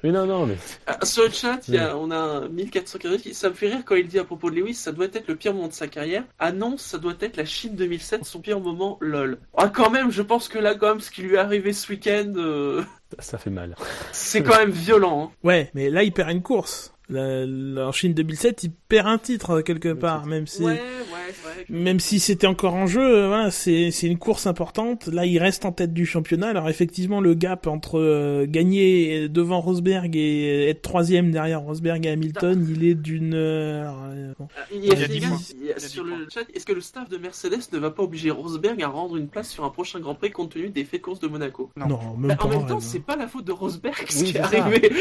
[0.03, 0.55] mais non, non, mais.
[0.88, 3.69] Ah, Sur le chat, il y a, on a un 1440 qui ça me fait
[3.69, 5.74] rire quand il dit à propos de Lewis, ça doit être le pire moment de
[5.74, 6.24] sa carrière.
[6.39, 9.38] Ah non, ça doit être la Chine 2007, son pire moment, lol.
[9.57, 11.89] Ah quand même, je pense que là, quand même, ce qui lui est arrivé ce
[11.91, 12.84] week-end, euh,
[13.20, 13.76] Ça, ça fait mal.
[14.11, 15.32] c'est quand même violent.
[15.32, 15.36] hein.
[15.43, 16.93] Ouais, mais là, il perd une course.
[17.09, 20.73] La- la- en Chine 2007, il perd un titre euh, quelque part, même si, Ouais,
[20.73, 21.65] ouais, ouais.
[21.69, 23.01] même si c'était encore en jeu.
[23.01, 25.07] euh, Voilà, c'est c'est une course importante.
[25.07, 26.49] Là, il reste en tête du championnat.
[26.49, 32.09] Alors effectivement, le gap entre euh, gagner devant Rosberg et être troisième derrière Rosberg et
[32.09, 33.33] Hamilton, il est d'une.
[33.33, 34.47] euh, alors, bon.
[34.71, 35.37] Il y a, Il y a des dix gars, points.
[35.59, 37.17] il y a Il y a sur dix le chat, est-ce que le staff de
[37.17, 40.29] Mercedes ne va pas obliger Rosberg à rendre une place sur un prochain Grand Prix
[40.29, 41.71] compte tenu des faits de course de Monaco?
[41.77, 41.87] Non.
[41.87, 44.31] Non, même Bah, pas En même temps, c'est pas la faute de Rosberg ce Oui,
[44.31, 44.91] qui est arrivé.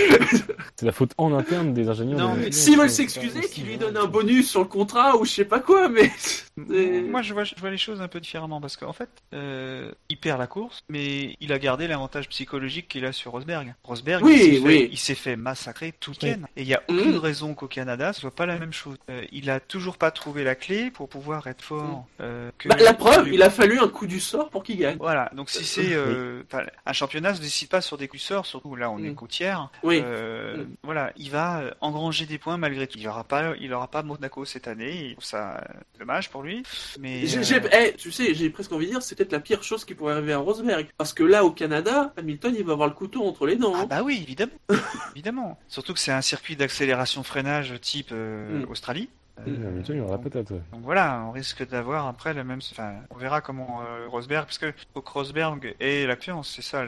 [0.77, 2.19] C'est la faute en interne des ingénieurs.
[2.19, 5.45] Non, S'ils veulent s'excuser, qu'ils lui donnent un bonus sur le contrat ou je sais
[5.45, 6.11] pas quoi, mais.
[6.57, 10.19] Moi, je vois, je vois les choses un peu différemment parce qu'en fait, euh, il
[10.19, 13.75] perd la course, mais il a gardé l'avantage psychologique qu'il a sur Rosberg.
[13.85, 14.89] Rosberg, Oui, il s'est fait, oui.
[14.93, 16.29] il s'est fait massacrer tout le Oui.
[16.35, 16.47] week-end.
[16.57, 17.17] Et il y a aucune Mhm.
[17.19, 18.97] raison qu'au Canada, ce soit pas la même chose.
[19.09, 22.07] Euh, il a toujours pas trouvé la clé pour pouvoir être fort.
[22.21, 24.97] euh, que- Bah, la preuve, il a fallu un coup du sort pour qu'il gagne.
[24.99, 26.43] Voilà, donc si c'est euh,
[26.87, 29.15] un championnat se décide pas sur des coups sorts, surtout là on est Mm.
[29.15, 29.71] côtière.
[29.83, 30.01] Oui.
[30.05, 30.67] Euh, Mm.
[30.83, 32.99] Voilà, il va engranger des points malgré tout.
[32.99, 35.07] Il aura pas, il aura pas Monaco cette année.
[35.07, 35.65] Il trouve ça
[35.99, 36.63] dommage pour lui.
[37.01, 39.63] Mais J'ai- euh, eh, tu sais, j'ai presque envie de dire, c'est peut-être la pire
[39.63, 40.87] chose qui pourrait arriver à Rosberg.
[40.99, 43.73] Parce que là, au Canada, Hamilton, il va avoir le couteau entre les dents.
[43.75, 43.87] Ah hein.
[43.89, 44.53] bah oui, évidemment,
[45.15, 45.59] évidemment.
[45.69, 48.71] Surtout que c'est un circuit d'accélération-freinage type euh, Mm.
[48.71, 49.09] Australie.
[49.47, 50.51] Oui, Hamilton, il aura la patate.
[50.51, 50.61] ouais.
[50.73, 52.61] Donc voilà, on risque d'avoir après le même.
[52.71, 56.63] Enfin, on verra comment euh, Rosberg, parce que faut que Rosberg ait la confiance, c'est
[56.63, 56.87] ça.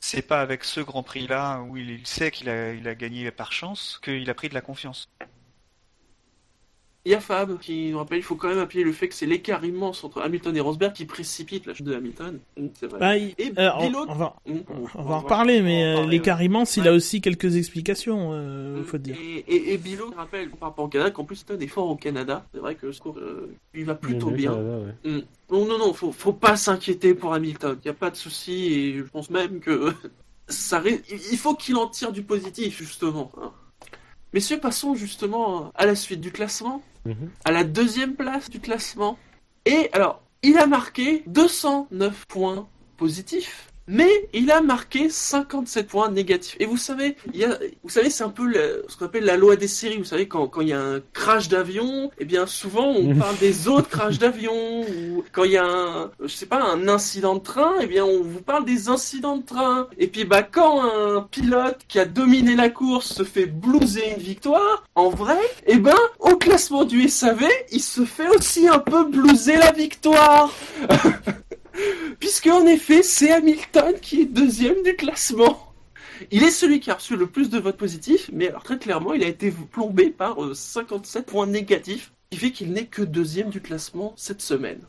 [0.00, 2.94] C'est pas avec ce Grand Prix là où il, il sait qu'il a, il a
[2.94, 5.08] gagné par chance qu'il a pris de la confiance.
[7.06, 9.14] Il y a Fab qui nous rappelle, il faut quand même appuyer le fait que
[9.14, 12.40] c'est l'écart immense entre Hamilton et Rosberg qui précipite la chute de Hamilton.
[12.58, 12.98] Mm, C'est vrai.
[12.98, 14.52] Bah, il- Et euh, on, Bilote- on va, Mm,
[14.96, 16.88] on va en reparler, mais euh, l'écart immense, il Ouais.
[16.88, 18.84] a aussi quelques explications, euh, Mm.
[18.84, 19.14] faut dire.
[19.22, 21.94] Et, et, et Bilo rappelle par rapport au Canada qu'en plus c'est un effort au
[21.94, 22.44] Canada.
[22.52, 24.50] C'est vrai que ce cours, euh, il va plutôt bien.
[24.54, 25.24] Canada, ouais.
[25.52, 27.78] Non, non, non, faut, faut pas s'inquiéter pour Hamilton.
[27.84, 29.92] Il n'y a pas de souci et je pense même que
[30.48, 33.30] ça, il faut qu'il en tire du positif, justement.
[33.40, 33.52] hein.
[34.36, 37.30] Messieurs, passons justement à la suite du classement, Mhm.
[37.46, 39.16] à la deuxième place du classement.
[39.64, 42.68] Et alors, il a marqué 209 points
[42.98, 43.72] positifs.
[43.88, 46.56] Mais il a marqué 57 points négatifs.
[46.58, 49.24] Et vous savez, il y a, vous savez, c'est un peu le- ce qu'on appelle
[49.24, 49.98] la loi des séries.
[49.98, 53.18] Vous savez, quand, quand il y a un crash d'avion, eh bien, souvent, on Mhm.
[53.18, 54.80] parle des autres crashs d'avion.
[54.82, 58.04] Ou quand il y a un, je sais pas, un incident de train, eh bien,
[58.04, 59.88] on vous parle des incidents de train.
[59.98, 64.22] Et puis, bah, quand un pilote qui a dominé la course se fait blouser une
[64.22, 69.04] victoire, en vrai, eh ben, au classement du SAV, il se fait aussi un peu
[69.04, 70.50] blouser la victoire.
[72.18, 75.72] Puisque en effet, c'est Hamilton qui est deuxième du classement.
[76.30, 79.12] Il est celui qui a reçu le plus de votes positifs, mais alors très clairement,
[79.12, 83.50] il a été plombé par euh, 57 points négatifs, qui fait qu'il n'est que deuxième
[83.50, 84.80] du classement cette semaine.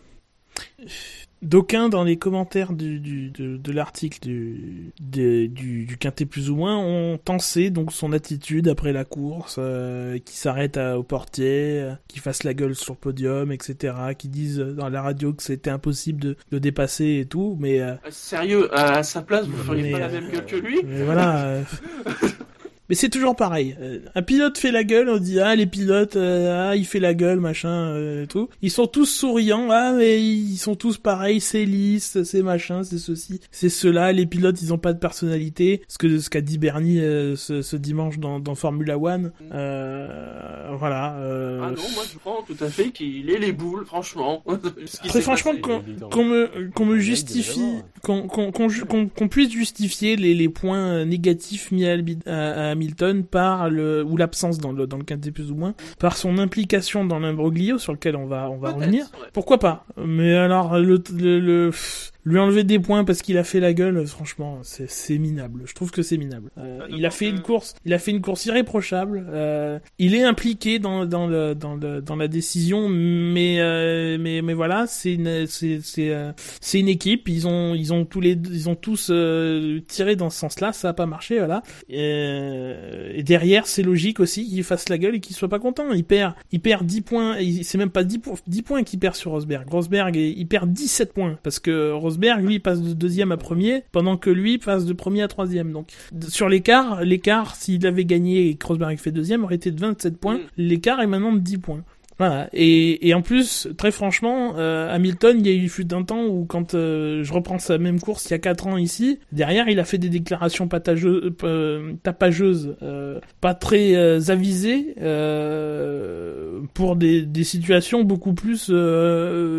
[1.43, 6.49] D'aucuns dans les commentaires du, du- de, de l'article du, des- du, du Quintet plus
[6.49, 11.79] ou moins ont tensé donc son attitude après la course, euh, qui s'arrête au portier,
[11.81, 15.43] euh, qui fasse la gueule sur le podium, etc., qui disent dans la radio que
[15.43, 19.57] c'était impossible de le dépasser et tout, mais, euh, Euh, Sérieux, à sa place, vous
[19.57, 20.79] feriez Mais, pas la euh, même gueule que lui?
[20.83, 21.59] mais voilà.
[22.89, 23.75] Mais c'est toujours pareil.
[23.81, 26.99] Euh, un pilote fait la gueule, on dit ah les pilotes, euh, ah il fait
[27.01, 28.47] la gueule, machin, euh, et tout.
[28.61, 32.97] Ils sont tous souriants, ah mais ils sont tous pareils, c'est lisse, c'est machin, c'est
[32.97, 34.11] ceci, c'est cela.
[34.13, 35.81] Les pilotes ils ont pas de personnalité.
[35.87, 39.31] Ce que ce qu'a dit Bernie euh, ce, ce dimanche dans, dans Formula One.
[39.53, 41.15] Euh, voilà.
[41.17, 44.43] euh, Ah non, moi je prends tout à fait qu'il ait les boules, franchement.
[45.07, 47.59] Très franchement, qu'on qu'on me, qu'on me justifie,
[48.01, 53.23] qu'on qu'on qu'on qu'on puisse justifier les, les points négatifs mis à, à- à Hamilton
[53.23, 57.03] par le ou l'absence dans le dans le quintet plus ou moins par son implication
[57.05, 59.05] dans l'imbroglio sur lequel on va on va revenir.
[59.21, 59.27] ouais.
[59.33, 59.85] Pourquoi pas?
[59.97, 63.73] Mais alors le, le, le- pff, lui enlever des points parce qu'il a fait la
[63.73, 65.61] gueule, franchement, c'est minable.
[65.65, 66.49] Je trouve que c'est minable.
[66.57, 69.25] Euh, Ah, il a fait une course, il a fait une course irréprochable.
[69.29, 74.41] Euh, il est impliqué dans dans le dans le dans la décision, mais euh, mais
[74.41, 77.29] mais voilà, c'est une c'est c'est euh, c'est une équipe.
[77.29, 80.73] Ils ont ils ont tous les ils ont tous euh, tiré dans ce sens-là.
[80.73, 81.63] Ça a pas marché, voilà.
[81.93, 85.91] Euh, et derrière, c'est logique aussi qu'il fasse la gueule et qu'il soit pas content.
[85.93, 87.37] Il perd il perd 10 points.
[87.63, 89.69] C'est même pas 10 points 10 points qu'il perd sur Rosberg.
[89.69, 94.17] Rosberg il perd 17 points parce que Rosberg lui passe de deuxième à premier pendant
[94.17, 95.71] que lui passe de premier à troisième.
[95.71, 95.87] Donc
[96.27, 100.17] sur l'écart, l'écart s'il avait gagné et que Rosberg fait deuxième aurait été de 27
[100.17, 100.37] points.
[100.37, 100.41] Mm.
[100.57, 101.83] L'écart est maintenant de 10 points.
[102.19, 102.49] Voilà.
[102.53, 106.25] Et, et en plus, très franchement, euh, Hamilton, il y a eu fut un temps
[106.25, 109.69] où quand euh, je reprends sa même course il y a 4 ans ici, derrière
[109.69, 116.95] il a fait des déclarations patageuses, euh, tapageuses, euh, pas très euh, avisées, euh, pour
[116.95, 118.71] des, des situations beaucoup plus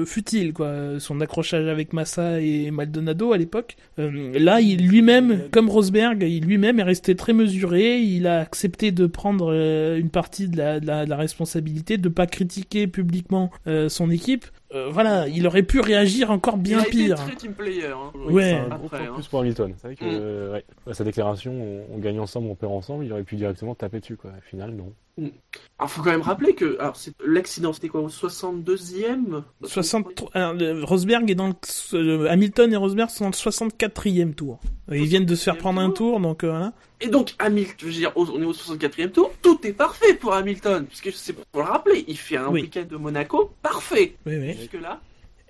[0.07, 0.99] futiles, quoi.
[0.99, 3.77] Son accrochage avec Massa et Maldonado à l'époque.
[3.97, 7.99] Là, il lui-même, comme Rosberg, il lui-même est resté très mesuré.
[8.01, 12.09] Il a accepté de prendre une partie de la, de la, de la responsabilité, de
[12.09, 12.48] pas critiquer
[12.87, 14.47] publiquement euh, son équipe.
[14.75, 17.15] Euh, voilà, il aurait pu réagir encore bien il a pire.
[17.17, 17.87] Été très team player.
[17.87, 18.13] Hein.
[18.29, 18.43] Ouais.
[18.69, 19.13] C'est un gros Après, hein.
[19.15, 19.75] plus pour Hamilton.
[19.79, 20.09] C'est vrai que Mm.
[20.13, 23.75] euh, ouais, sa déclaration, on, on gagne ensemble, on perd ensemble, il aurait pu directement
[23.75, 24.31] taper dessus, quoi.
[24.37, 24.93] Au final, non.
[25.81, 30.55] Alors faut quand même rappeler que alors c'est l'accident c'était quoi au 62e 63 alors,
[30.87, 31.55] Rosberg est dans le,
[31.95, 34.61] euh, Hamilton et Rosberg sont dans le 64e tour.
[34.93, 36.73] Ils viennent de se faire prendre un tour, donc euh, voilà.
[37.01, 40.15] Et donc Hamilton, je veux dire, au- on est au 64e tour, tout est parfait
[40.15, 42.63] pour Hamilton, puisque c'est pour le rappeler, il fait un Oui.
[42.63, 44.57] week-end de Monaco parfait Oui, oui.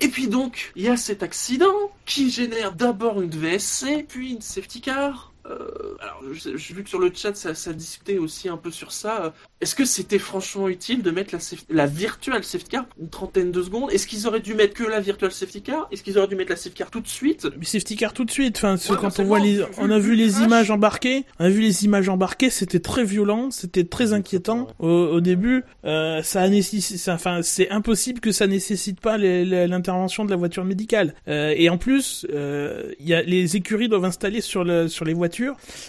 [0.00, 1.74] Et puis donc, il y a cet accident
[2.06, 5.27] qui génère d'abord une VSC, puis une safety car.
[5.48, 8.92] Euh, alors, j'ai vu que sur le chat, ça, ça discutait aussi un peu sur
[8.92, 9.24] ça.
[9.24, 9.30] Euh,
[9.60, 11.40] Est-ce que c'était franchement utile de mettre la,
[11.70, 13.90] la virtual safety car une trentaine de secondes?
[13.90, 15.88] Est-ce qu'ils auraient dû mettre que la virtual safety car?
[15.90, 17.46] Est-ce qu'ils auraient dû mettre la safety car tout de suite?
[17.58, 18.56] Mais safety car tout de suite.
[18.58, 21.44] Enfin, Ouais, quand on voit les, on a vu vu le les images embarquées, on
[21.46, 25.64] a vu les images embarquées, c'était très violent, c'était très inquiétant au, au début.
[25.84, 30.36] Euh, ça a nécessité, ça- enfin, c'est impossible que ça nécessite pas l'intervention de la
[30.36, 31.14] voiture médicale.
[31.28, 35.04] Euh, et en plus, euh, il y a les écuries doivent installer sur le sur
[35.04, 35.37] les voitures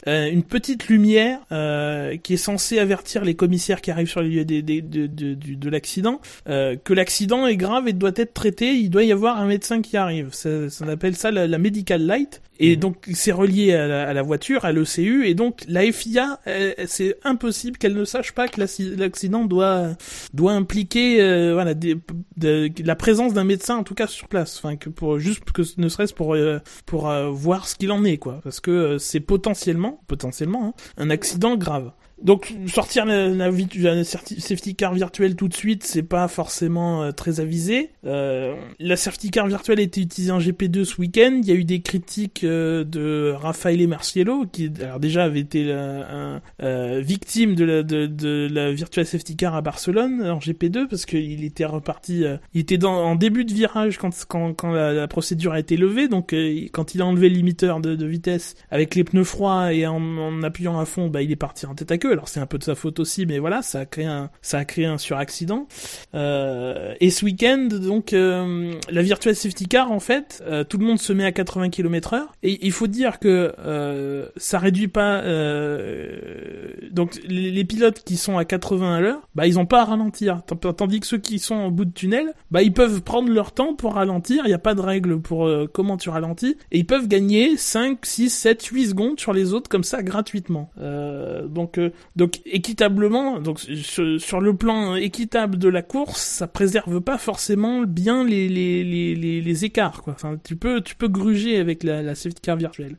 [0.07, 4.29] euh, une petite lumière euh, qui est censée avertir les commissaires qui arrivent sur les
[4.29, 8.73] lieux des- des- de, l'accident euh, que l'accident est grave et doit être traité.
[8.73, 10.29] Il doit y avoir un médecin qui arrive.
[10.31, 12.41] Ça, ça ça la, la medical light.
[12.61, 12.79] Et Mhm.
[12.81, 16.73] donc c'est relié à la, à la voiture, à l'ECU, et donc la FIA, euh,
[16.87, 19.95] c'est impossible qu'elle ne sache pas que l'acci- l'accident doit
[20.33, 21.97] doit impliquer euh, voilà des-
[22.37, 25.63] de- la présence d'un médecin en tout cas sur place, enfin que pour juste que
[25.63, 28.97] ce- ne serait-ce pour euh, pour euh, voir ce qu'il en est quoi, parce que
[28.97, 31.91] c'est potentiellement potentiellement hein, un accident grave.
[32.21, 37.11] Donc sortir la, la, la safety car virtuelle tout de suite, c'est pas forcément euh,
[37.11, 37.91] très avisé.
[38.05, 41.39] Euh, la safety car virtuelle a été utilisée en GP2 ce week-end.
[41.41, 45.65] Il y a eu des critiques euh, de Raffaele Marciello, qui alors déjà avait été
[45.69, 50.39] euh, un, euh, victime de la, de, de la virtual safety car à Barcelone en
[50.39, 54.53] GP2 parce qu'il était reparti, euh, il était dans, en début de virage quand quand,
[54.53, 56.07] quand la, procédure a été levée.
[56.07, 59.73] Donc euh, quand il a enlevé le limiteur de, de vitesse avec les pneus froids
[59.73, 62.08] et en, en appuyant à fond, bah il est parti en tête à queue.
[62.11, 64.59] Alors c'est un peu de sa faute aussi, mais voilà, ça a créé un ça
[64.59, 65.67] a créé un suraccident.
[66.15, 70.85] Euh, et ce week-end, donc euh, la virtual safety car, en fait, euh, tout le
[70.85, 72.21] monde se met à 80 km/h.
[72.43, 75.21] Et il faut dire que euh, ça réduit pas.
[75.21, 79.85] euh, donc les, pilotes qui sont à 80 à l'heure, bah ils ont pas à
[79.85, 80.41] ralentir.
[80.77, 83.75] Tandis que ceux qui sont en bout de tunnel, bah ils peuvent prendre leur temps
[83.75, 84.43] pour ralentir.
[84.45, 86.57] Il n'y a pas de règle pour euh, comment tu ralentis.
[86.71, 90.71] Et ils peuvent gagner 5, 6, 7, 8 secondes sur les autres comme ça gratuitement.
[90.79, 97.01] Euh, donc euh, donc équitablement, donc sur, le plan équitable de la course, ça préserve
[97.01, 100.13] pas forcément bien les les, les, écarts quoi.
[100.13, 102.97] Enfin, tu peux tu peux gruger avec la, la safety car virtuelle.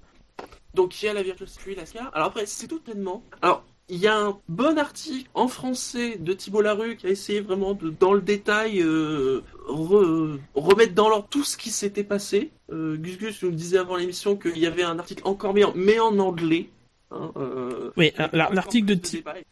[0.74, 2.10] Donc il y a la virtual safety la SCAR.
[2.14, 3.22] Alors après, c'est tout pleinement.
[3.42, 7.40] Alors, il y a un bon article en français de Thibault Larue qui a essayé
[7.40, 12.52] vraiment de, dans le détail, euh, re- remettre dans l'ordre tout ce qui s'était passé.
[12.72, 15.98] Euh, Gus Gus nous disait avant l'émission qu'il y avait un article encore meilleur, mais
[15.98, 16.70] en anglais.
[17.12, 19.00] Hein, euh, Oui, la- l'article de.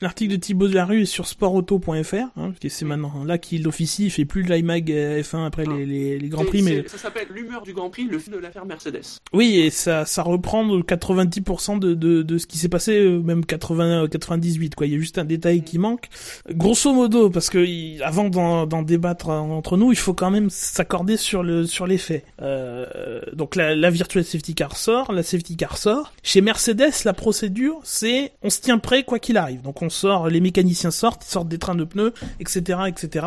[0.01, 4.07] L'article de Thibaut Delarue est sur sportauto.fr, hein, parce que c'est maintenant là qu'il officie,
[4.07, 6.99] il fait plus de l'IMAG euh, F1 après les, les, les Grands Prix, mais Ça
[6.99, 9.21] s'appelle l'humeur du Grand Prix, le film de l'affaire Mercedes.
[9.33, 13.45] oui, et ça, ça reprend 90% de, de, de ce qui s'est passé, euh, même
[13.45, 14.87] 80, 98, quoi.
[14.87, 16.09] Il y a juste un détail qui manque.
[16.51, 21.17] Grosso modo, parce que avant d'en, débattre euh, entre nous, il faut quand même s'accorder
[21.17, 22.25] sur le, sur les faits.
[22.41, 26.13] Euh, donc la, la virtual safety car sort, la safety car sort.
[26.23, 27.48] Chez Mercedes, la procédure,
[27.85, 29.63] c'est on se tient prêt quoi qu'il arrive.
[29.63, 33.27] Donc on sort, les mécaniciens sortent, ils sortent des trains de pneus, etc., etc.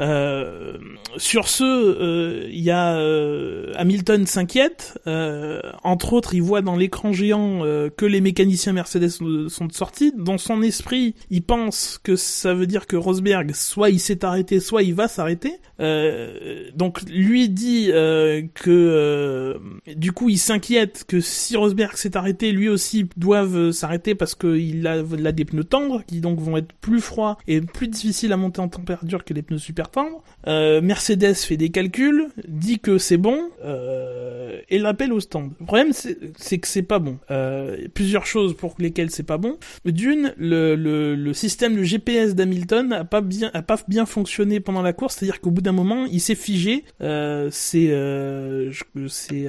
[0.00, 0.78] Euh,
[1.16, 4.98] sur ce, euh, il y a euh, Hamilton s'inquiète.
[5.06, 7.60] euh, entre autres, il voit dans l'écran géant
[7.96, 10.12] que les mécaniciens Mercedes sont, sont sortis.
[10.16, 14.60] Dans son esprit, il pense que ça veut dire que Rosberg, soit il s'est arrêté,
[14.60, 15.60] soit il va s'arrêter.
[15.80, 19.58] Euh, donc lui dit euh, que euh,
[19.96, 24.34] du coup il s'inquiète que si Rosberg s'est arrêté, lui aussi doivent euh, s'arrêter parce
[24.34, 27.88] qu'il a, il a des pneus tendres qui donc vont être plus froids et plus
[27.88, 30.22] difficiles à monter en température que les pneus super tendres.
[30.46, 35.52] Euh, Mercedes fait des calculs, dit que c'est bon euh, et l'appelle au stand.
[35.60, 37.18] Le problème c'est que c'est pas bon.
[37.30, 39.58] Euh, plusieurs choses pour lesquelles c'est pas bon.
[39.84, 44.60] D'une, le, le, le système de GPS d'Hamilton a pas bien a pas bien fonctionné
[44.60, 46.84] pendant la course, c'est-à-dire qu'au bout d'un moment il s'est figé.
[47.50, 47.90] C'est
[49.08, 49.46] c'est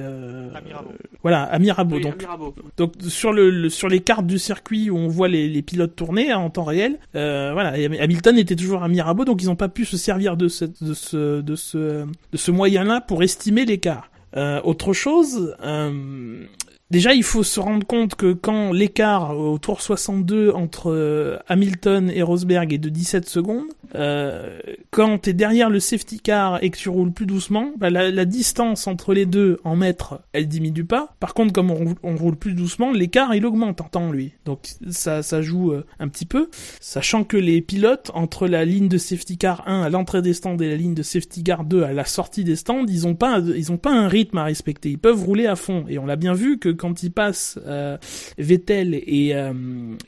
[1.22, 1.96] voilà à Mirabeau.
[1.96, 2.54] Oui, donc à Mirabeau.
[2.76, 6.32] donc sur le, le- sur les cartes du circuit où on voit les, pilotes tourner
[6.32, 9.68] hein, en temps réel, euh, voilà, Hamilton était toujours à Mirabeau, donc ils n'ont pas
[9.68, 14.10] pu se servir de ce moyen-là pour estimer l'écart.
[14.36, 16.44] Euh, autre chose, euh,
[16.92, 22.12] déjà il faut se rendre compte que quand l'écart au tour 62 entre euh, Hamilton
[22.14, 23.64] et Rosberg est de 17 secondes,
[23.94, 24.58] euh,
[24.90, 28.86] quand t'es derrière le safety car et que tu roules plus doucement, bah, la, distance
[28.86, 31.14] entre les deux en mètres, elle diminue pas.
[31.18, 34.32] Par contre, comme on, roule- plus doucement, l'écart il augmente en temps lui.
[34.44, 36.50] Donc ça, ça joue euh, un petit peu,
[36.80, 40.58] sachant que les pilotes entre la ligne de safety car 1 à l'entrée des stands
[40.58, 43.40] et la ligne de safety car 2 à la sortie des stands, ils ont pas,
[43.80, 44.90] pas un rythme à respecter.
[44.90, 45.84] Ils peuvent rouler à fond.
[45.88, 47.96] Et on l'a bien vu que quand ils passent euh,
[48.38, 49.52] Vettel et euh,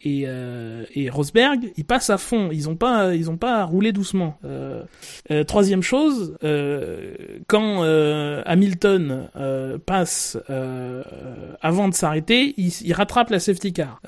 [0.03, 2.51] et, euh, et Rosberg, ils passent à fond.
[2.53, 4.39] Ils ont pas, ils ont pas à rouler doucement.
[4.45, 4.83] Euh,
[5.31, 6.37] euh, troisième chose,
[7.47, 7.83] quand
[8.45, 9.29] Hamilton
[9.87, 10.37] passe
[11.61, 14.01] avant de s'arrêter, il, il rattrape la safety car.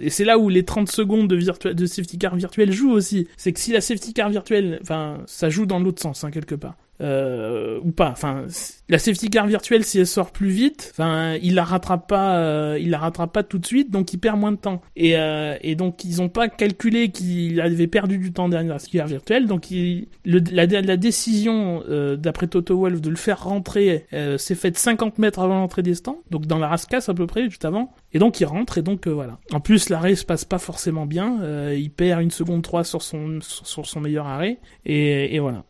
[0.00, 3.28] Et c'est là où les 30 secondes de, de safety car virtuel jouent aussi.
[3.36, 6.54] C'est que si la safety car virtuelle, enfin, ça joue dans l'autre sens, hein, quelque
[6.54, 6.76] part.
[7.00, 8.10] Euh, ou pas.
[8.10, 8.46] Enfin,
[8.88, 12.78] la safety car virtuelle, si elle sort plus vite, enfin, il la rattrape pas, euh,
[12.80, 14.80] il la rattrape pas tout de suite, donc il perd moins de temps.
[14.94, 18.78] Et, euh, et donc ils ont pas calculé qu'il avait perdu du temps derrière la
[18.78, 23.42] safety car virtuelle, donc il, la, la décision euh, d'après Toto Wolff de le faire
[23.44, 27.14] rentrer euh, s'est faite 50 mètres avant l'entrée des stands, donc dans la rascasse à
[27.14, 27.92] peu près juste avant.
[28.12, 29.38] Et donc il rentre et donc euh, voilà.
[29.52, 31.38] En plus l'arrêt se passe pas forcément bien,
[31.72, 35.64] il perd une seconde 3 sur son sur son meilleur arrêt et, et voilà.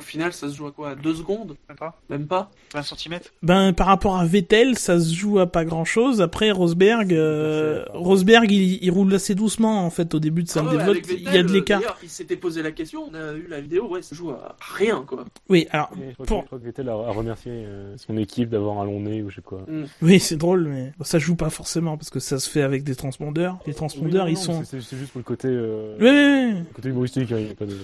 [0.00, 0.94] Au final, ça se joue à quoi?
[0.94, 1.56] 2 secondes?
[1.68, 2.50] Même pas Même pas?
[2.72, 6.22] 20 cm Ben par rapport à Vettel, ça se joue à pas grand chose.
[6.22, 10.60] Après Rosberg, euh, Rosberg il, il roule assez doucement en fait au début de sa
[10.60, 10.72] Ah ouais,
[11.10, 11.98] Il y a Vettel, de l'écart.
[12.02, 15.04] Il s'était posé la question, on a eu la vidéo, ouais, ça joue à rien
[15.06, 15.26] quoi.
[15.50, 18.16] Oui, alors je, crois Pour- que, je crois que Vettel a, a remercié euh, son
[18.16, 19.66] équipe d'avoir un long nez ou je sais quoi.
[20.00, 22.94] oui c'est drôle, mais ça joue pas forcément parce que ça se fait avec des
[22.94, 23.58] transpondeurs.
[23.66, 24.64] Les transpondeurs Oui, ils non, sont.
[24.64, 26.64] C'est juste pour le côté, euh, Oui, oui, oui.
[26.68, 27.32] le côté humoristique.
[27.32, 27.76] hein, il y a pas de...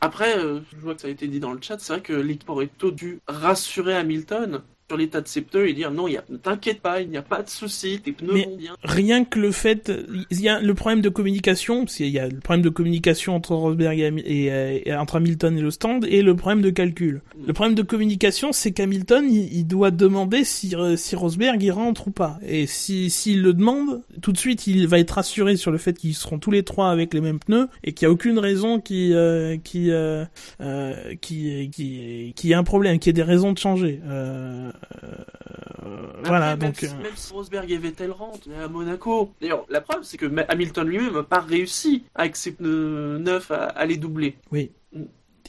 [0.00, 2.14] Après, euh, je vois que ça a été dit dans le chat, c'est vrai que
[2.14, 4.62] l'équipe aurait plutôt dû rassurer Hamilton
[4.92, 7.08] sur l'état de ses pneus et dire non, il y a, ne t'inquiète pas, il
[7.08, 8.72] n'y a pas de souci, tes pneus Mais- vont bien.
[8.84, 9.90] Rien que le fait,
[10.30, 13.34] il y a le problème de communication, parce qu'il y a le problème de communication
[13.34, 17.22] entre Rosberg et, euh, et entre Hamilton et le stand, et le problème de calcul.
[17.46, 21.70] Le problème de communication, c'est qu'Hamilton, il, il doit demander si, euh, si Rosberg il
[21.70, 22.38] rentre ou pas.
[22.46, 25.94] Et si s'il le demande, tout de suite, il va être rassuré sur le fait
[25.96, 28.78] qu'ils seront tous les trois avec les mêmes pneus et qu'il n'y a aucune raison
[28.78, 30.24] qui euh, qui euh,
[30.60, 34.00] euh, qui qui qui ait un problème, qu'il y ait des raisons de changer.
[34.06, 36.76] Euh, Après, voilà, même, donc.
[36.76, 39.32] si, euh, même si Rosberg et Vettel rentrent à Monaco.
[39.40, 43.64] D'ailleurs, la preuve, c'est que Hamilton lui-même n'a pas réussi avec ses pneus neufs à,
[43.64, 44.36] à les doubler.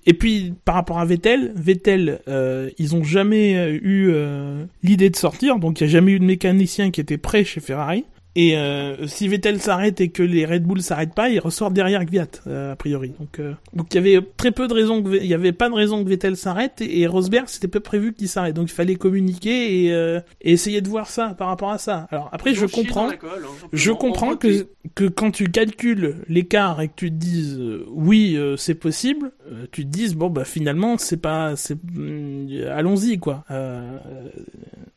[0.06, 5.10] Et puis par rapport à Vettel, Vettel, euh, ils ont jamais euh, eu euh, l'idée
[5.10, 8.06] de sortir, donc il y a jamais eu de mécanicien qui était prêt chez Ferrari.
[8.36, 12.04] Et euh, si Vettel s'arrête et que les Red Bull s'arrêtent pas, ils ressortent derrière
[12.04, 13.14] Gviat, euh, a priori.
[13.20, 15.70] Donc, euh, donc il y avait très peu de raisons, que, il y avait pas
[15.70, 18.56] de raison que Vettel s'arrête et, et Rosberg c'était pas prévu qu'il s'arrête.
[18.56, 22.08] Donc il fallait communiquer et, euh, et essayer de voir ça par rapport à ça.
[22.10, 23.10] Alors après je comprends.
[23.10, 27.16] colle, hein, Je comprends en que, que quand tu calcules l'écart et que tu te
[27.16, 31.56] dises euh, oui euh, c'est possible, euh, tu te dises bon bah finalement c'est pas
[31.56, 33.44] c'est mm, allons-y quoi.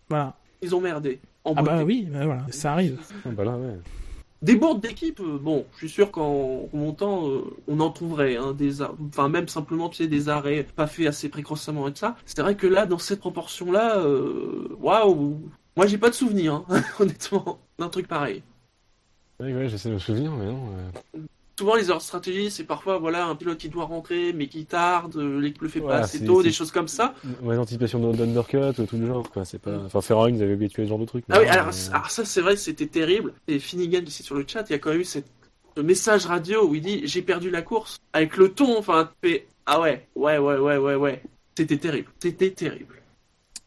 [0.09, 0.37] Voilà.
[0.63, 1.21] Ils ont merdé.
[1.47, 2.99] En Ah bah oui, bah voilà, ça arrive.
[3.25, 3.79] Ah, bah là, ouais.
[4.43, 8.53] Des bourdes d'équipe, euh, bon, je suis sûr qu'en montant, euh, on en trouverait, hein,
[8.53, 12.17] des, enfin même simplement, tu sais, des arrêts pas faits assez précocement et tout ça.
[12.27, 15.41] C'est vrai que là, dans cette proportion-là, euh, waouh,
[15.77, 18.43] moi j'ai pas de souvenir, hein, honnêtement, d'un truc pareil.
[19.41, 20.61] Ouais, ouais, j'essaie de me souvenir, mais non.
[21.17, 21.21] euh,
[21.59, 24.67] Souvent, les erreurs de stratégie, c'est parfois, voilà, un pilote qui doit rentrer, mais qui
[24.67, 27.15] tarde, euh, l'équipe le fait Voilà, pas assez c'est- tôt, des choses comme ça.
[27.43, 29.47] Ouais, l'anticipation de- d'undercut, euh, tout le genre, quoi.
[29.47, 29.79] C'est pas.
[29.87, 31.25] Enfin, Ferrari nous avait habitué à ce genre de truc.
[31.31, 33.33] Ah oui, alors, euh, alors ça, c'est vrai, c'était terrible.
[33.49, 35.29] Et Finnegan, ici sur le chat, il y a quand même eu cette,
[35.75, 37.97] ce message radio où il dit J'ai perdu la course.
[38.13, 41.23] Avec le ton, enfin, tu fais Ah ouais, ouais, ouais, ouais, ouais, ouais.
[41.57, 42.11] C'était terrible.
[42.19, 42.97] C'était terrible.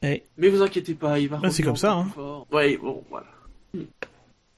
[0.03, 2.07] Mais vous inquiétez pas, il va Bah, c'est comme ça, hein.
[2.51, 3.25] Ouais, bon, voilà.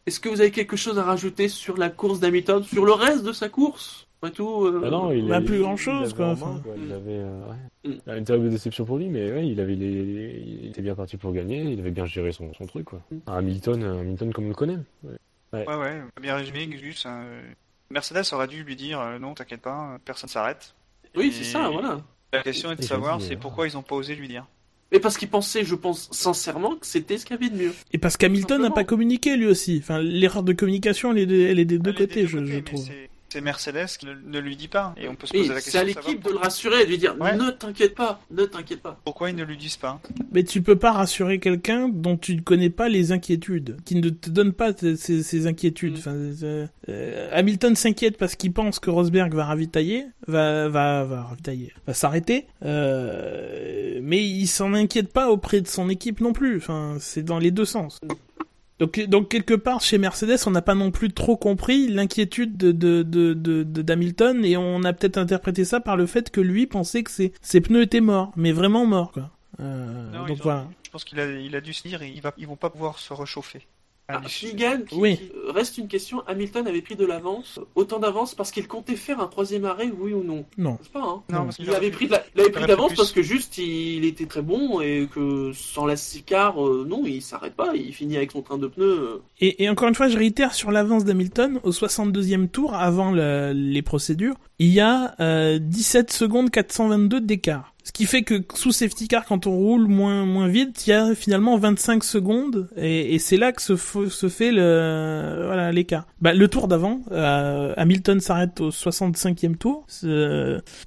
[0.06, 3.24] Est-ce que vous avez quelque chose à rajouter sur la course d'Hamilton Sur le reste
[3.24, 4.66] de sa course Après tout.
[4.66, 6.74] euh, Ah non, il Bah, avait- plus il quoi, main, quoi.
[6.78, 7.42] Il avait, euh,
[7.86, 7.90] ouais.
[8.08, 8.18] Mm.
[8.18, 11.32] Une terrible déception pour lui, mais ouais, il avait, les- il était bien parti pour
[11.34, 13.02] gagner, il avait bien géré son, son truc, quoi.
[13.12, 13.18] Mm.
[13.28, 14.78] Un Hamilton, un Hamilton comme on le connaît.
[15.04, 15.66] Ouais.
[15.68, 17.06] Ouais, ouais, bien résumé, Gus.
[17.06, 17.42] hein, euh,
[17.90, 20.74] Mercedes aurait dû lui dire euh, non, t'inquiète pas, personne s'arrête.
[21.16, 22.00] Oui, Et c'est ça, voilà.
[22.32, 24.46] La question est de savoir c'est pourquoi ils ont pas osé lui dire.
[24.92, 27.74] Mais parce qu'il pensait, je pense sincèrement, que c'était ce qu'il y avait de mieux.
[27.94, 29.78] Et parce qu'Hamilton n'a pas communiqué lui aussi.
[29.82, 32.38] Enfin, l'erreur de communication, elle est, de- elle est des deux Elle côtés, des je,
[32.40, 32.90] deux je côtés, mais trouve.
[33.32, 34.94] C'est- Mercedes qui ne, ne lui dit pas.
[34.98, 36.02] Et on peut se Oui, poser la c'est à question.
[36.02, 37.36] de l'équipe de le rassurer, de lui dire Ouais.
[37.36, 39.00] Ne t'inquiète pas, ne t'inquiète pas.
[39.04, 40.00] Pourquoi ils ne lui disent pas
[40.32, 44.10] Mais tu peux pas rassurer quelqu'un dont tu ne connais pas les inquiétudes, qui ne
[44.10, 45.94] te donne pas ces inquiétudes.
[45.96, 45.98] Mm.
[46.00, 51.24] Enfin, euh, euh, Hamilton s'inquiète parce qu'il pense que Rosberg va ravitailler, va va va
[51.24, 52.48] ravitailler, va s'arrêter.
[52.64, 56.58] Euh, mais il s'en inquiète pas auprès de son équipe non plus.
[56.58, 58.00] Enfin, c'est dans les deux sens.
[58.82, 62.72] Donc, donc quelque part chez Mercedes, on n'a pas non plus trop compris l'inquiétude de
[62.72, 66.42] de de de- de- d'Hamilton et on a peut-être interprété ça par le fait que
[66.42, 69.30] lui pensait que ses ses pneus étaient morts, mais vraiment morts quoi.
[69.60, 70.68] Euh, Non, donc ont- voilà.
[70.84, 72.98] Je pense qu'il a, il a dû se dire ils, va, ils vont pas pouvoir
[73.00, 73.68] se réchauffer.
[74.08, 74.54] Ah, Ah, qui,
[74.94, 75.18] Oui.
[75.18, 76.22] qui- reste une question.
[76.28, 80.12] Hamilton avait pris de l'avance, autant d'avance parce qu'il comptait faire un troisième arrêt, oui
[80.14, 80.78] ou non Non.
[80.84, 81.44] C'est pas, hein Non, Non.
[81.46, 83.58] parce qu'il Il avait pris de la- il avait pris aurait d'avance parce que juste
[83.58, 87.94] il était très bon et que sans la sicar, euh, non, il s'arrête pas, il
[87.94, 88.84] finit avec son train de pneus.
[89.00, 89.22] euh.
[89.40, 93.54] Et, et encore une fois, je réitère sur l'avance d'Hamilton, au 62e tour, avant le-
[93.54, 97.71] les procédures, il y a euh, 17 secondes 422 d'écart.
[97.84, 100.94] Ce qui fait que sous safety car, quand on roule moins moins vite, il y
[100.94, 106.06] a finalement 25 secondes, et, et c'est là que se, se fait le voilà l'écart.
[106.22, 110.08] Bah, le tour d'avant, euh, Hamilton s'arrête au 65e tour, c'est-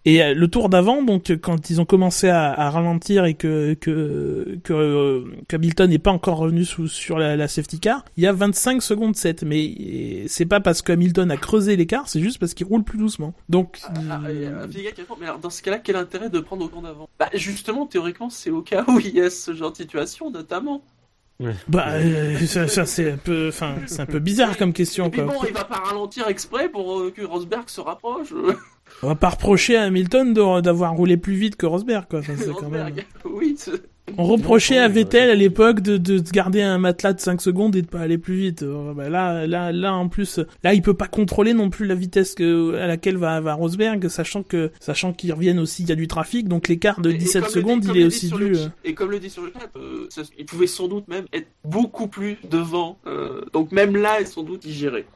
[0.04, 3.74] et euh, le tour d'avant, donc quand ils ont commencé à, à ralentir et que
[3.74, 8.22] que que euh, qu'Hamilton n'est pas encore revenu sous, sur la, la safety car, il
[8.24, 9.42] y a 25 secondes 7.
[9.44, 12.84] Mais euh, c'est pas parce que Hamilton a creusé l'écart, c'est juste parce qu'il roule
[12.84, 13.34] plus doucement.
[13.48, 13.80] Donc
[14.10, 14.66] Ah, et, euh,
[15.20, 16.68] mais alors dans ce cas-là, quel intérêt de prendre
[17.18, 20.82] Bah justement, théoriquement, c'est au cas où il y a ce genre de situation, notamment.
[21.68, 25.10] bah euh, ça, ça, c'est un peu enfin c'est un peu bizarre comme question Et
[25.10, 25.32] puis quoi.
[25.32, 28.32] bon, il va pas ralentir exprès pour euh, que Rosberg se rapproche.
[29.02, 32.20] On va pas reprocher à Hamilton d'avoir roulé plus vite que Rosberg quoi.
[32.20, 32.86] Enfin, c'est quand même...
[32.86, 33.56] Rosberg, oui.
[34.18, 37.86] On reprochait à Vettel à l'époque de, garder un matelas de 5 secondes et de
[37.86, 38.62] pas aller plus vite.
[38.62, 41.94] Euh, bah là, là, là, en plus, là, il peut pas contrôler non plus la
[41.94, 45.92] vitesse que, à laquelle va, va Rosberg, sachant que, sachant qu'ils reviennent aussi, il y
[45.92, 48.04] a du trafic, donc l'écart de Et- et 17 comme le secondes, dit- il est
[48.04, 48.48] aussi dû.
[48.50, 51.08] le- euh, Et comme le dit sur le chat, euh, ça- il pouvait sans doute
[51.08, 52.98] même être beaucoup plus devant.
[53.06, 55.06] euh, donc même là, sans doute, il gérait.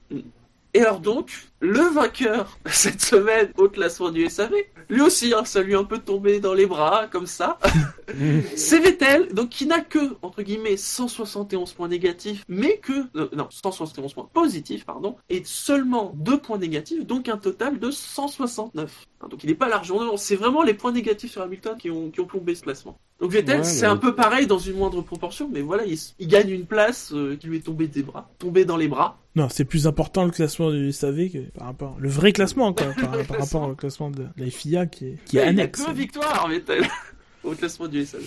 [0.75, 4.53] Et alors donc, le vainqueur cette semaine au classement du SAV,
[4.89, 7.59] lui aussi, hein, ça lui a un peu tombé dans les bras, comme ça.
[8.57, 13.49] C'est Vettel, donc qui n'a que, entre guillemets, 171 points négatifs, mais que, euh, non,
[13.51, 19.07] 171 points positifs, pardon, et seulement 2 points négatifs, donc un total de 169.
[19.21, 21.91] Hein, Donc il n'est pas largement devant, c'est vraiment les points négatifs sur Hamilton qui
[21.91, 22.99] ont, qui ont plombé ce classement.
[23.21, 26.29] Donc Vettel, Ouais, c'est un peu pareil dans une moindre proportion, mais voilà, il, il
[26.29, 29.19] gagne une place euh, qui lui est tombée des bras, tombée dans les bras.
[29.35, 32.87] Non, c'est plus important le classement du SAV que par rapport, le vrai classement, quoi,
[33.27, 35.85] par, rapport au classement de la FIA qui est, qui est il a annexe.
[35.85, 36.49] que victoire,
[37.45, 38.23] au classement du SAV.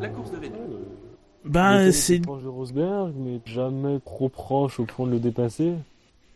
[0.00, 0.60] La course de Vettel.
[1.44, 5.74] Bah, était c'est, proche de Rosberg, mais jamais trop proche au point de le dépasser.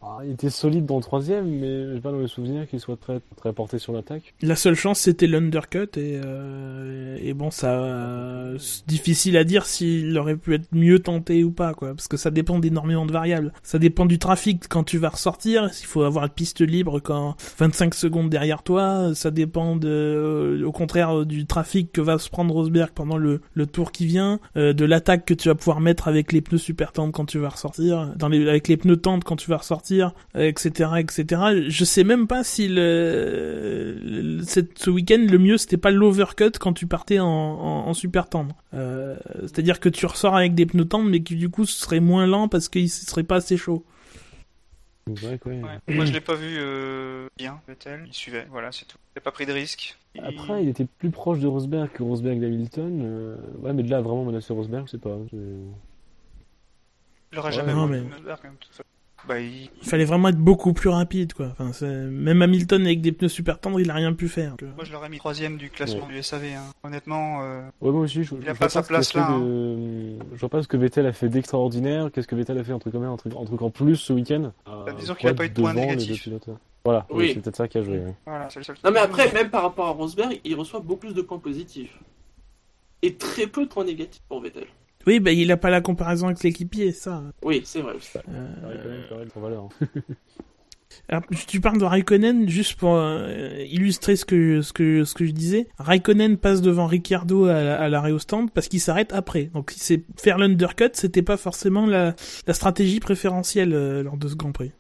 [0.01, 2.97] Ah, il était solide dans le troisième, mais j'ai pas dans le souvenir qu'il soit
[2.97, 4.35] très, très porté sur l'attaque.
[4.43, 9.67] La seule chance, c'était l'undercut et, euh, et bon, ça, euh, c'est difficile à dire
[9.67, 13.13] s'il aurait pu être mieux tenté ou pas, quoi, parce que ça dépend d'énormément de
[13.13, 13.53] variables.
[13.65, 17.35] Ça dépend du trafic quand tu vas ressortir, s'il faut avoir la piste libre quand
[17.59, 22.19] 25 secondes derrière toi, ça dépend de, euh, au contraire, euh, du trafic que va
[22.19, 25.57] se prendre Rosberg pendant le, le tour qui vient, euh, de l'attaque que tu vas
[25.57, 28.77] pouvoir mettre avec les pneus super tendres quand tu vas ressortir, dans les, avec les
[28.77, 31.43] pneus tendres quand tu vas ressortir sortir, etc., etc.
[31.69, 36.53] Je sais même pas si le, le- cette, ce week-end le mieux c'était pas l'overcut
[36.59, 38.55] quand tu partais en, en, en super tendre.
[38.75, 42.27] Euh, C'est-à-dire que tu ressors avec des pneus tendres, mais qui du coup serait moins
[42.27, 43.85] lent parce qu'il serait pas assez chaud.
[45.09, 45.39] Ouais.
[45.47, 45.61] Ouais.
[45.89, 48.05] Moi, je l'ai pas vu euh, bien, Vettel.
[48.07, 48.99] Il suivait, voilà, c'est tout.
[49.17, 49.97] Il a pas pris de risque.
[50.15, 53.01] Il- Après, il était plus proche de Rosberg que Rosberg d'Hamilton.
[53.03, 53.37] Euh...
[53.63, 55.17] Ouais, mais de là vraiment menacer Rosberg, je sais pas.
[55.31, 55.37] c'est-
[57.33, 58.39] il aurait Ouais, jamais non, vu mais- Rosberg,
[59.27, 59.69] Bah, il...
[59.83, 61.55] Il fallait vraiment être beaucoup plus rapide, quoi.
[61.59, 64.55] Enfin, même Hamilton avec des pneus super tendres, il a rien pu faire.
[64.77, 66.45] Moi, je l'aurais mis troisième du classement du SAV.
[66.57, 66.63] Hein.
[66.83, 69.41] Honnêtement, euh, Ouais, moi aussi, je, Il je a vois pas sa place là, hein.
[69.41, 72.11] de- Je vois pas ce que Vettel a fait d'extraordinaire.
[72.13, 74.53] Qu'est-ce que Vettel a fait, un truc, un truc, un truc en plus ce week-end
[74.67, 75.55] Bah, disons qu'il a être pas eu de
[76.07, 76.49] deux pilotes.
[76.85, 77.33] Voilà, oui, Oui.
[77.35, 78.01] c'est peut-être ça qui a joué.
[78.25, 78.77] voilà, le seul.
[78.85, 81.99] Non mais après, même par rapport à Rosberg, il reçoit beaucoup plus de points positifs.
[83.03, 84.67] Et très peu de points négatifs pour Vettel.
[85.09, 87.23] Oui, bah, il a pas la comparaison avec l'équipier, ça.
[87.43, 88.19] Oui, c'est vrai aussi.
[88.19, 89.63] Euh, Raikkonen, quand même, son valeur.
[89.65, 90.03] hein.
[91.11, 95.25] Alors, tu parles de Raikkonen juste pour euh, illustrer ce que ce que ce que
[95.25, 95.67] je disais.
[95.79, 99.45] Raikkonen passe devant Ricciardo à, à l'arrêt au stand parce qu'il s'arrête après.
[99.55, 102.15] Donc c'est faire l'undercut, c'était pas forcément la,
[102.47, 104.73] la stratégie préférentielle euh, lors de ce Grand Prix.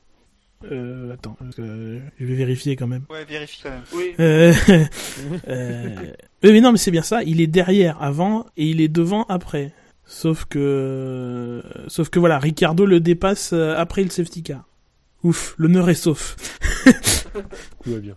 [0.70, 3.04] Euh, attends, euh, je vais vérifier quand même.
[3.08, 3.82] Ouais, vérifie quand même.
[3.94, 4.12] Oui.
[4.18, 4.52] Euh,
[5.48, 5.94] euh,
[6.42, 7.22] oui, mais non, mais c'est bien ça.
[7.22, 9.72] Il est derrière avant et il est devant après.
[10.10, 14.64] Sauf que, sauf que voilà, Ricardo le dépasse euh, après le safety car.
[15.22, 16.34] Ouf, l'honneur est sauf.
[17.84, 18.16] Tout va bien.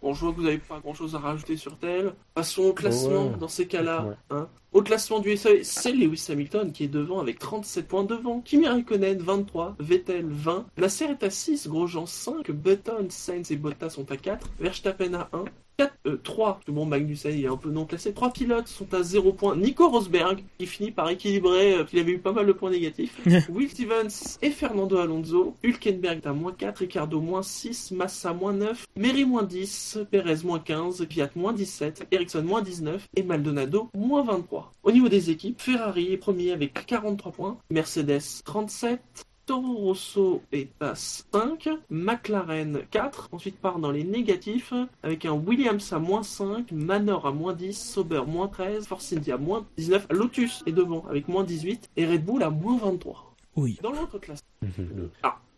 [0.00, 2.14] Bon, je vois que vous n'avez pas grand chose à rajouter sur tel.
[2.34, 3.36] Passons au classement Ouais.
[3.38, 4.04] dans ces cas-là.
[4.06, 4.14] Ouais.
[4.30, 4.48] hein.
[4.72, 8.40] Au classement du SAV, c'est Lewis Hamilton qui est devant avec 37 points devant.
[8.40, 10.66] Kimi Raikkonen 23, Vettel 20.
[10.78, 15.28] Nasser est à 6, Grosjean 5, Button, Sainz et Bottas sont à 4, Verstappen à
[15.32, 15.44] 1.
[15.76, 19.02] 4, euh, 3, bon Magnussen il est un peu non classé, 3 pilotes sont à
[19.02, 19.56] 0 points.
[19.56, 23.20] Nico Rosberg qui finit par équilibrer, euh, il avait eu pas mal de points négatifs.
[23.48, 28.86] Will Stevens et Fernando Alonso, Hülkenberg à moins 4, Ricardo moins 6, Massa moins 9,
[28.96, 34.22] Meri moins 10, Perez moins 15, Piat moins 17, Ericsson moins 19 et Maldonado moins
[34.22, 34.72] 23.
[34.82, 39.00] Au niveau des équipes, Ferrari est premier avec 43 points, Mercedes 37,
[39.46, 44.72] Toro Rosso est à 5, McLaren 4, ensuite part dans les négatifs
[45.02, 49.36] avec un Williams à moins 5, Manor à moins 10, Sauber moins 13, Force India
[49.36, 53.34] moins 19, Lotus est devant avec moins 18 et Red Bull à moins 23.
[53.56, 53.78] Oui.
[53.82, 55.10] Dans l'autre classe, Le-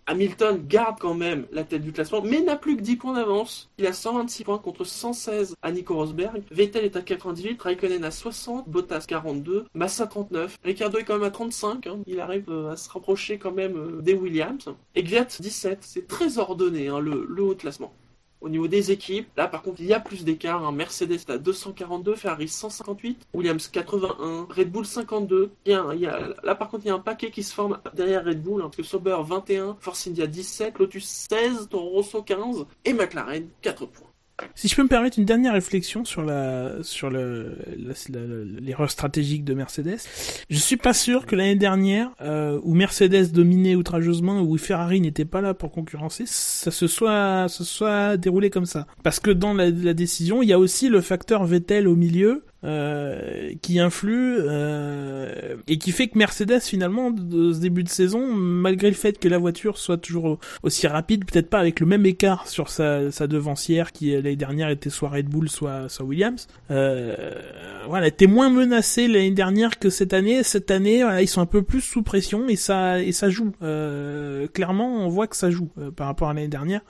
[0.07, 3.69] Hamilton garde quand même la tête du classement, mais n'a plus que 10 points d'avance.
[3.79, 6.43] Il a 126 points contre 116 à Nico Rosberg.
[6.51, 10.59] Vettel est à 98, Raikkonen à 60, Bottas 42, Massa 39.
[10.65, 11.87] Ricardo est quand même à 35.
[11.87, 11.99] hein.
[12.07, 14.69] Il arrive euh, à se rapprocher quand même euh, des Williams.
[14.95, 15.79] Et Gviat 17.
[15.83, 17.93] C'est très ordonné hein, le, le haut de classement.
[18.47, 20.65] Au niveau des équipes, là par contre il y a plus d'écart.
[20.65, 20.71] hein.
[20.71, 25.51] Mercedes à 242, Ferrari 158, Williams 81, Red Bull 52.
[25.65, 27.33] Il y a, un- il y a- là par contre il y a un paquet
[27.33, 31.27] qui se forme derrière Red Bull, hein, parce que Sauber 21, Force India 17, Lotus
[31.29, 34.06] 16, Toro Rosso 15 et McLaren 4 points.
[34.55, 37.57] Si je peux me permettre une dernière réflexion sur la sur le
[38.61, 39.99] l'erreur stratégique de Mercedes,
[40.51, 45.25] je suis pas sûr que l'année dernière euh, où Mercedes dominait outrageusement où Ferrari n'était
[45.25, 48.87] pas là pour concurrencer, ça se soit se soit déroulé comme ça.
[49.03, 53.53] Parce que dans la décision, il y a aussi le facteur Vettel au milieu euh,
[53.63, 58.89] qui influe euh, et qui fait que Mercedes finalement de ce début de saison, malgré
[58.89, 62.49] le fait que la voiture soit toujours aussi rapide, peut-être pas avec le même écart
[62.49, 66.49] sur sa, sa devancière qui euh, l'année dernière était soit Red Bull soit, soit Williams.
[66.71, 67.15] Euh,
[67.87, 70.43] voilà, était moins menacé l'année dernière que cette année.
[70.43, 73.53] Cette année, voilà, ils sont un peu plus sous pression et ça et ça joue.
[73.63, 76.81] Euh, clairement, on voit que ça joue par rapport à l'année dernière.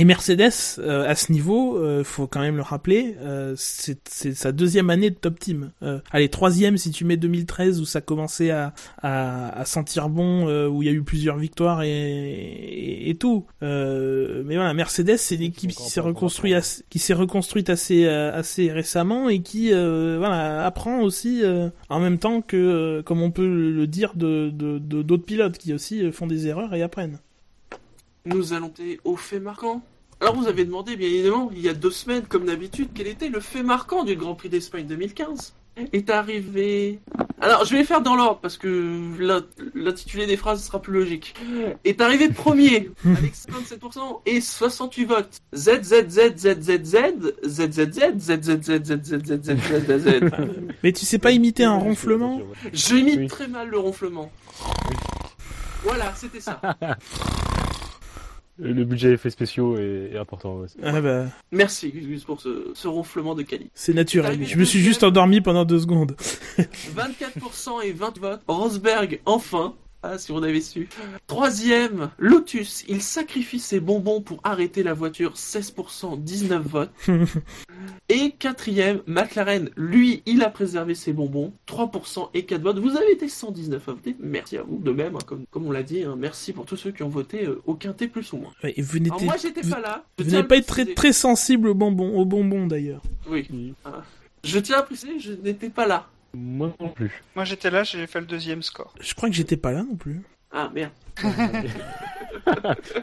[0.00, 4.32] Et Mercedes, euh, à ce niveau, euh, faut quand même le rappeler, euh, c'est c'est
[4.32, 5.72] sa deuxième année de top team.
[5.82, 10.46] Euh, allez, troisième si tu mets 2013 où ça commençait à, à, à sentir bon,
[10.48, 13.46] euh, où il y a eu plusieurs victoires et, et, et tout.
[13.64, 18.06] Euh, mais voilà, Mercedes, c'est une équipe qui s'est reconstruite, assez, qui s'est reconstruite assez
[18.06, 23.32] assez récemment et qui euh, voilà apprend aussi euh, en même temps que, comme on
[23.32, 27.18] peut le dire, de de- de- d'autres pilotes qui aussi font des erreurs et apprennent.
[28.28, 28.72] Nous allons
[29.04, 29.82] au fait marquant.
[30.20, 33.28] Alors vous avez demandé bien évidemment il y a deux semaines comme d'habitude quel était
[33.28, 35.54] le fait marquant du Grand Prix d'Espagne 2015
[35.92, 36.98] est arrivé.
[37.40, 39.46] Alors je vais les faire dans l'ordre parce que l'int-
[39.76, 41.34] l'intitulé des phrases sera plus logique.
[41.84, 45.38] Est arrivé premier avec 57% et 68 votes.
[45.54, 49.22] Z Z Z Z Z Z Z Z Z Z Z Z Z Z Z
[49.24, 50.20] Z Z Z Z.
[50.82, 52.40] Mais tu sais pas imiter un ronflement
[52.72, 54.32] J'imite très mal le ronflement.
[55.84, 56.60] Voilà, c'était ça.
[58.60, 60.56] Le budget effets spéciaux est, est important.
[60.58, 60.66] ouais.
[60.82, 63.70] Ah bah, Merci Gus pour ce, ce ronflement de qualité.
[63.74, 64.44] c'est naturel.
[64.44, 66.16] Je me suis juste endormi pendant deux secondes.
[66.58, 68.40] 24% et 20 votes.
[68.48, 69.74] Rosberg, enfin.
[70.02, 70.88] Ah, si on avait su.
[71.26, 72.84] Troisième, Lotus.
[72.88, 75.34] Il sacrifie ses bonbons pour arrêter la voiture.
[75.34, 76.90] 16%, 19 votes.
[78.08, 79.70] Et quatrième, McLaren.
[79.76, 81.52] Lui, il a préservé ses bonbons.
[81.66, 82.78] 3% et 4 votes.
[82.78, 84.16] Vous avez été 119 à voter.
[84.20, 84.78] Merci à vous.
[84.78, 87.08] De même, hein, comme, comme on l'a dit, hein, merci pour tous ceux qui ont
[87.08, 88.52] voté euh, au quintet plus ou moins.
[88.62, 90.04] Ouais, et vous Alors moi, j'étais vous- pas là.
[90.18, 93.02] Je vous n'avez pas été très, très sensible aux bonbons, aux bonbons d'ailleurs.
[93.28, 93.46] Oui.
[93.52, 93.74] Oui.
[93.84, 94.04] Ah.
[94.44, 96.08] Je tiens à préciser, je n'étais pas là.
[96.40, 97.10] Moi non plus.
[97.34, 98.94] Moi j'étais là, j'ai fait le deuxième score.
[99.00, 100.20] Je crois que j'étais pas là non plus.
[100.52, 100.92] Ah, merde.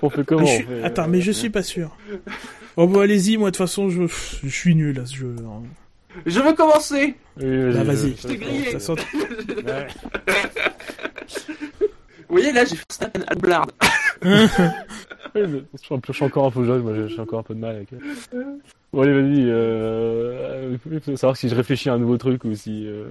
[0.01, 1.95] on fait comment Mais je on suis- fait, Attends, euh, mais je suis pas sûr.
[2.77, 5.35] Oh bah allez-y, moi de toute façon je, je suis nul à ce jeu.
[5.45, 5.63] hein.
[6.25, 7.15] Je veux commencer.
[7.37, 8.15] Oui, Bah, vas-y.
[8.15, 8.71] je- Je t'ai grillé.
[8.71, 8.93] Ça sent-
[9.65, 9.87] Ouais.
[12.29, 13.67] Vous voyez, là, j'ai fait Verstappen à Blard.
[15.35, 17.53] Je, suis un peu- je suis encore un peu jeune, moi j'ai encore un peu
[17.53, 17.89] de mal avec.
[18.93, 20.77] Bon allez vas-y, euh...
[20.89, 22.87] il faut savoir si je réfléchis à un nouveau truc ou si...
[22.87, 23.09] Euh...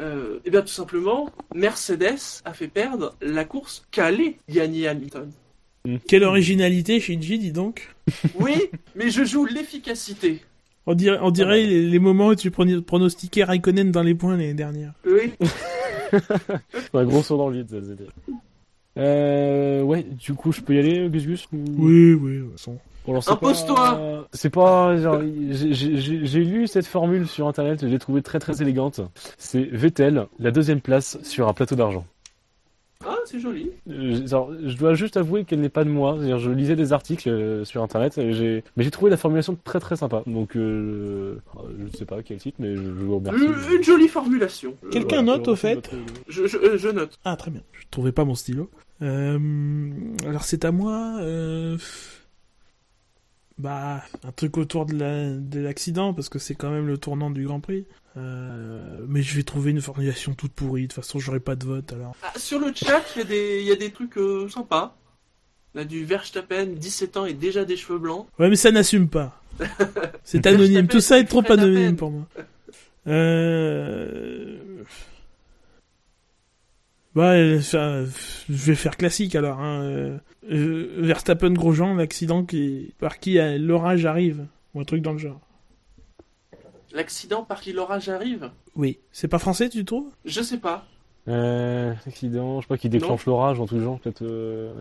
[0.00, 5.30] Euh, eh bien, tout simplement, Mercedes a fait perdre la course qu'allait gagner Hamilton.
[6.08, 7.94] Quelle originalité, Shinji, dis donc.
[8.40, 8.56] Oui,
[8.96, 10.40] mais je joue l'efficacité.
[10.86, 14.32] On dirait, on dirait les, les moments où tu prenais- pronostiquais Raikkonen dans les points
[14.32, 14.92] l'année dernière.
[15.06, 15.32] Oui.
[16.94, 18.08] Un gros saut dans le vide, ça c'était.
[18.98, 19.82] Euh...
[19.82, 21.56] Ouais, du coup je peux y aller, Gus Gus ou...
[21.78, 22.78] Oui, oui, de toute façon.
[23.06, 23.74] Bon, c'est Impose-toi.
[23.76, 24.96] pas- C'est pas...
[25.50, 25.72] j'ai-
[26.26, 29.00] j'ai lu cette formule sur internet, je l'ai trouvée très très élégante.
[29.38, 32.04] C'est Vettel, la deuxième place sur un plateau d'argent.
[33.06, 33.70] Ah, c'est joli.
[33.88, 36.14] Euh, alors, je dois juste avouer qu'elle n'est pas de moi.
[36.16, 38.64] C'est-à-dire, je lisais des articles euh, sur internet, et j'ai...
[38.76, 40.24] mais j'ai trouvé la formulation très très sympa.
[40.26, 41.36] Donc, euh,
[41.78, 43.44] je ne sais pas quel site, mais je, je vous remercie.
[43.44, 44.74] Une, une jolie formulation.
[44.84, 45.90] Euh, Quelqu'un Voilà, note, au fait votre-
[46.28, 47.18] Je, je, euh, je note.
[47.24, 47.62] Ah, très bien.
[47.72, 48.68] Je trouvais pas mon stylo.
[49.00, 49.38] Euh,
[50.26, 51.18] alors c'est à moi.
[53.58, 57.30] Bah, un truc autour de la- de l'accident, parce que c'est quand même le tournant
[57.30, 57.86] du Grand Prix.
[58.16, 60.82] Euh, mais je vais trouver une formulation toute pourrie.
[60.82, 62.14] De toute façon, j'aurai pas de vote alors.
[62.22, 64.96] Ah, sur le chat, il y, a des- il y a des trucs euh, sympas.
[65.74, 68.26] On a du Verstappen, 17 ans et déjà des cheveux blancs.
[68.38, 69.42] Ouais, mais ça n'assume pas.
[70.24, 70.86] C'est anonyme.
[70.88, 72.26] Tout ça est trop anonyme pour moi.
[73.06, 74.56] Euh...
[77.18, 78.12] Bah, euh, ça, je
[78.48, 79.58] vais faire classique alors.
[79.58, 79.82] Hein.
[79.82, 80.18] Euh,
[80.52, 85.40] euh, Verstappen Grosjean, l'accident qui par qui l'orage arrive ou un truc dans le genre.
[86.92, 88.52] L'accident par qui l'orage arrive?
[88.76, 90.10] Oui, c'est pas français, tu trouves?
[90.24, 90.86] Je sais pas.
[91.26, 94.22] Euh, accident, je sais pas, qui déclenche l'orage en tout genre, peut-être.
[94.22, 94.72] euh,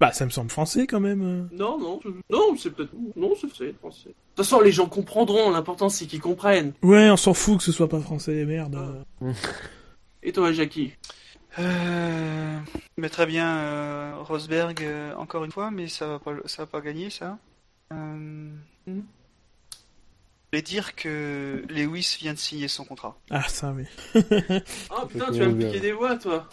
[0.00, 1.48] Bah, ça me semble français quand même.
[1.52, 2.90] Non, non, je- non, c'est peut-être.
[3.14, 4.08] Non, c'est c'est français.
[4.08, 5.52] De toute façon, les gens comprendront.
[5.52, 6.72] L'important, c'est qu'ils comprennent.
[6.82, 8.76] Ouais, on s'en fout que ce soit pas français, merde.
[10.24, 10.92] Et toi, Jackie?
[11.58, 12.58] Euh,
[12.96, 16.66] je mettrais bien euh, Rosberg euh, encore une fois, mais ça va pas, ça va
[16.66, 17.38] pas gagner ça.
[17.92, 18.50] Euh,
[18.86, 19.02] Mhm.
[20.52, 23.18] Je vais dire que Lewis vient de signer son contrat.
[23.30, 23.84] Ah, ça oui.
[24.90, 26.48] Ah putain, tu vas me piquer des voix, toi.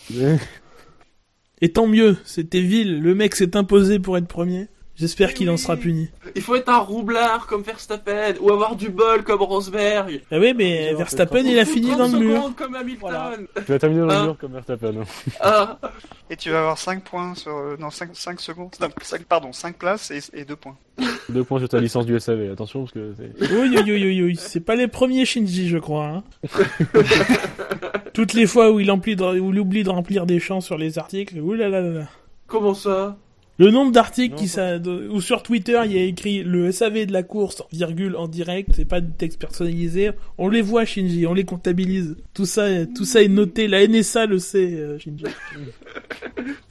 [1.61, 3.01] Et tant mieux, c'était vil.
[3.01, 4.67] Le mec s'est imposé pour être premier.
[4.95, 6.09] J'espère qu'il en sera puni.
[6.35, 10.21] Il faut être un roublard comme Verstappen ou avoir du bol comme Rosberg.
[10.31, 12.53] Ah oui, mais Verstappen, il a fini 30 dans le mur.
[12.55, 12.99] comme Hamilton.
[13.01, 13.31] Voilà.
[13.55, 14.19] Tu vas terminer dans Ah.
[14.19, 14.93] le mur comme Verstappen.
[15.01, 15.03] hein.
[15.41, 15.79] Ah,
[16.29, 17.51] Et tu vas avoir 5 points sur.
[17.55, 18.69] euh, Non, 5, 5 secondes.
[18.79, 20.77] Non, 5, pardon, 5 places et, et 2 points.
[21.29, 23.51] Deux points sur ta licence du SAV, attention parce que c'est...
[23.51, 24.35] Oui, oui, oui, oui, oui.
[24.39, 26.05] C'est pas les premiers Shinji, je crois.
[26.05, 26.23] hein.
[28.13, 30.99] Toutes les fois où il, de- où il oublie de remplir des champs sur les
[30.99, 31.81] articles, oulala.
[31.81, 32.05] Là là là.
[32.47, 33.17] comment ça?
[33.59, 37.05] Le nombre d'articles qui ça, de- ou sur Twitter, il y a écrit le SAV
[37.05, 40.09] de la course, virgule en direct, c'est pas du texte personnalisé.
[40.39, 42.15] On les voit, Shinji, on les comptabilise.
[42.33, 43.67] Tout ça, tout ça est noté.
[43.67, 45.25] La NSA le sait, euh, Shinji.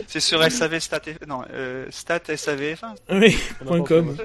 [0.09, 1.00] C'est sur SAV Stat.
[1.26, 2.94] Non, euh, Stat SAV F1.
[3.12, 4.16] Oui, On a point pas com.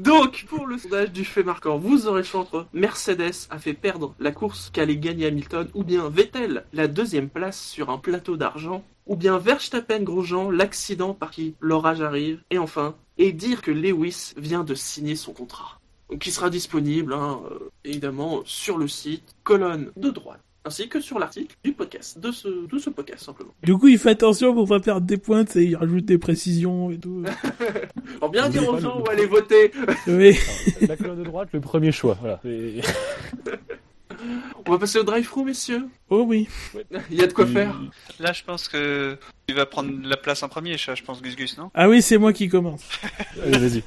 [0.00, 3.72] Donc, pour le sondage du fait marquant, vous aurez le choix entre Mercedes a fait
[3.72, 8.36] perdre la course qu'allait gagner Hamilton, ou bien Vettel, la deuxième place sur un plateau
[8.36, 13.70] d'argent, ou bien Verstappen Grosjean, l'accident par qui l'orage arrive, et enfin, et dire que
[13.70, 15.80] Lewis vient de signer son contrat.
[16.20, 21.18] Qui sera disponible, hein, euh, évidemment, sur le site, colonne de droite, ainsi que sur
[21.18, 23.52] l'article du podcast, de ce, de ce podcast, simplement.
[23.62, 26.90] Du coup, il fait attention pour pas perdre des points, sais, il rajoute des précisions
[26.90, 27.24] et tout.
[28.20, 29.70] Pour bien dire aux gens où aller voter,
[30.06, 30.36] oui.
[30.86, 32.40] La colonne de droite, le premier choix, voilà.
[32.44, 32.80] Et-
[34.66, 35.88] on va passer au drive-thru, messieurs?
[36.08, 36.48] Oh oui.
[37.10, 37.80] Il y a de quoi faire.
[38.18, 41.36] Là, je pense que tu vas prendre la place en premier, je je pense, Gus
[41.36, 41.70] Gus, non?
[41.74, 42.82] Ah oui, c'est moi qui commence.
[43.44, 43.82] Allez, vas-y.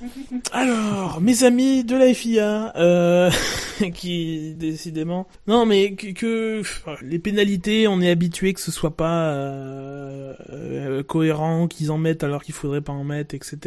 [0.52, 3.32] Alors, mes amis de la FIA, euh,
[3.94, 6.62] qui décidément, non mais que, que-
[7.02, 12.24] les pénalités, on est habitué que ce soit pas euh, euh, cohérent, qu'ils en mettent
[12.24, 13.58] alors qu'il faudrait pas en mettre, etc.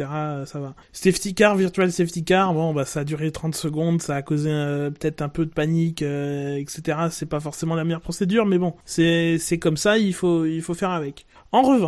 [0.45, 0.75] Ça va.
[0.93, 4.49] Safety car, virtual safety car, bon bah ça a duré 30 secondes, ça a causé
[4.49, 6.97] euh, peut-être un peu de panique, euh, etc.
[7.11, 10.61] c'est pas forcément la meilleure procédure, mais bon, c'est c'est comme ça, il faut il
[10.61, 11.25] faut faire avec.
[11.53, 11.80] En revanche,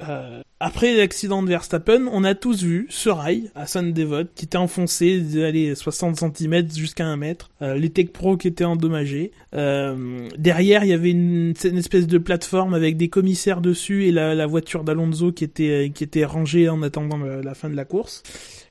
[0.00, 4.56] euh, après l'accident de Verstappen, on a tous vu ce rail à Sainte-Dévote qui était
[4.56, 9.32] enfoncé d'aller 60 cm jusqu'à 1 mètre, euh, les Tech Pro qui étaient endommagés.
[9.54, 14.12] Euh, derrière, il y avait une, une espèce de plateforme avec des commissaires dessus et
[14.12, 18.22] la, voiture d'Alonso qui était qui était rangée en attendant la fin de la course.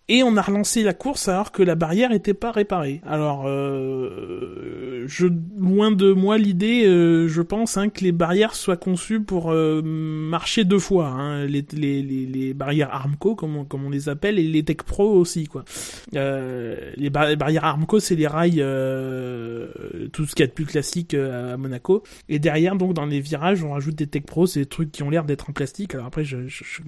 [0.07, 3.02] Et on a relancé la course alors que la barrière était pas réparée.
[3.07, 5.26] Alors, euh, je,
[5.57, 9.82] loin de moi l'idée, euh, je pense hein, que les barrières soient conçues pour euh,
[9.84, 11.07] marcher deux fois.
[11.07, 14.77] Hein, les, les, les, barrières Armco, comme on, comme on les appelle, et les Tech
[14.86, 15.65] Pro aussi, quoi.
[16.14, 19.69] Euh, les, bar- les barrières Armco, c'est les rails, euh,
[20.14, 22.03] tout ce qu'il y a de plus classique euh, à Monaco.
[22.30, 25.02] Et derrière, donc, dans les virages, on rajoute des Tech Pro, c'est des trucs qui
[25.02, 25.95] ont l'air d'être en plastique.
[25.95, 26.82] Alors après, je, je,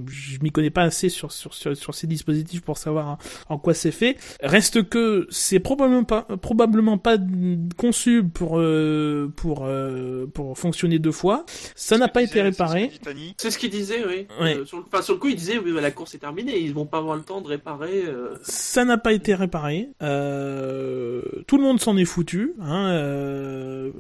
[0.44, 3.18] m'y connais pas assez sur, sur, sur ces dispositifs pour savoir en,
[3.50, 4.18] en quoi c'est fait.
[4.42, 7.18] Reste que c'est probablement pas, probablement pas
[7.78, 11.46] conçu pour, euh, pour, euh, pour fonctionner deux fois.
[11.76, 12.92] Ça n'a pas été réparé.
[13.38, 14.28] C'est ce qu'il disait, oui.
[14.42, 14.58] Ouais.
[14.58, 16.58] Euh, sur, le, enfin, sur le coup, il disait, oui, bah, la course est terminée,
[16.60, 18.04] ils vont pas avoir le temps de réparer.
[18.08, 18.36] euh.
[18.44, 19.90] Ça n'a pas été réparé.
[20.02, 22.54] Euh, tout le monde s'en est foutu.
[22.62, 23.92] Hein, euh,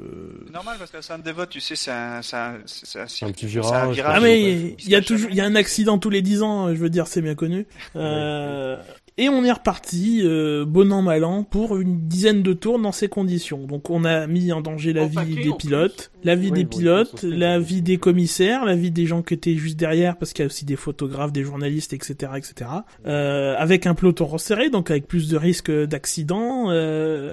[0.46, 3.04] C'est normal parce que c'est un dévote, tu sais, c'est un, c'est un, c'est un,
[3.28, 3.96] Un petit c'est virage.
[3.96, 4.14] virage.
[4.18, 6.70] Ah mais il y a toujours, il y a un accident tous les 10 ans,
[6.70, 7.66] je veux dire, c'est bien connu.
[7.96, 8.78] Euh,
[9.18, 12.92] et on est reparti, euh, bon an mal an, pour une dizaine de tours dans
[12.92, 13.66] ces conditions.
[13.66, 16.60] Donc on a mis en danger la En vie paquet, des pilotes, la vie Oui,
[16.60, 20.34] des pilotes, la vie des commissaires, la vie des gens qui étaient juste derrière, parce
[20.34, 22.70] qu'il y a aussi des photographes, des journalistes, etc., etc.
[23.06, 26.70] Euh, avec un peloton resserré, donc avec plus de risques d'accident.
[26.70, 26.74] Euh,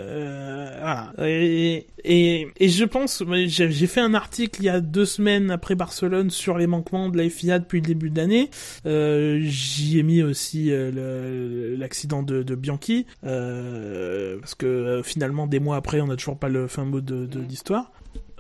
[0.05, 1.13] euh, voilà.
[1.29, 5.75] Et, et, et je pense, j'ai fait un article il y a deux semaines après
[5.75, 8.51] Barcelone sur les manquements de la FIA depuis le début de l'année.
[8.87, 15.03] Euh, J'y ai mis aussi euh, le- l'accident de, de Bianchi, euh, parce que euh,
[15.03, 17.91] finalement des mois après, on n'a toujours pas le fin mot de, de l'histoire.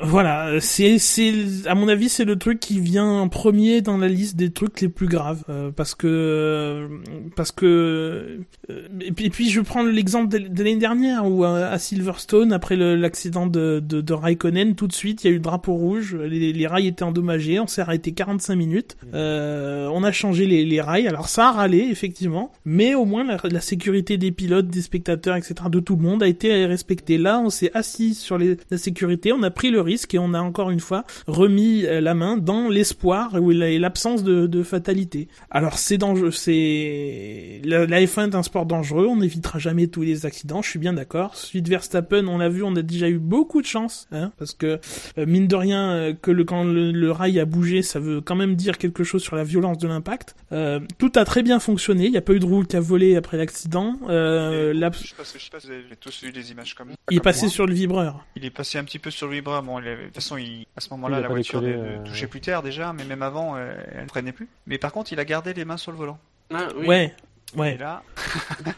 [0.05, 1.33] Voilà, c'est c'est
[1.67, 4.81] à mon avis c'est le truc qui vient en premier dans la liste des trucs
[4.81, 6.89] les plus graves euh, parce que euh,
[7.37, 8.41] parce que
[8.71, 13.47] euh, et puis, je prends l'exemple de, l'année dernière où euh, à Silverstone après l'accident
[13.47, 16.53] de, de de Raikkonen tout de suite il y a eu le drapeau rouge les,
[16.53, 20.81] les rails étaient endommagés on s'est arrêté 45 minutes euh, on a changé les, les
[20.81, 24.83] rails alors ça a râlé effectivement mais au moins la, la sécurité des pilotes des
[24.83, 27.19] spectateurs etc de tout le monde a été respectée.
[27.19, 30.35] Là on s'est assis sur les, la sécurité on a pris le risque et on
[30.35, 35.29] a encore une fois remis euh, la main dans l'espoir et l'absence de, de fatalité.
[35.51, 40.03] Alors c'est dangereux, c'est la, la F1 est un sport dangereux, on n'évitera jamais tous
[40.03, 41.37] les accidents, je suis bien d'accord.
[41.37, 44.81] Suite Verstappen, on l'a vu, on a déjà eu beaucoup de chance, hein, parce que
[45.19, 48.21] euh, mine de rien euh, que le quand le, le rail a bougé, ça veut
[48.21, 50.35] quand même dire quelque chose sur la violence de l'impact.
[50.53, 52.81] Euh, tout a très bien fonctionné, il n'y a pas eu de roue qui a
[52.81, 53.97] volé après l'accident.
[54.09, 57.21] Euh, la- Je sais pas, si- vous avez tous vu les images comme il est
[57.21, 57.51] passé moi.
[57.51, 58.25] sur le vibreur.
[58.37, 59.63] Il est passé un petit peu sur le vibreur.
[59.63, 61.97] Bon, il avait- de toute façon, il, à ce moment-là, la voiture ne, décollé, ne
[62.01, 64.49] euh, touchait plus terre déjà, mais même avant, euh, elle ne freinait plus.
[64.67, 66.19] Mais par contre, il a gardé les mains sur le volant.
[66.53, 66.87] Ah, oui.
[66.87, 67.15] Ouais.
[67.55, 67.77] Et Ouais.
[67.77, 68.03] là,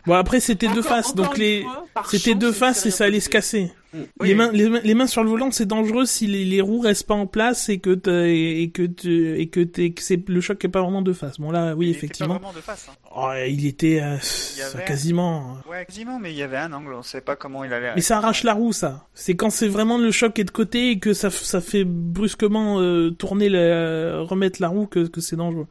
[0.06, 1.64] Bon après c'était deux faces, donc les
[2.04, 3.72] c'était deux faces et ça allait se casser.
[3.96, 4.02] Mm.
[4.20, 6.60] Oui, les mains les, mains- les mains sur le volant c'est dangereux si les, les
[6.60, 7.90] roues restent pas en place et que
[8.26, 9.60] et que tu- et que,
[9.98, 11.38] c'est le choc est pas vraiment de face.
[11.40, 12.34] Bon là oui il était effectivement.
[12.34, 12.88] Pas vraiment de face.
[12.90, 12.94] hein.
[13.18, 14.16] Oh, il était euh,
[14.56, 15.56] Il y avait- quasiment.
[15.70, 16.92] Ouais, quasiment, mais il y avait un angle.
[16.94, 17.94] On sait pas comment il allait.
[17.94, 19.06] Mais ça arrache la roue ça.
[19.14, 22.80] C'est quand c'est vraiment le choc est de côté et que ça ça fait brusquement
[22.80, 25.66] euh, tourner la, remettre la roue que que c'est dangereux.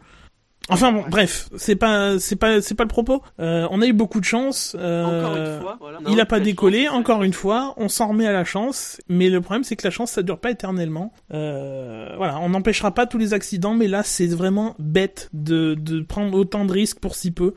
[0.70, 1.10] Enfin bon, Ouais.
[1.10, 3.22] bref, c'est pas c'est pas c'est pas le propos.
[3.40, 4.76] Euh, on a eu beaucoup de chance.
[4.80, 6.00] euh, Encore une fois, voilà.
[6.10, 9.00] Il a pas quelle décollé, chance, encore une fois, on s'en remet à la chance,
[9.08, 11.14] mais le problème c'est que la chance ça dure pas éternellement.
[11.34, 16.02] Euh, voilà, on n'empêchera pas tous les accidents, mais là c'est vraiment bête de, de
[16.02, 17.54] prendre autant de risques pour si peu.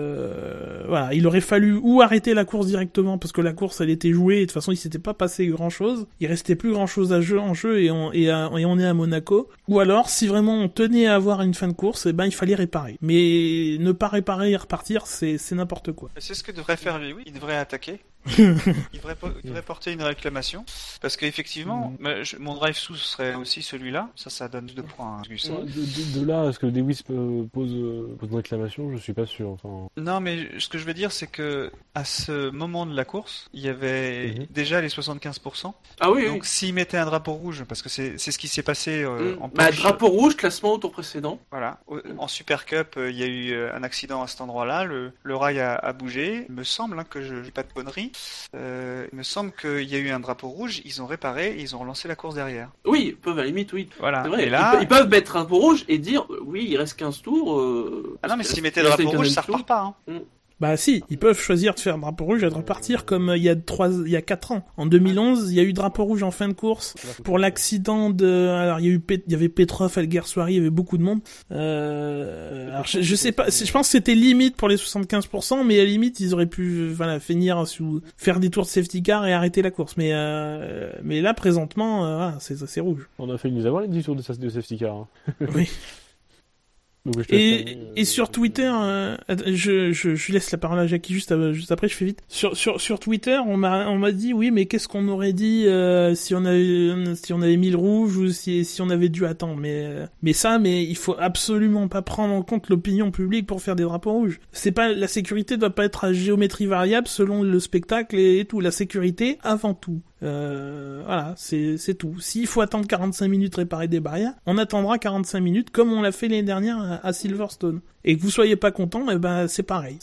[0.00, 3.90] Euh, voilà, il aurait fallu ou arrêter la course directement parce que la course elle
[3.90, 6.72] était jouée et de toute façon il s'était pas passé grand chose, il restait plus
[6.72, 9.48] grand chose à jeu en jeu et on, et, à- et on est à Monaco.
[9.68, 12.32] Ou alors si vraiment on tenait à avoir une fin de course, eh ben il
[12.40, 12.98] fallait réparer.
[13.00, 16.10] Mais ne pas réparer et repartir c'est n'importe quoi.
[16.18, 17.22] C'est ce que devrait faire lui, oui.
[17.26, 18.00] Il devrait attaquer.
[18.38, 18.54] Il,
[18.94, 20.64] devrait, po- il devrait porter une réclamation.
[21.00, 24.08] Parce qu'effectivement, je- mon drive sous serait aussi celui-là.
[24.16, 25.18] Ça, ça donne deux points.
[25.18, 25.22] hein.
[25.28, 28.98] De, de- de là à ce que Lewis euh, pose, euh, pose une réclamation, je
[28.98, 29.50] suis pas sûr.
[29.50, 33.04] Enfin, Non, mais ce que je veux dire, c'est que à ce moment de la
[33.04, 34.46] course, il y avait Mhm.
[34.50, 35.74] déjà les 75%.
[36.00, 36.28] Ah oui, oui.
[36.28, 39.42] Donc, s'il mettait un drapeau rouge, parce que c'est ce qui s'est passé euh, Mm.
[39.42, 41.38] en Bah, drapeau rouge, classement au tour précédent.
[41.50, 41.80] Voilà.
[42.18, 44.84] En Super Cup, euh, il y a eu euh, un accident à cet endroit-là.
[44.84, 46.46] Le, le rail a, a bougé.
[46.48, 48.09] Il me semble hein, que je n'ai pas de conneries.
[48.54, 50.80] Euh, il me semble qu'il y a eu un drapeau rouge.
[50.84, 52.70] Ils ont réparé et ils ont relancé la course derrière.
[52.84, 53.88] Oui, ils peuvent à la limite, oui.
[53.98, 54.22] Voilà.
[54.24, 56.66] C'est vrai, et ils là, pe- ils, peuvent mettre un drapeau rouge et dire, oui,
[56.68, 57.58] il reste 15 tours.
[57.58, 59.56] euh, ah non, mais s'ils mettaient le drapeau rouge, ça tours.
[59.58, 60.12] repart pas.
[60.12, 60.20] Hein.
[60.60, 63.42] Bah si, ils peuvent choisir de faire drapeau rouge et de repartir comme euh, il
[63.42, 64.64] y a trois, il y a quatre ans.
[64.76, 68.48] En 2011, il y a eu drapeau rouge en fin de course pour l'accident de.
[68.48, 71.02] Alors il y a eu, il y avait Petrov, Alguersuari, il y avait beaucoup de
[71.02, 71.20] monde.
[71.50, 72.70] Euh...
[72.70, 75.84] Alors je, je sais pas, je pense que c'était limite pour les 75%, mais à
[75.84, 79.32] la limite ils auraient pu, voilà, finir sous, faire des tours de safety car et
[79.32, 79.96] arrêter la course.
[79.96, 80.92] Mais euh...
[81.02, 83.08] mais là présentement, euh, voilà, c'est rouge.
[83.18, 84.94] On a failli nous avoir les 10 tours de safety car.
[84.94, 85.08] hein.
[85.54, 85.68] Oui.
[85.78, 90.32] Donc, je te laisse Et, terminer, euh, et sur Twitter, euh, attends, je, je, je
[90.32, 92.20] laisse la parole à Jackie juste, euh, juste après, je fais vite.
[92.28, 95.66] Sur, sur, sur Twitter, on m'a, on m'a dit, oui, mais qu'est-ce qu'on aurait dit
[95.66, 99.08] euh, si on avait, si on avait mis le rouge ou si, si on avait
[99.08, 99.56] dû attendre?
[99.56, 103.62] Mais, euh, mais ça, mais il faut absolument pas prendre en compte l'opinion publique pour
[103.62, 104.40] faire des drapeaux rouges.
[104.52, 108.44] C'est pas, la sécurité doit pas être à géométrie variable selon le spectacle et, et
[108.44, 108.60] tout.
[108.60, 110.02] La sécurité avant tout.
[110.22, 112.18] Euh, voilà, c'est tout.
[112.20, 116.12] S'il faut attendre 45 minutes réparer des barrières, on attendra 45 minutes comme on l'a
[116.12, 117.80] fait l'année dernière à, Silverstone.
[118.04, 119.98] Et que vous soyez pas content, eh ben c'est pareil.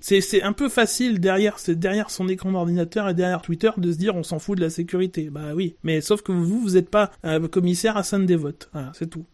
[0.00, 4.16] C'est un peu facile derrière derrière son écran d'ordinateur et derrière Twitter de se dire
[4.16, 5.30] on s'en fout de la sécurité.
[5.30, 8.68] Bah oui, mais sauf que vous vous êtes pas euh, commissaire à des votes.
[8.72, 9.24] Voilà, c'est tout.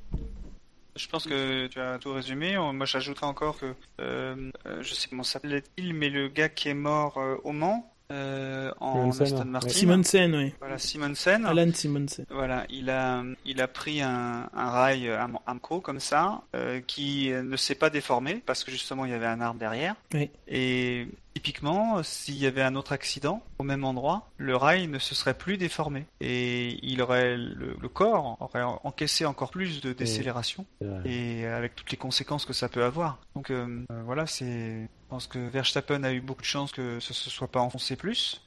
[0.96, 2.56] Je pense que tu as tout résumé.
[2.56, 6.74] Euh, Moi, j'ajouterais encore que euh, je sais comment s'appelait-il, mais le gars qui est
[6.74, 9.44] mort au Mans euh, en Simonsen, Aston ouais.
[9.44, 9.68] Martin.
[9.68, 10.54] Simonsen, oui.
[10.60, 11.46] Voilà, Simonsen.
[11.46, 12.26] Alan Simonsen.
[12.30, 17.30] Voilà, il a, il a pris un, un rail Am- Amco comme ça, euh, qui
[17.30, 19.94] ne s'est pas déformé parce que justement il y avait un arbre derrière.
[20.12, 20.30] Oui.
[20.48, 25.14] Et typiquement, s'il y avait un autre accident au même endroit, le rail ne se
[25.14, 30.64] serait plus déformé et il aurait le, le corps aurait encaissé encore plus de décélération
[31.04, 33.18] et avec toutes les conséquences que ça peut avoir.
[33.34, 37.00] Donc euh, euh, voilà, c'est, je pense que Verstappen a eu beaucoup de chance que
[37.00, 38.40] ce se soit pas enfoncé plus.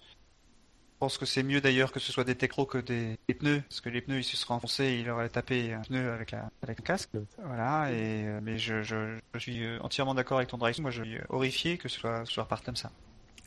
[0.97, 3.61] Je pense que c'est mieux d'ailleurs que ce soit des techros que des, des pneus,
[3.69, 6.49] parce que les pneus ils se seraient enfoncés, il aurait tapé un pneu avec la
[6.63, 7.11] avec le casque.
[7.45, 10.81] Voilà, et euh, mais je, je, je suis euh, entièrement d'accord avec ton direction.
[10.81, 12.89] Moi, je suis horrifié que ce soit soit reparti comme ça.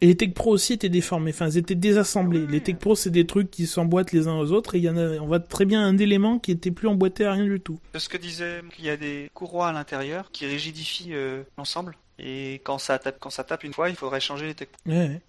[0.00, 2.46] Et les Tech Pro aussi étaient déformés, enfin ils étaient désassemblés.
[2.46, 4.88] Les Tech Pro c'est des trucs qui s'emboîtent les uns aux autres et il y
[4.88, 7.60] en a, on voit très bien un élément qui était plus emboîté à rien du
[7.60, 7.80] tout.
[7.94, 11.96] De ce que disait, qu'il y a des courroies à l'intérieur qui rigidifient euh, l'ensemble,
[12.20, 14.76] et quand ça tape quand ça tape une fois, il faudrait changer les techros.
[14.86, 15.20] Ouais, ouais.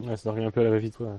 [0.00, 1.18] Ouais, ça revient un peu à la va-vite, quoi.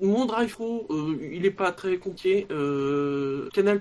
[0.00, 2.46] Mon drive-through, euh, il est pas très compliqué.
[2.50, 3.80] Euh, Canal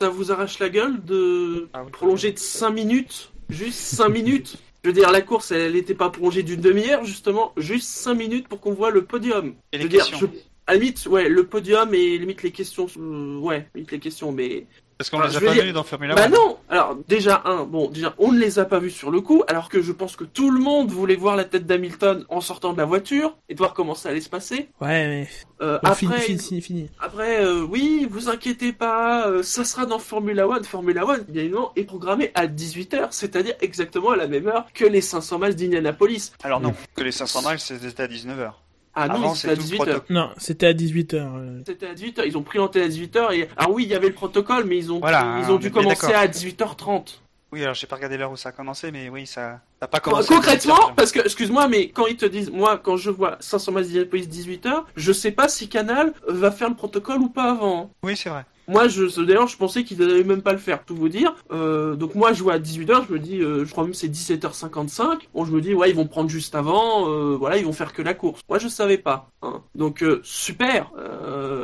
[0.00, 1.90] ça vous arrache la gueule de Ah oui.
[1.92, 4.56] prolonger de 5 minutes, juste 5 minutes?
[4.82, 8.48] Je veux dire, la course, elle n'était pas prolongée d'une demi-heure, justement, juste 5 minutes
[8.48, 9.54] pour qu'on voit le podium.
[9.72, 10.18] Et Je les veux dire, questions.
[10.20, 13.98] je- à la limite, ouais, le podium et limite les questions, euh, ouais, limite les
[13.98, 14.66] questions, mais
[14.98, 17.64] Parce qu'on Ah, les a pas dire- vus dans Formula bah non Alors déjà un,
[17.64, 20.14] bon déjà on ne les a pas vus sur le coup, alors que je pense
[20.16, 23.54] que tout le monde voulait voir la tête d'Hamilton en sortant de la voiture et
[23.54, 24.68] de voir comment ça allait se passer.
[24.80, 25.28] Ouais, mais
[25.60, 26.90] Euh, bon, après, fini, fini, fini, fini.
[27.00, 30.64] après euh, oui, vous inquiétez pas, euh, ça sera dans Formula One.
[30.64, 34.84] Formula One, bien évidemment, est programmé à 18h, c'est-à-dire exactement à la même heure que
[34.84, 36.32] les 500 miles d'Indianapolis.
[36.42, 38.52] Alors non, que les 500 miles c'était à 19h.
[38.96, 39.76] Ah non, Avant, c'était à c'est tout le 18h.
[39.76, 40.02] protocole.
[40.16, 41.62] Non, c'était à 18h.
[41.66, 44.08] C'était à 18h, ils ont pris l'antenne à 18h et alors oui, il y avait
[44.08, 46.20] le protocole mais ils ont Voilà, ils ont on dû commencer d'accord.
[46.22, 47.18] à 18h30.
[47.52, 50.00] Oui, alors j'ai pas regardé l'heure où ça a commencé, mais oui, ça n'a pas
[50.00, 50.26] commencé.
[50.34, 50.94] Concrètement, 18h.
[50.96, 54.26] parce que, excuse-moi, mais quand ils te disent, moi, quand je vois 500 miles d'Indianapolis
[54.26, 57.90] 18h, je sais pas si Canal va faire le protocole ou pas avant.
[58.02, 58.44] Oui, c'est vrai.
[58.68, 61.34] Moi, je, d'ailleurs, je pensais qu'ils allaient même pas le faire, tout vous dire.
[61.52, 63.98] Euh, donc moi, je vois à 18h, je me dis, euh, je crois même que
[63.98, 65.20] c'est 17h55.
[65.34, 67.92] Bon, je me dis, ouais, ils vont prendre juste avant, euh, voilà, ils vont faire
[67.92, 68.40] que la course.
[68.48, 69.30] Moi, je savais pas.
[69.42, 69.62] hein.
[69.74, 70.90] Donc, super.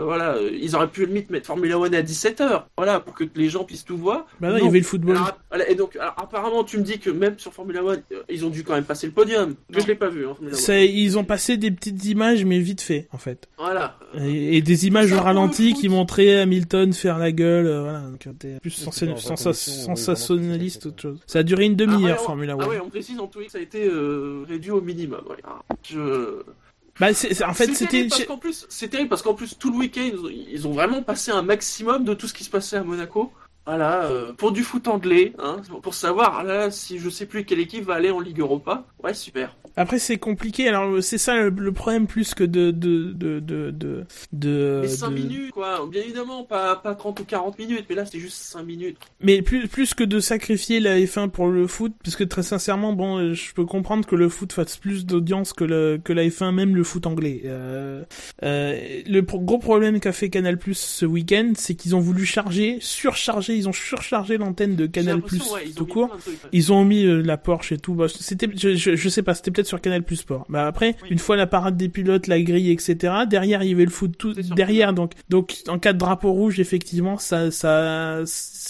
[0.04, 2.64] Voilà, ils auraient pu limite mettre Formula One à 17h.
[2.76, 4.26] Voilà, pour que les gens puissent tout voir.
[4.40, 5.16] Bah non, il y avait le football.
[5.16, 8.44] Alors, voilà, et donc, alors, apparemment, tu me dis que même sur Formula One, ils
[8.44, 9.54] ont dû quand même passer le podium.
[9.72, 10.36] Que je l'ai pas vu, hein,
[10.68, 13.48] ils ont passé des petites images, mais vite fait, en fait.
[13.58, 13.96] Voilà.
[14.20, 18.00] Et, et des images au ralenti qui montraient Hamilton faire la gueule, euh, voilà.
[18.00, 18.26] Donc,
[18.60, 19.06] plus sens- sensa-
[19.44, 21.18] condition, oui, sensationnaliste autre chose.
[21.26, 22.62] Ça a duré une Ah, demi-heure, ouais, on- Formula One.
[22.64, 25.22] Ah ouais, on précise en tout cas que ça a été euh, réduit au minimum.
[25.28, 25.36] ouais.
[25.44, 26.42] Ah, Je...
[26.98, 27.90] Bah, c'est, c'est- en fait, c'était...
[27.90, 30.68] terrible parce qu'en plus, c'est terrible parce qu'en plus tout le week-end ils ont, ils
[30.68, 33.32] ont vraiment passé un maximum de tout ce qui se passait à Monaco.
[33.66, 37.44] Voilà, euh, pour du foot anglais, hein, pour savoir ah là, si je sais plus
[37.44, 38.84] quelle équipe va aller en Ligue Europa.
[39.04, 39.54] Ouais, super.
[39.76, 40.68] Après, c'est compliqué.
[40.68, 42.70] Alors, c'est ça le, problème plus que de...
[42.70, 45.86] de, de, de, de, de- Mais 5 de- minutes, quoi.
[45.90, 48.96] Bien évidemment, pas, pas 30 ou 40 minutes, mais là c'est juste 5 minutes.
[49.20, 52.92] Mais plus, plus que de sacrifier la F1 pour le foot, parce que très sincèrement,
[52.92, 56.52] bon, je peux comprendre que le foot fasse plus d'audience que, le, que la F1,
[56.52, 57.42] même le foot anglais.
[57.44, 58.02] Euh,
[58.42, 62.24] euh, le pro- gros problème qu'a fait Canal Plus ce week-end, c'est qu'ils ont voulu
[62.24, 66.16] charger, surcharger, ils ont surchargé l'antenne de Canal Plus ouais, tout mis court.
[66.52, 67.94] Ils ont mis euh, la Porsche et tout.
[67.94, 70.46] Bah, c'était, je, je, je sais pas, c'était peut-être sur Canal Plus Sport.
[70.48, 73.14] Bah après, une fois la parade des pilotes, la grille, etc.
[73.28, 76.60] Derrière, il y avait le foot tout derrière, donc donc en cas de drapeau rouge,
[76.60, 78.20] effectivement, ça ça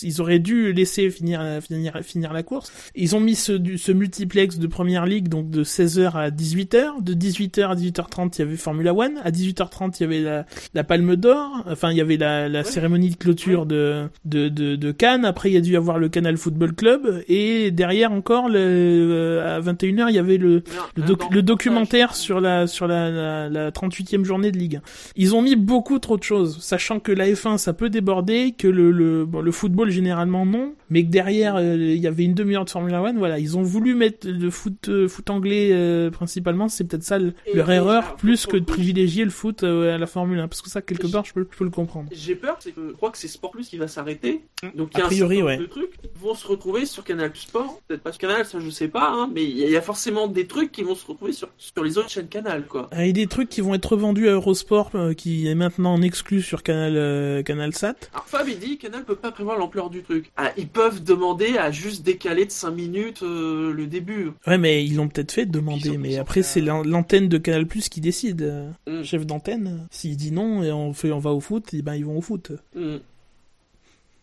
[0.02, 2.72] ils auraient dû laisser finir finir finir la course.
[2.94, 7.14] Ils ont mis ce ce multiplex de première ligue donc de 16h à 18h, de
[7.14, 10.84] 18h à 18h30, il y avait Formula One, à 18h30, il y avait la la
[10.84, 12.64] Palme d'Or, enfin il y avait la, la Ouais.
[12.64, 15.98] cérémonie de clôture de, de de de Cannes, après il y a dû y avoir
[15.98, 20.62] le Canal Football Club et derrière encore le euh, à 21h, il y avait le
[20.96, 24.80] le, doc- le documentaire sur la sur la, la, la 38e journée de Ligue 1.
[25.16, 28.68] Ils ont mis beaucoup trop de choses, sachant que la F1 ça peut déborder, que
[28.68, 32.34] le le, bon, le football généralement non, mais que derrière euh, il y avait une
[32.34, 33.18] demi-heure de Formula One.
[33.18, 37.18] Voilà, ils ont voulu mettre le foot euh, foot anglais euh, principalement, c'est peut-être ça
[37.18, 40.68] le- leur erreur, plus que de privilégier le foot à la Formule 1, parce que
[40.70, 42.08] ça quelque part je peux, je peux le comprendre.
[42.12, 44.42] J'ai peur, c'est que je crois que c'est Sport Plus qui va s'arrêter.
[44.74, 45.56] Donc il A y a priori, un ouais.
[45.58, 47.80] de trucs qui vont se retrouver sur Canal Sport.
[47.88, 49.82] Peut-être pas sur Canal, ça je sais pas, hein, mais il y, a- y a
[49.82, 52.88] forcément des trucs qui vont se retrouver sur, sur les autres chaînes Canal, quoi.
[52.92, 56.02] Ah, Et des trucs qui vont être revendus à Eurosport, euh, qui est maintenant en
[56.02, 57.94] exclu sur Canal euh, Canal Sat.
[58.12, 60.30] Alors Fab il dit Canal peut pas prévoir l'ampleur du truc.
[60.36, 64.30] Ah, ils peuvent demander à juste décaler de 5 minutes euh, le début.
[64.46, 68.00] Ouais, mais ils l'ont peut-être fait demander, mais après c'est l'antenne de Canal Plus qui
[68.00, 68.50] décide.
[68.86, 69.02] Mm.
[69.02, 72.06] Chef d'antenne, s'il dit non et on fait on va au foot, et ben ils
[72.06, 72.52] vont au foot.
[72.74, 72.96] Mm,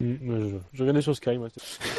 [0.06, 1.50] ouais, je, je regardais sur Sky, moi.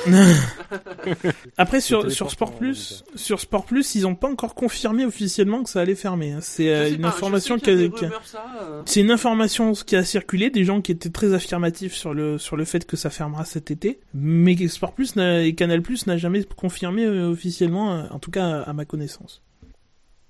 [1.57, 5.71] Après sur sur Sport Plus, sur Sport Plus, ils ont pas encore confirmé officiellement que
[5.71, 6.33] ça allait fermer.
[6.33, 6.39] hein.
[6.41, 8.83] C'est euh, une pas, information qui a, euh.
[8.87, 12.57] c'est une information qui a circulé, des gens qui étaient très affirmatifs sur le sur
[12.57, 16.17] le fait que ça fermera cet été, mais Sport Plus n'a- et Canal Plus n'a
[16.17, 19.43] jamais confirmé euh, officiellement, en tout cas à ma connaissance.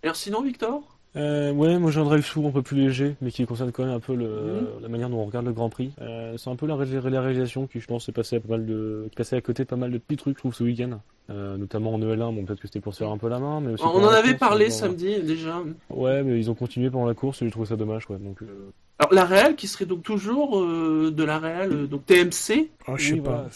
[0.02, 0.97] Alors sinon Victor?
[1.18, 3.84] Euh, ouais, moi j'ai un drive through un peu plus léger, mais qui concerne quand
[3.84, 4.66] même un peu le, Mhm.
[4.82, 5.90] la manière dont on regarde le Grand Prix.
[6.00, 8.48] Euh, c'est un peu la, ré- la réalisation qui, je pense, est passée à pas
[8.50, 11.00] mal de, passée à côté de pas mal de petits trucs, je trouve, ce week-end.
[11.30, 13.60] Euh, notamment en EL1, bon, peut-être que c'était pour se faire un peu la main,
[13.60, 15.60] mais aussi On pendant en avait course, parlé bon, samedi déjà.
[15.90, 18.16] Ouais, mais ils ont continué pendant la course et j'ai trouvé ça dommage, quoi.
[18.18, 18.70] Donc, euh,
[19.00, 22.96] Alors la Real qui serait donc toujours euh, de la Real, euh, donc TMC, Oh,
[22.96, 23.46] je sais oui, pas.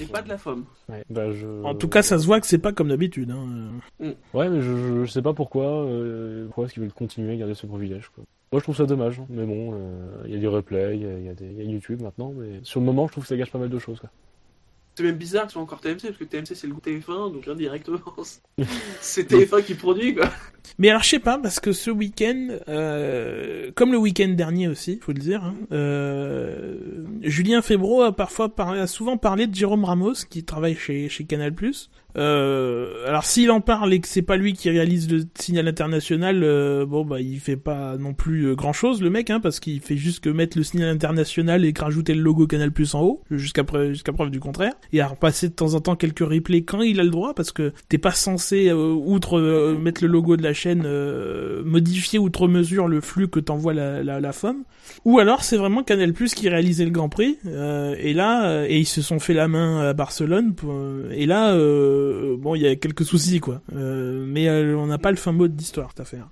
[0.00, 0.64] et pas de la FOM.
[0.88, 1.46] Ouais, bah, je...
[1.64, 3.30] En tout cas, ça se voit que c'est pas comme d'habitude.
[3.32, 4.06] Hein.
[4.32, 7.36] Ouais, mais je, je, je sais pas pourquoi, euh, pourquoi est-ce qu'ils veulent continuer à
[7.36, 8.24] garder ce privilège, quoi.
[8.52, 11.02] Moi, je trouve ça dommage, hein, mais bon, euh, il y a des replays, il
[11.02, 13.06] y a, il y a des, il y a YouTube maintenant, mais sur le moment,
[13.06, 14.10] je trouve que ça gâche pas mal de choses, quoi.
[14.94, 17.32] C'est même bizarre que ce soit encore TMC, parce que TMC c'est le groupe TF1,
[17.32, 18.00] donc indirectement,
[19.00, 20.28] c'est TF1 qui produit, quoi.
[20.78, 24.98] Mais alors je sais pas parce que ce week-end, euh, comme le week-end dernier aussi,
[25.00, 29.84] faut le dire, hein, euh, Julien Febro a parfois parlé, a souvent parlé de Jérôme
[29.84, 31.54] Ramos qui travaille chez chez Canal+.
[32.16, 36.42] Euh, alors s'il en parle et que c'est pas lui qui réalise le signal international,
[36.42, 39.80] euh, bon bah il fait pas non plus grand chose le mec, hein, parce qu'il
[39.80, 43.22] fait juste que mettre le signal international et que rajouter le logo Canal+ en haut,
[43.30, 47.00] jusqu'à preuve, du contraire, et à repasser de temps en temps quelques replays quand il
[47.00, 50.42] a le droit, parce que t'es pas censé euh, outre euh, mettre le logo de
[50.42, 54.64] la chaîne, euh, modifier outre mesure le flux que t'envoie la, la, la FOM.
[55.04, 58.66] Ou alors c'est vraiment Canal Plus qui réalisait le Grand Prix euh, et là euh,
[58.68, 62.01] et ils se sont fait la main à Barcelone euh, et là euh,
[62.38, 65.32] bon il y a quelques soucis quoi Euh, mais euh, on n'a pas le fin
[65.32, 66.28] mot d'histoire cette affaire.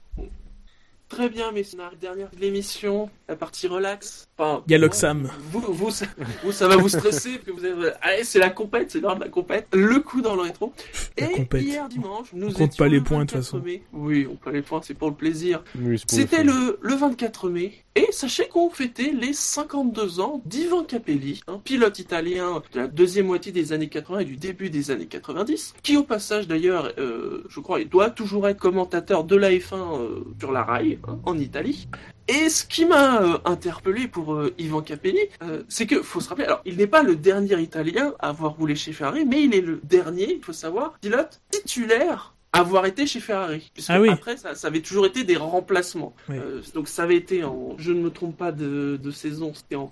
[1.09, 4.29] Très bien, mais c'est la dernière de l'émission, la partie relax.
[4.41, 5.31] Enfin, Il y a moi, l'Oxam.
[5.51, 6.07] Vous, vous, ça,
[6.43, 7.91] vous, ça va vous stresser, parce que vous avez...
[8.01, 9.67] Allez, c'est la compète, c'est l'heure de la compète.
[9.75, 10.73] Le coup dans le rétro.
[11.19, 11.63] La Et compète.
[11.63, 13.59] hier dimanche, nous On compte étions pas les le points, de toute 24 façon.
[13.63, 13.83] mai.
[13.93, 15.63] Oui, on compte pas les points, c'est pour le plaisir.
[15.79, 17.73] Oui, C'était le, le 24 mai.
[17.97, 23.27] Et sachez qu'on fêtait les 52 ans d'Ivan Capelli, un pilote italien de la deuxième
[23.27, 27.43] moitié des années 80 et du début des années 90, qui au passage d'ailleurs, euh,
[27.49, 31.19] je crois, il doit toujours être commentateur de la F1 euh, sur la rail, hein,
[31.27, 31.89] en Italie.
[32.29, 36.29] Et ce qui m'a euh, interpellé pour euh, Ivan Capelli, euh, c'est que faut se
[36.29, 39.55] rappeler, alors il n'est pas le dernier Italien à avoir roulé chez Ferrari, mais il
[39.55, 43.71] est le dernier, il faut savoir, pilote titulaire à avoir été chez Ferrari.
[43.75, 44.09] Puisque Ah oui.
[44.11, 46.15] après, ça, ça avait toujours été des remplacements.
[46.29, 46.37] Oui.
[46.75, 49.87] Donc ça avait été en, je ne me trompe pas de, de saison, c'était en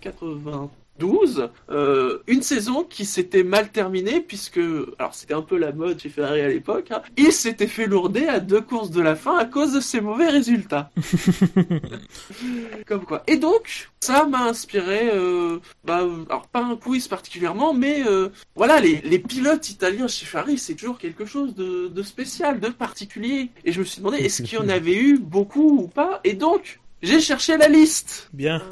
[0.99, 1.51] 92.
[1.71, 4.61] Euh, une saison qui s'était mal terminée puisque,
[4.99, 8.27] alors c'était un peu la mode chez Ferrari à l'époque, hein, il s'était fait lourder
[8.27, 10.91] à deux courses de la fin à cause de ses mauvais résultats.
[12.87, 13.23] Comme quoi.
[13.27, 18.81] Et donc, ça m'a inspiré, euh, bah, alors pas un quiz particulièrement, mais euh, voilà,
[18.81, 23.51] les, les pilotes italiens chez Ferrari, c'est toujours quelque chose de, de spécial, de particulier.
[23.65, 26.21] Et je me suis demandé, est-ce qu'il y en avait eu beaucoup ou pas?
[26.25, 28.29] Et donc, j'ai cherché la liste.
[28.33, 28.63] Bien.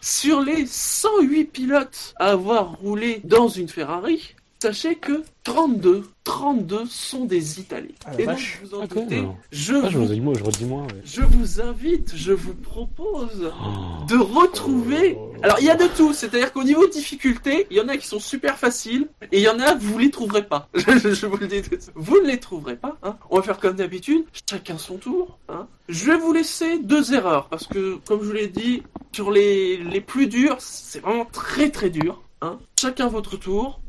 [0.00, 4.34] Sur les 108 pilotes à avoir roulé dans une Ferrari,
[4.64, 7.88] sachez que 32, 32 sont des Italiens.
[8.06, 9.22] Ah, Et donc, vous en Ah, doutez,
[9.52, 11.02] je Ah, je vous redis moi, je redis moi, ouais.
[11.04, 14.06] je vous invite, je vous propose Oh.
[14.08, 17.88] de retrouver Alors il y a de tout, c'est-à-dire qu'au niveau difficulté, il y en
[17.88, 20.70] a qui sont super faciles et il y en a vous les trouverez pas.
[20.74, 21.92] je, vous le dis, tout de suite.
[21.94, 22.96] vous ne les trouverez pas.
[23.02, 23.16] Hein.
[23.28, 25.38] On va faire comme d'habitude, chacun son tour.
[25.50, 25.66] Hein.
[25.90, 28.82] Je vais vous laisser deux erreurs parce que comme je vous l'ai dit,
[29.12, 32.22] sur les les plus durs, c'est vraiment très très dur.
[32.40, 32.58] Hein.
[32.80, 33.80] Chacun votre tour.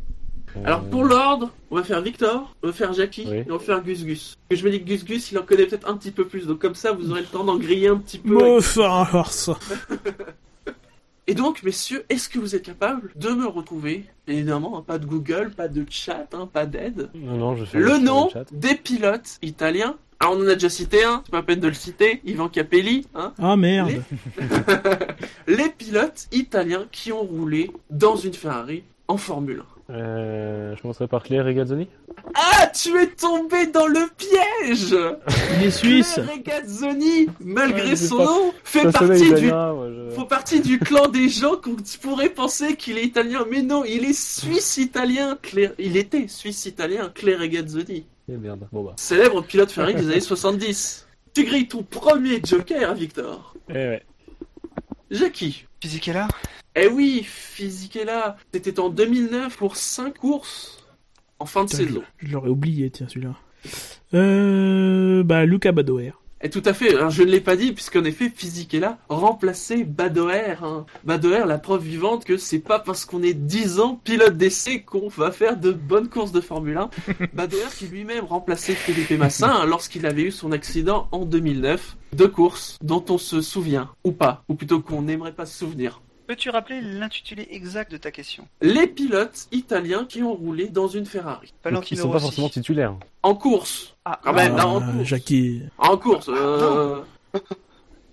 [0.63, 3.37] Alors pour l'ordre, on va faire Victor, on va faire Jackie Oui.
[3.37, 4.37] et on va faire Gus Gus.
[4.49, 6.47] Et je me dis que Gus Gus, il en connaît peut-être un petit peu plus,
[6.47, 8.29] donc comme ça vous aurez le temps d'en griller un petit peu.
[8.55, 9.57] Me faire ça.
[11.27, 14.05] Et donc, messieurs, est-ce que vous êtes capables de me retrouver?
[14.27, 17.09] Évidemment, hein, pas de Google, pas de chat, hein, pas d'aide.
[17.15, 18.45] Non, non, je fais Le nom chat.
[18.51, 19.95] des pilotes italiens.
[20.19, 22.47] Alors, on en a déjà cité un, c'est pas la peine de le citer, Ivan
[22.47, 23.07] Capelli.
[23.15, 23.33] Hein.
[23.39, 24.03] Ah merde.
[25.47, 29.74] Les pilotes italiens qui ont roulé dans une Ferrari en Formule 1.
[29.91, 31.87] Euh, je commencerai par Claire Regazzoni.
[32.33, 34.95] Ah, tu es tombé dans le piège
[35.59, 36.13] Il est suisse.
[36.15, 41.29] Claire Regazzoni, malgré Ouais, son pas- nom, fait partie du je- partie du clan des
[41.29, 45.37] gens qu'on pourrait penser qu'il est italien, mais non, il est suisse-italien.
[45.41, 45.73] Claire...
[45.77, 48.67] Il était suisse-italien, Claire Regazzoni, Eh merde.
[48.71, 48.93] Bon bah.
[48.97, 51.07] célèbre pilote Ferrari des années 70.
[51.33, 53.53] Tu grilles ton premier joker, Victor.
[53.69, 54.03] Eh ouais.
[55.11, 55.65] Jackie.
[55.81, 56.27] Physique est là
[56.75, 60.83] Eh oui, Fisichella, c'était en 2009 pour 5 courses
[61.39, 62.03] en fin de Putain, saison.
[62.17, 63.35] Je l'aurais oublié, tiens, celui-là.
[64.13, 66.11] Euh, bah, Luca Badoer.
[66.41, 70.57] Et tout à fait, alors je ne l'ai pas dit, puisqu'en effet, Fisichella remplaçait Badoer.
[70.61, 70.85] Hein.
[71.05, 75.07] Badoer, la preuve vivante que c'est pas parce qu'on est 10 ans pilote d'essai qu'on
[75.07, 76.89] va faire de bonnes courses de Formule 1.
[77.33, 81.95] Badoer qui lui-même remplaçait Felipe Massin hein, lorsqu'il avait eu son accident en 2009.
[82.13, 86.01] Deux courses dont on se souvient, ou pas, ou plutôt qu'on n'aimerait pas se souvenir.
[86.27, 88.47] Peux-tu rappeler l'intitulé exact de ta question?
[88.61, 91.47] Les pilotes italiens qui ont roulé dans une Ferrari.
[91.47, 91.55] Donc,
[91.91, 92.25] ils Valentino sont pas Rossi.
[92.25, 92.95] forcément titulaires.
[93.23, 93.95] En course.
[94.05, 95.03] Ah, Quand même, ah, non, en Ah, course.
[95.07, 95.61] Jackie.
[95.77, 96.29] En course.
[96.29, 97.01] euh,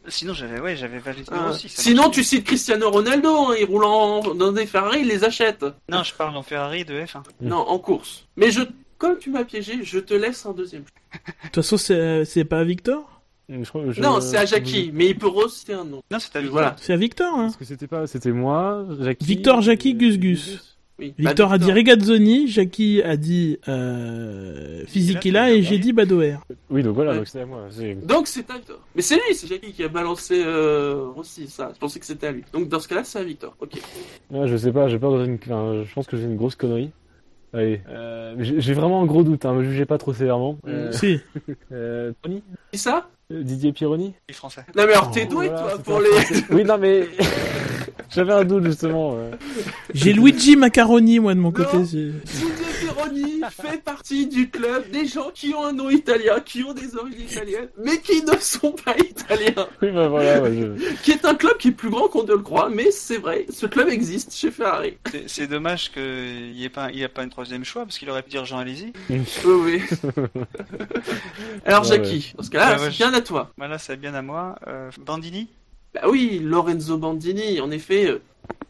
[0.08, 1.68] Sinon, j'avais ouais, j'avais Valentino euh, Rossi.
[1.68, 2.14] ça sinon, marche.
[2.16, 5.64] tu cites Cristiano Ronaldo, hein, il roule en- dans des Ferrari, il les achète.
[5.88, 7.18] Non, je parle en Ferrari de F1.
[7.40, 7.48] Mm.
[7.48, 8.26] Non, en course.
[8.36, 8.62] Mais je,
[8.98, 10.82] comme tu m'as piégé, je te laisse un deuxième.
[10.82, 13.21] De toute façon, c'est c'est pas Victor?
[13.60, 16.02] Je crois- je- Non, c'est à Jackie, mais il peut reciter un nom.
[16.10, 16.48] Non, c'est à lui.
[16.48, 16.74] Voilà.
[16.80, 19.24] C'est à Victor, hein Parce que c'était pas, c'était moi, Jackie.
[19.26, 20.68] Victor, Jackie, et- Gus, Gus.
[20.98, 21.14] Oui.
[21.18, 26.36] Victor Bah, a dit Regazzoni, Jackie a dit euh, Fisichella et j'ai dit Badoer.
[26.70, 27.16] Oui, donc voilà, Ouais.
[27.18, 27.66] donc c'est à moi.
[28.06, 28.78] Donc c'est à Victor.
[28.94, 31.70] Mais c'est lui, c'est Jackie qui a balancé euh, Rossi, ça.
[31.74, 32.44] Je pensais que c'était à lui.
[32.52, 33.56] Donc dans ce cas-là, c'est à Victor.
[33.60, 33.72] Ok.
[34.30, 35.38] Ouais, je sais pas, j'ai peur de une...
[35.42, 36.90] enfin, je pense que j'ai une grosse connerie.
[37.54, 40.58] Allez, euh, j'ai vraiment un gros doute, hein, me jugez pas trop sévèrement.
[40.66, 41.20] Euh, Si.
[41.72, 42.42] euh, Tony
[42.72, 43.08] Qui ça?
[43.30, 44.64] Euh, Didier Pironi Les Français.
[44.74, 46.08] Non mais alors Oh, t'es doué Voilà, toi pour les.
[46.50, 47.06] Oui, non mais...
[48.10, 49.16] J'avais un doute justement.
[49.94, 51.76] J'ai Luigi Macaroni, moi, de mon côté.
[51.76, 51.82] Non.
[51.82, 52.20] Didier
[52.80, 56.96] Pironi fait partie du club des gens qui ont un nom italien, qui ont des
[56.96, 59.66] origines italiennes, mais qui ne sont pas italiens.
[59.80, 60.94] Oui, bah voilà, ouais, je...
[61.02, 63.46] Qui est un club qui est plus grand qu'on ne le croit, mais c'est vrai,
[63.50, 64.96] ce club existe chez Ferrari.
[65.10, 67.98] C'est- C'est dommage qu'il n'y ait pas, il y a pas un troisième choix parce
[67.98, 68.92] qu'il aurait pu dire Jean Alési.
[69.10, 69.82] Oui, oui.
[71.66, 73.50] Alors Ouais, Jackie, dans ce cas-là, Ouais, ouais, c'est bien à toi.
[73.56, 74.56] Voilà, c'est bien à moi.
[74.66, 75.48] Euh, Bandini?
[75.94, 78.22] Bah oui, Lorenzo Bandini, en effet, euh,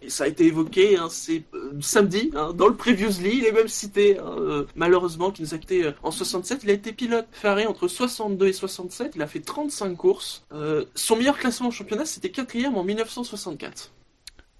[0.09, 3.69] ça a été évoqué, hein, c'est euh, samedi, hein, dans le Previously, il est même
[3.69, 7.27] cité, hein, euh, malheureusement, qui nous a quitté euh, en 67, il a été pilote
[7.32, 10.44] Ferrari entre 62 et 67, il a fait 35 courses.
[10.53, 13.93] Euh, son meilleur classement au championnat, c'était quatrième en 1964.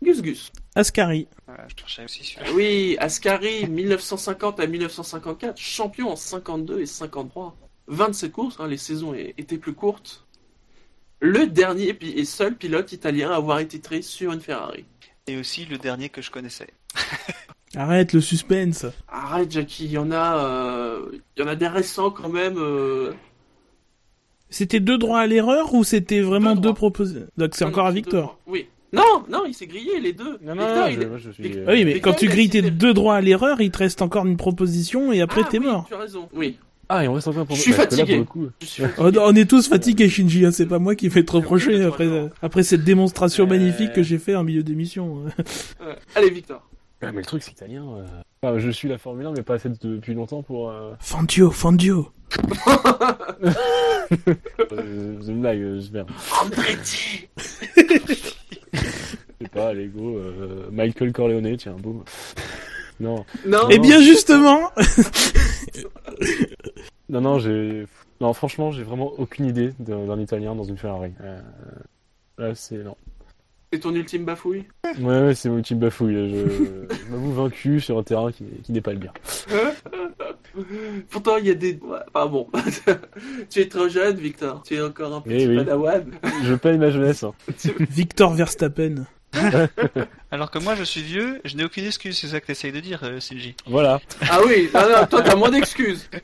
[0.03, 0.53] Gus Gus.
[0.75, 1.29] Ascari.
[1.47, 2.41] Voilà, je cherchais aussi sur...
[2.45, 7.57] Ah Oui, Ascari, 1950 à 1954, champion en 52 et 53.
[7.89, 10.25] 27 courses, hein, les saisons étaient plus courtes.
[11.25, 14.85] Le dernier et seul pilote italien à avoir été titré sur une Ferrari.
[15.29, 16.67] Et aussi le dernier que je connaissais.
[17.77, 18.87] Arrête le suspense.
[19.09, 22.57] Arrête Jackie, il y en a, euh, il y en a des récents quand même.
[22.59, 23.13] euh,
[24.51, 28.39] C'était deux droits à l'erreur ou c'était vraiment Deux propositions Donc c'est encore à Victor.
[28.49, 28.67] Oui.
[28.93, 30.39] Non, non, il s'est grillé les deux.
[30.43, 31.43] Non, non, Victor, non, il je, est- moi, je suis...
[31.45, 33.79] Vic- euh, Ah oui, mais quand tu grilles tes deux droits à l'erreur, il te
[33.79, 35.87] reste encore une proposition et après Ah t'es oui, mort.
[35.89, 36.29] Tu as raison.
[36.35, 36.59] Oui.
[36.95, 38.05] Ah, et on reste encore pour Je suis là, fatigué.
[38.13, 40.45] pour le coup, Je suis Oh, on est tous fatigués, Shinji.
[40.45, 43.47] hein, C'est pas moi qui vais te reprocher après, après cette démonstration Euh.
[43.49, 45.25] magnifique que j'ai fait en milieu d'émission.
[45.27, 45.43] hein.
[45.81, 46.69] Euh, allez Victor.
[47.03, 47.85] Ouais, mais le truc, c'est italien.
[47.97, 48.05] euh.
[48.43, 50.69] Enfin, je suis la Formule 1, mais pas assez depuis longtemps pour.
[50.71, 50.93] Euh...
[51.01, 51.51] Fangio.
[54.73, 56.07] euh, c'est une blague, j'espère.
[56.43, 57.29] Andretti.
[58.73, 58.79] Je
[59.41, 62.05] sais pas, Lego, euh, Michael Corleone, tiens, boum.
[63.01, 63.69] Non, Non.
[63.71, 64.71] Eh bien justement,
[67.09, 67.87] non, non, j'ai.
[68.21, 71.13] Non, franchement, j'ai vraiment aucune idée d'un italien dans une Ferrari.
[71.23, 71.41] Euh...
[72.39, 72.77] Là, c'est.
[72.79, 72.97] Non.
[73.73, 74.65] C'est ton ultime bafouille.
[75.01, 76.15] Ouais, ouais, c'est mon ultime bafouille.
[76.15, 76.47] Je,
[76.95, 79.13] je m'avoue vaincu sur un terrain qui, qui n'est pas le bien.
[81.11, 81.81] Pourtant, il y a des.
[82.15, 82.49] Enfin bon.
[83.51, 84.63] tu es trop jeune, Victor.
[84.63, 85.57] Tu es encore un petit Eh oui.
[85.57, 86.05] padawan.
[86.45, 87.23] Je paye ma jeunesse.
[87.25, 87.33] hein.
[87.79, 89.07] Victor Verstappen.
[90.31, 92.81] Alors que moi, je suis vieux, je n'ai aucune excuse, c'est ça que t'essayes de
[92.81, 93.55] dire, euh, Shinji.
[93.67, 94.01] Voilà.
[94.31, 96.09] Ah oui, ah non, toi t'as moins d'excuses.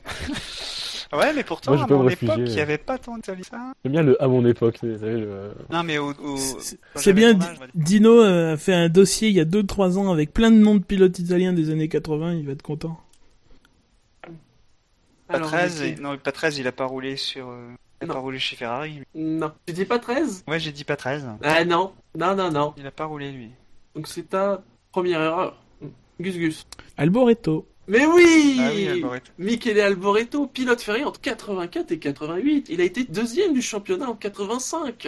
[1.11, 2.45] Ouais, mais pourtant, Moi, je à peux me mon époque, réfugier.
[2.51, 3.33] il n'y avait pas tant de ça.
[3.35, 4.77] J'aime bien le à mon époque.
[4.83, 5.53] Vous savez, le...
[5.71, 6.37] Non, mais au, au...
[6.37, 7.73] C'est- quand C'est j'avais bien, ton Di- âge, on va dire.
[7.83, 10.75] Dino euh, a fait un dossier il y a 2-3 ans avec plein de noms
[10.75, 12.99] de pilotes italiens des années 80, il va être content.
[15.27, 15.99] Pas Alors, 13, Vicky.
[15.99, 17.69] et- non, pas 13, il a pas roulé sur, euh,
[18.01, 19.01] il a pas roulé chez Ferrari.
[19.13, 19.51] Non.
[19.65, 21.27] Tu dis pas 13 Ouais, j'ai dit pas 13.
[21.43, 22.73] Ah non, non, non, non.
[22.77, 23.49] Il a pas roulé, lui.
[23.95, 25.61] Donc c'est ta première erreur.
[26.19, 26.65] Gus Gus.
[26.97, 27.67] Alboreto.
[27.87, 29.31] Mais oui Ah oui, Alboreto.
[29.37, 32.67] Michele Alboreto, pilote ferré entre 84 et 88.
[32.69, 35.07] Il a été deuxième du championnat en 85.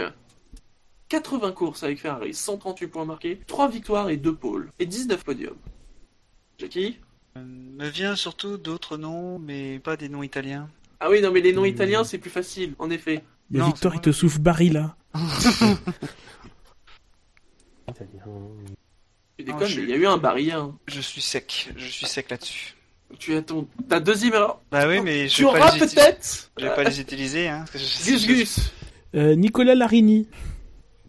[1.09, 5.57] 80 courses avec Ferrari, 138 points marqués, 3 victoires et 2 pôles, et 19 podiums.
[6.57, 6.99] Jackie?
[7.35, 10.69] Euh, me vient surtout d'autres noms, mais pas des noms italiens.
[11.03, 11.73] Ah oui, non, mais les noms Hmm.
[11.73, 13.23] italiens, c'est plus facile, en effet.
[13.49, 14.95] Non, Victor, c'est il te souffle Barilla.
[17.89, 18.23] Italien.
[19.37, 20.75] Tu Non, déconnes, je- mais il y a eu un barillien.
[20.87, 22.75] Je suis sec, je suis sec là-dessus.
[23.19, 23.67] Tu as ton...
[23.89, 24.61] ta deuxième erreur.
[24.71, 27.01] Bah oui, mais je tu vais pas auras les uti- peut-être Je vais pas les
[27.01, 27.65] utiliser, hein.
[27.71, 28.71] parce que je- Gus Gus.
[29.15, 30.27] Euh, Nicolas Larini,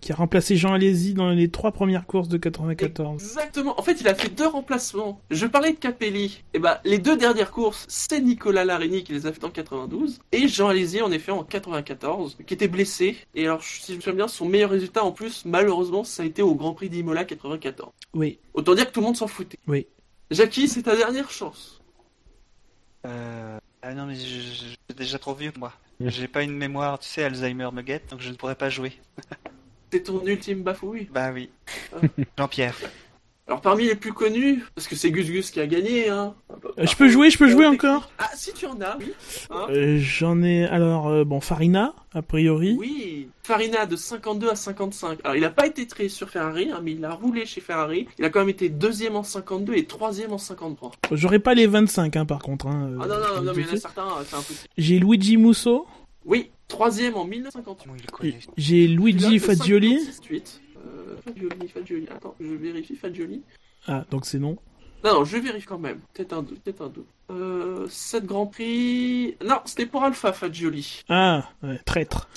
[0.02, 3.22] qui a remplacé Jean Alési dans les trois premières courses de 94.
[3.22, 3.78] Exactement.
[3.80, 5.20] En fait, il a fait deux remplacements.
[5.30, 6.42] Je parlais de Capelli.
[6.52, 10.18] Et bah, les deux dernières courses, c'est Nicolas Larini qui les a fait en 92
[10.32, 13.16] et Jean Alési en effet en 94, qui était blessé.
[13.34, 16.26] Et alors, si je me souviens bien, son meilleur résultat en plus, malheureusement, ça a
[16.26, 17.90] été au Grand Prix d'Imola 94.
[18.14, 19.58] Oui, Autant dire que tout le monde s'en foutait.
[19.66, 19.86] oui.
[20.30, 21.80] Jackie, c'est ta dernière chance.
[23.06, 23.58] Euh...
[23.82, 25.72] Ah non, mais je, je- je suis déjà trop vieux, moi.
[26.00, 28.92] J'ai pas une mémoire, tu sais, Alzheimer me guette, donc je ne pourrais pas jouer.
[29.92, 31.08] C'est ton ultime bafouille.
[31.12, 31.50] Bah oui.
[31.94, 31.98] Ah.
[32.38, 32.74] Jean-Pierre.
[33.46, 36.32] Alors, parmi les plus connus, parce que c'est Gus Gus qui a gagné, hein.
[36.78, 39.12] Euh, je peux jouer, je peux jouer encore Ah, si tu en as, oui.
[39.50, 42.74] Hein Euh, J'en ai alors euh, bon Farina a priori.
[42.78, 45.18] Oui, Farina de 52 à 55.
[45.24, 48.06] Alors il n'a pas été très sur Ferrari, hein, mais il a roulé chez Ferrari.
[48.18, 50.92] Il a quand même été deuxième en 52 et troisième en 53.
[51.10, 52.68] J'aurais pas les 25 hein, par contre.
[52.68, 54.36] Hein, Ah non, euh, non, je non, mais il y en a certains, euh, c'est
[54.36, 54.68] impossible.
[54.78, 55.86] J'ai Luigi Musso,
[56.24, 57.84] Oui, troisième en 1958.
[57.84, 59.98] Comment il le connaît j'ai Luigi Fagioli.
[59.98, 62.06] Euh, Fagioli, Fagioli.
[62.14, 63.42] Attends, je vérifie Fagioli.
[63.86, 64.56] Ah donc c'est non.
[65.04, 65.98] Non, non, je vérifie quand même.
[66.14, 67.08] Peut-être un doute, peut-être un doute.
[67.30, 69.36] Euh, 7 Grand Prix.
[69.44, 71.02] Non, c'était pour Alpha Fagioli.
[71.08, 72.28] Ah ouais, traître.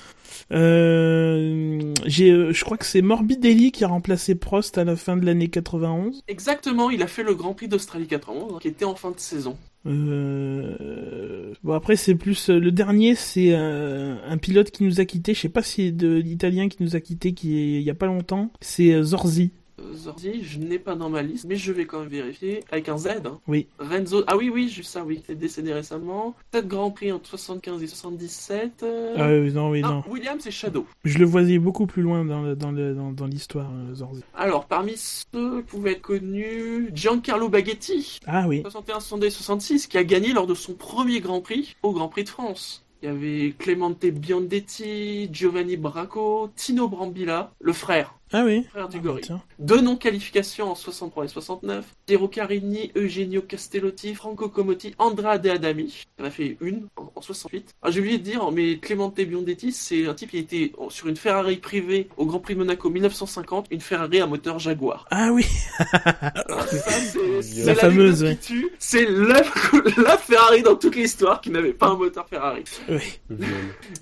[0.51, 5.15] Euh, j'ai, euh, je crois que c'est Morbidelli qui a remplacé Prost à la fin
[5.15, 6.23] de l'année 91.
[6.27, 9.19] Exactement, il a fait le Grand Prix d'Australie 91, hein, qui était en fin de
[9.19, 9.57] saison.
[9.85, 11.53] Euh...
[11.63, 15.33] Bon après c'est plus euh, le dernier c'est euh, un pilote qui nous a quitté
[15.33, 17.95] je sais pas si c'est de l'italien qui nous a quitté qui il y a
[17.95, 18.51] pas longtemps.
[18.61, 19.51] C'est euh, Zorzi
[19.93, 22.63] Zorzi, je n'ai pas dans ma liste, mais je vais quand même vérifier.
[22.71, 23.39] Avec un Z, hein.
[23.47, 26.35] oui Renzo, ah oui, oui, juste ça, oui, il est décédé récemment.
[26.53, 28.83] 7 Grand Prix entre 75 et 77.
[28.83, 30.85] euh, ah oui, non oui ah, non Williams et Shadow.
[31.03, 34.21] je le voyais beaucoup plus loin dans le- dans le- dans, dans l'histoire euh, Zorzi
[34.35, 39.87] Alors, parmi ceux qui pouvaient être connus, Giancarlo Baghetti, ah oui 61, 62 et 66,
[39.87, 42.81] qui a gagné lors de son premier Grand Prix au Grand Prix de France.
[43.03, 48.97] Il y avait Clemente Biondetti, Giovanni Bracco, Tino Brambilla, le frère, ah oui frère du
[48.97, 49.23] Ah, gorille.
[49.23, 49.41] tiens.
[49.59, 51.85] Deux non-qualifications en 63 et 69.
[52.05, 56.03] Piero Carini, Eugenio Castellotti, Franco Comotti, Andrade Adami.
[56.19, 57.73] Il en a fait une en, en 68.
[57.81, 61.15] Ah, j'ai oublié de dire, mais Clemente Biondetti, c'est un type qui était sur une
[61.17, 65.05] Ferrari privée au Grand Prix de Monaco 1950, une Ferrari à moteur Jaguar.
[65.11, 65.43] ah oui
[65.77, 66.91] ça,
[67.41, 68.69] c'est La fameuse, tue.
[68.79, 69.41] C'est la,
[70.03, 72.63] la Ferrari dans toute l'histoire qui n'avait pas un moteur Ferrari.
[72.89, 73.19] oui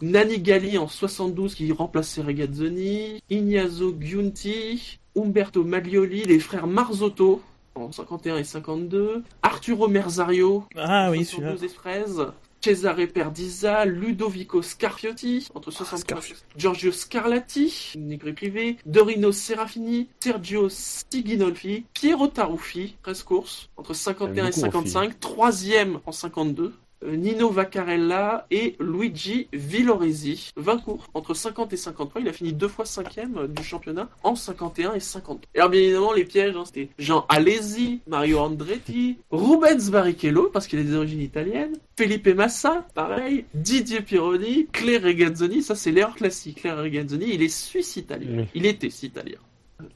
[0.02, 7.42] Nani Gali en 72 qui remplaçait Regazzoni, Ignazio Giunti, Umberto Maglioli, les frères Marzotto
[7.74, 11.58] en 51 et 52, Arturo Merzario, ah oui celui-là.
[11.58, 12.28] 72 et 13,
[12.62, 16.44] Cesare Perdiza, Ludovico Scarfiotti, entre 63 Scarfiotti.
[16.56, 24.46] Giorgio Scarlatti, une écurie privée, Dorino Serafini, Sergio Siginolfi, Piero Taruffi, 13 courses, entre 51
[24.46, 26.72] et beaucoup en 55, troisième en 52, euh,
[27.08, 32.68] Nino Vaccarella et Luigi Villoresi, 20 courses, entre 50 et 53, il a fini deux
[32.68, 35.50] fois cinquième euh, du championnat en 51 et 53.
[35.54, 40.68] Et alors bien évidemment les pièges, hein, c'était Jean Alesi, Mario Andretti, Rubens Barrichello, parce
[40.68, 46.16] qu'il a des origines italiennes, Felipe Massa, pareil, Didier Pironi, Claire Regazzoni, ça c'est l'erreur
[46.16, 48.40] classique, Claire Regazzoni, il est suisse-italien.
[48.40, 48.46] Oui.
[48.56, 49.38] Il était italien.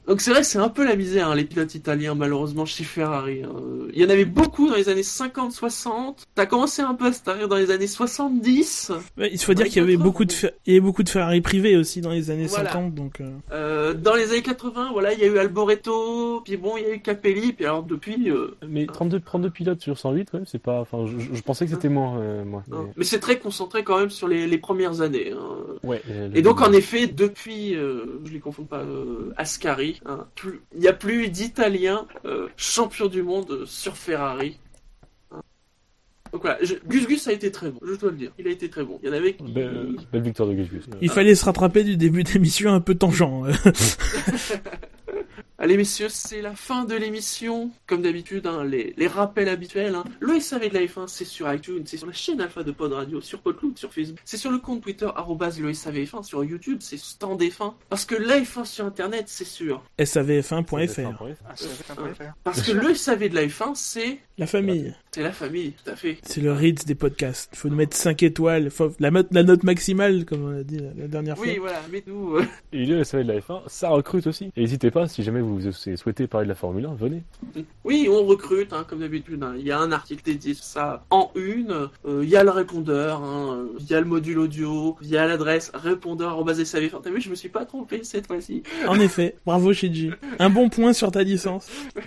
[0.06, 2.84] Donc c'est vrai que c'est un peu la misère, hein, les pilotes italiens, malheureusement, chez
[2.84, 3.42] Ferrari.
[3.44, 3.52] hein.
[3.94, 6.18] Il y en avait beaucoup dans les années 50-60.
[6.36, 8.92] Ça a commencé un peu à se tarir dans les années 70.
[9.16, 10.36] Ouais, il faut dire qu'il y avait 80, beaucoup de bon.
[10.38, 12.70] Fer- il y avait beaucoup de Ferrari privés aussi dans les années Voilà.
[12.72, 16.56] 50 donc euh, Euh, dans les années 80, voilà, il y a eu Alboreto, puis
[16.56, 18.30] bon, il y a eu Capelli, puis alors depuis...
[18.30, 20.80] euh, Mais 32, 32 pilotes sur 108, ouais, c'est pas.
[20.80, 22.62] Enfin, je, je pensais que c'était moins, euh, moi.
[22.70, 22.84] non.
[22.84, 22.92] Mais...
[22.98, 25.32] Mais c'est très concentré quand même sur les, les premières années.
[25.32, 25.56] hein.
[25.82, 26.02] Ouais.
[26.34, 30.00] Et donc en effet, depuis, euh, je les confonds pas, euh, Ascari, Ferrari.
[30.06, 30.26] hein.
[30.34, 34.58] Plus- Il n'y a plus d'Italiens euh, champions du monde sur Ferrari.
[35.32, 35.40] Hein.
[36.32, 38.32] Donc voilà, je- Gus Gus a été très bon, je dois le dire.
[38.38, 38.98] Il a été très bon.
[39.02, 39.50] Il y en avait qui...
[39.52, 40.84] Belle, belle victoire de Gus Gus.
[41.00, 43.22] Il fallait se rattraper du début d'émission un peu tangent.
[45.60, 47.70] Allez messieurs, c'est la fin de l'émission.
[47.88, 49.94] Comme d'habitude, hein, les, les rappels habituels.
[49.96, 50.04] Hein.
[50.20, 52.92] Le SAV de la F1, c'est sur iTunes, c'est sur la chaîne Alpha de Pod
[52.92, 54.20] Radio, sur Podloop, sur Facebook.
[54.24, 57.74] C'est sur le compte Twitter, arrobase le SAVF1, sur YouTube, c'est Stand F1.
[57.88, 59.82] Parce que la F1 sur Internet, c'est sûr.
[59.98, 61.10] savf1.fr.
[61.46, 62.22] Ah, c'est fait.fr.
[62.44, 64.94] Parce que le SAV de la F1, c'est La famille.
[65.10, 66.18] c'est la famille, tout à fait.
[66.22, 67.54] C'est le Ritz des podcasts.
[67.56, 68.70] Faut nous mettre 5 étoiles.
[68.70, 71.58] Faut la, note- la note maximale, comme on a dit la, la dernière Oui, fois.
[71.60, 72.36] voilà, mais nous...
[72.36, 74.50] euh, Et le SAV de la F1, ça recrute aussi.
[74.56, 77.22] Et n'hésitez pas, si jamais vous souhaitez parler de la Formule 1, venez.
[77.84, 79.42] Oui, on recrute, hein, comme d'habitude.
[79.42, 79.54] hein.
[79.58, 81.88] Il y a un article dédié sur ça en une.
[82.06, 85.08] Euh, Il y a le répondeur, hein, euh, il y a le module audio, il
[85.08, 86.44] y a l'adresse répondeur
[87.02, 88.62] T'as vu, je me suis pas trompé cette fois-ci.
[88.86, 90.10] En effet, bravo Shiji.
[90.38, 91.68] Un bon point sur ta licence.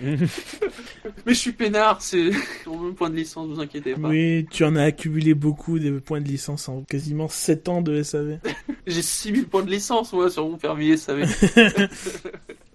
[1.26, 2.30] Mais je suis peinard, c'est
[2.66, 4.08] mon point de licence, vous inquiétez pas.
[4.08, 8.02] Oui, tu en as accumulé beaucoup des points de licence en quasiment 7 ans de
[8.02, 8.38] SAV.
[8.86, 11.24] J'ai 6000 points de licence, moi, sur mon permis SAV.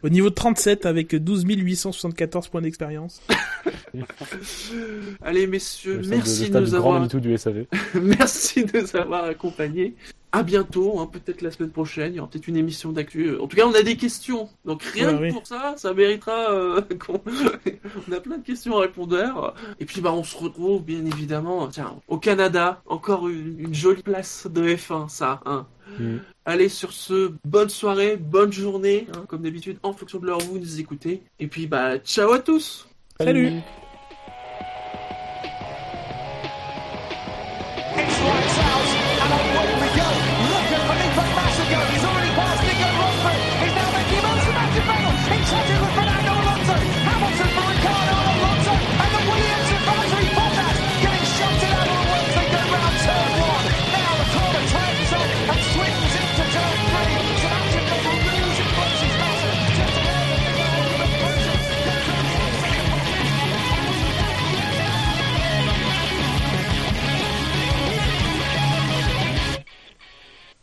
[0.03, 3.21] Au niveau de 37 avec 12 874 points d'expérience.
[5.21, 6.99] Allez, messieurs, merci de nous avoir...
[6.99, 7.65] Manitou du SAV.
[7.95, 9.95] Merci de nous avoir accompagnés.
[10.31, 13.37] À bientôt, hein, peut-être la semaine prochaine, il y aura peut-être une émission d'actu.
[13.37, 15.31] En tout cas, on a des questions, donc rien Ouais, que oui.
[15.31, 17.21] pour ça, ça méritera euh, qu'on...
[18.09, 19.53] on a plein de questions à répondre.
[19.79, 24.03] Et puis bah on se retrouve bien évidemment, tiens, au Canada, encore une, une jolie
[24.03, 25.39] place de F1, ça.
[25.45, 25.65] Hein.
[25.97, 26.19] Mhm.
[26.47, 30.53] Allez sur ce, bonne soirée, bonne journée, hein, comme d'habitude, en fonction de l'heure où
[30.53, 31.21] vous nous écoutez.
[31.41, 32.87] Et puis bah ciao à tous.
[33.19, 33.51] Salut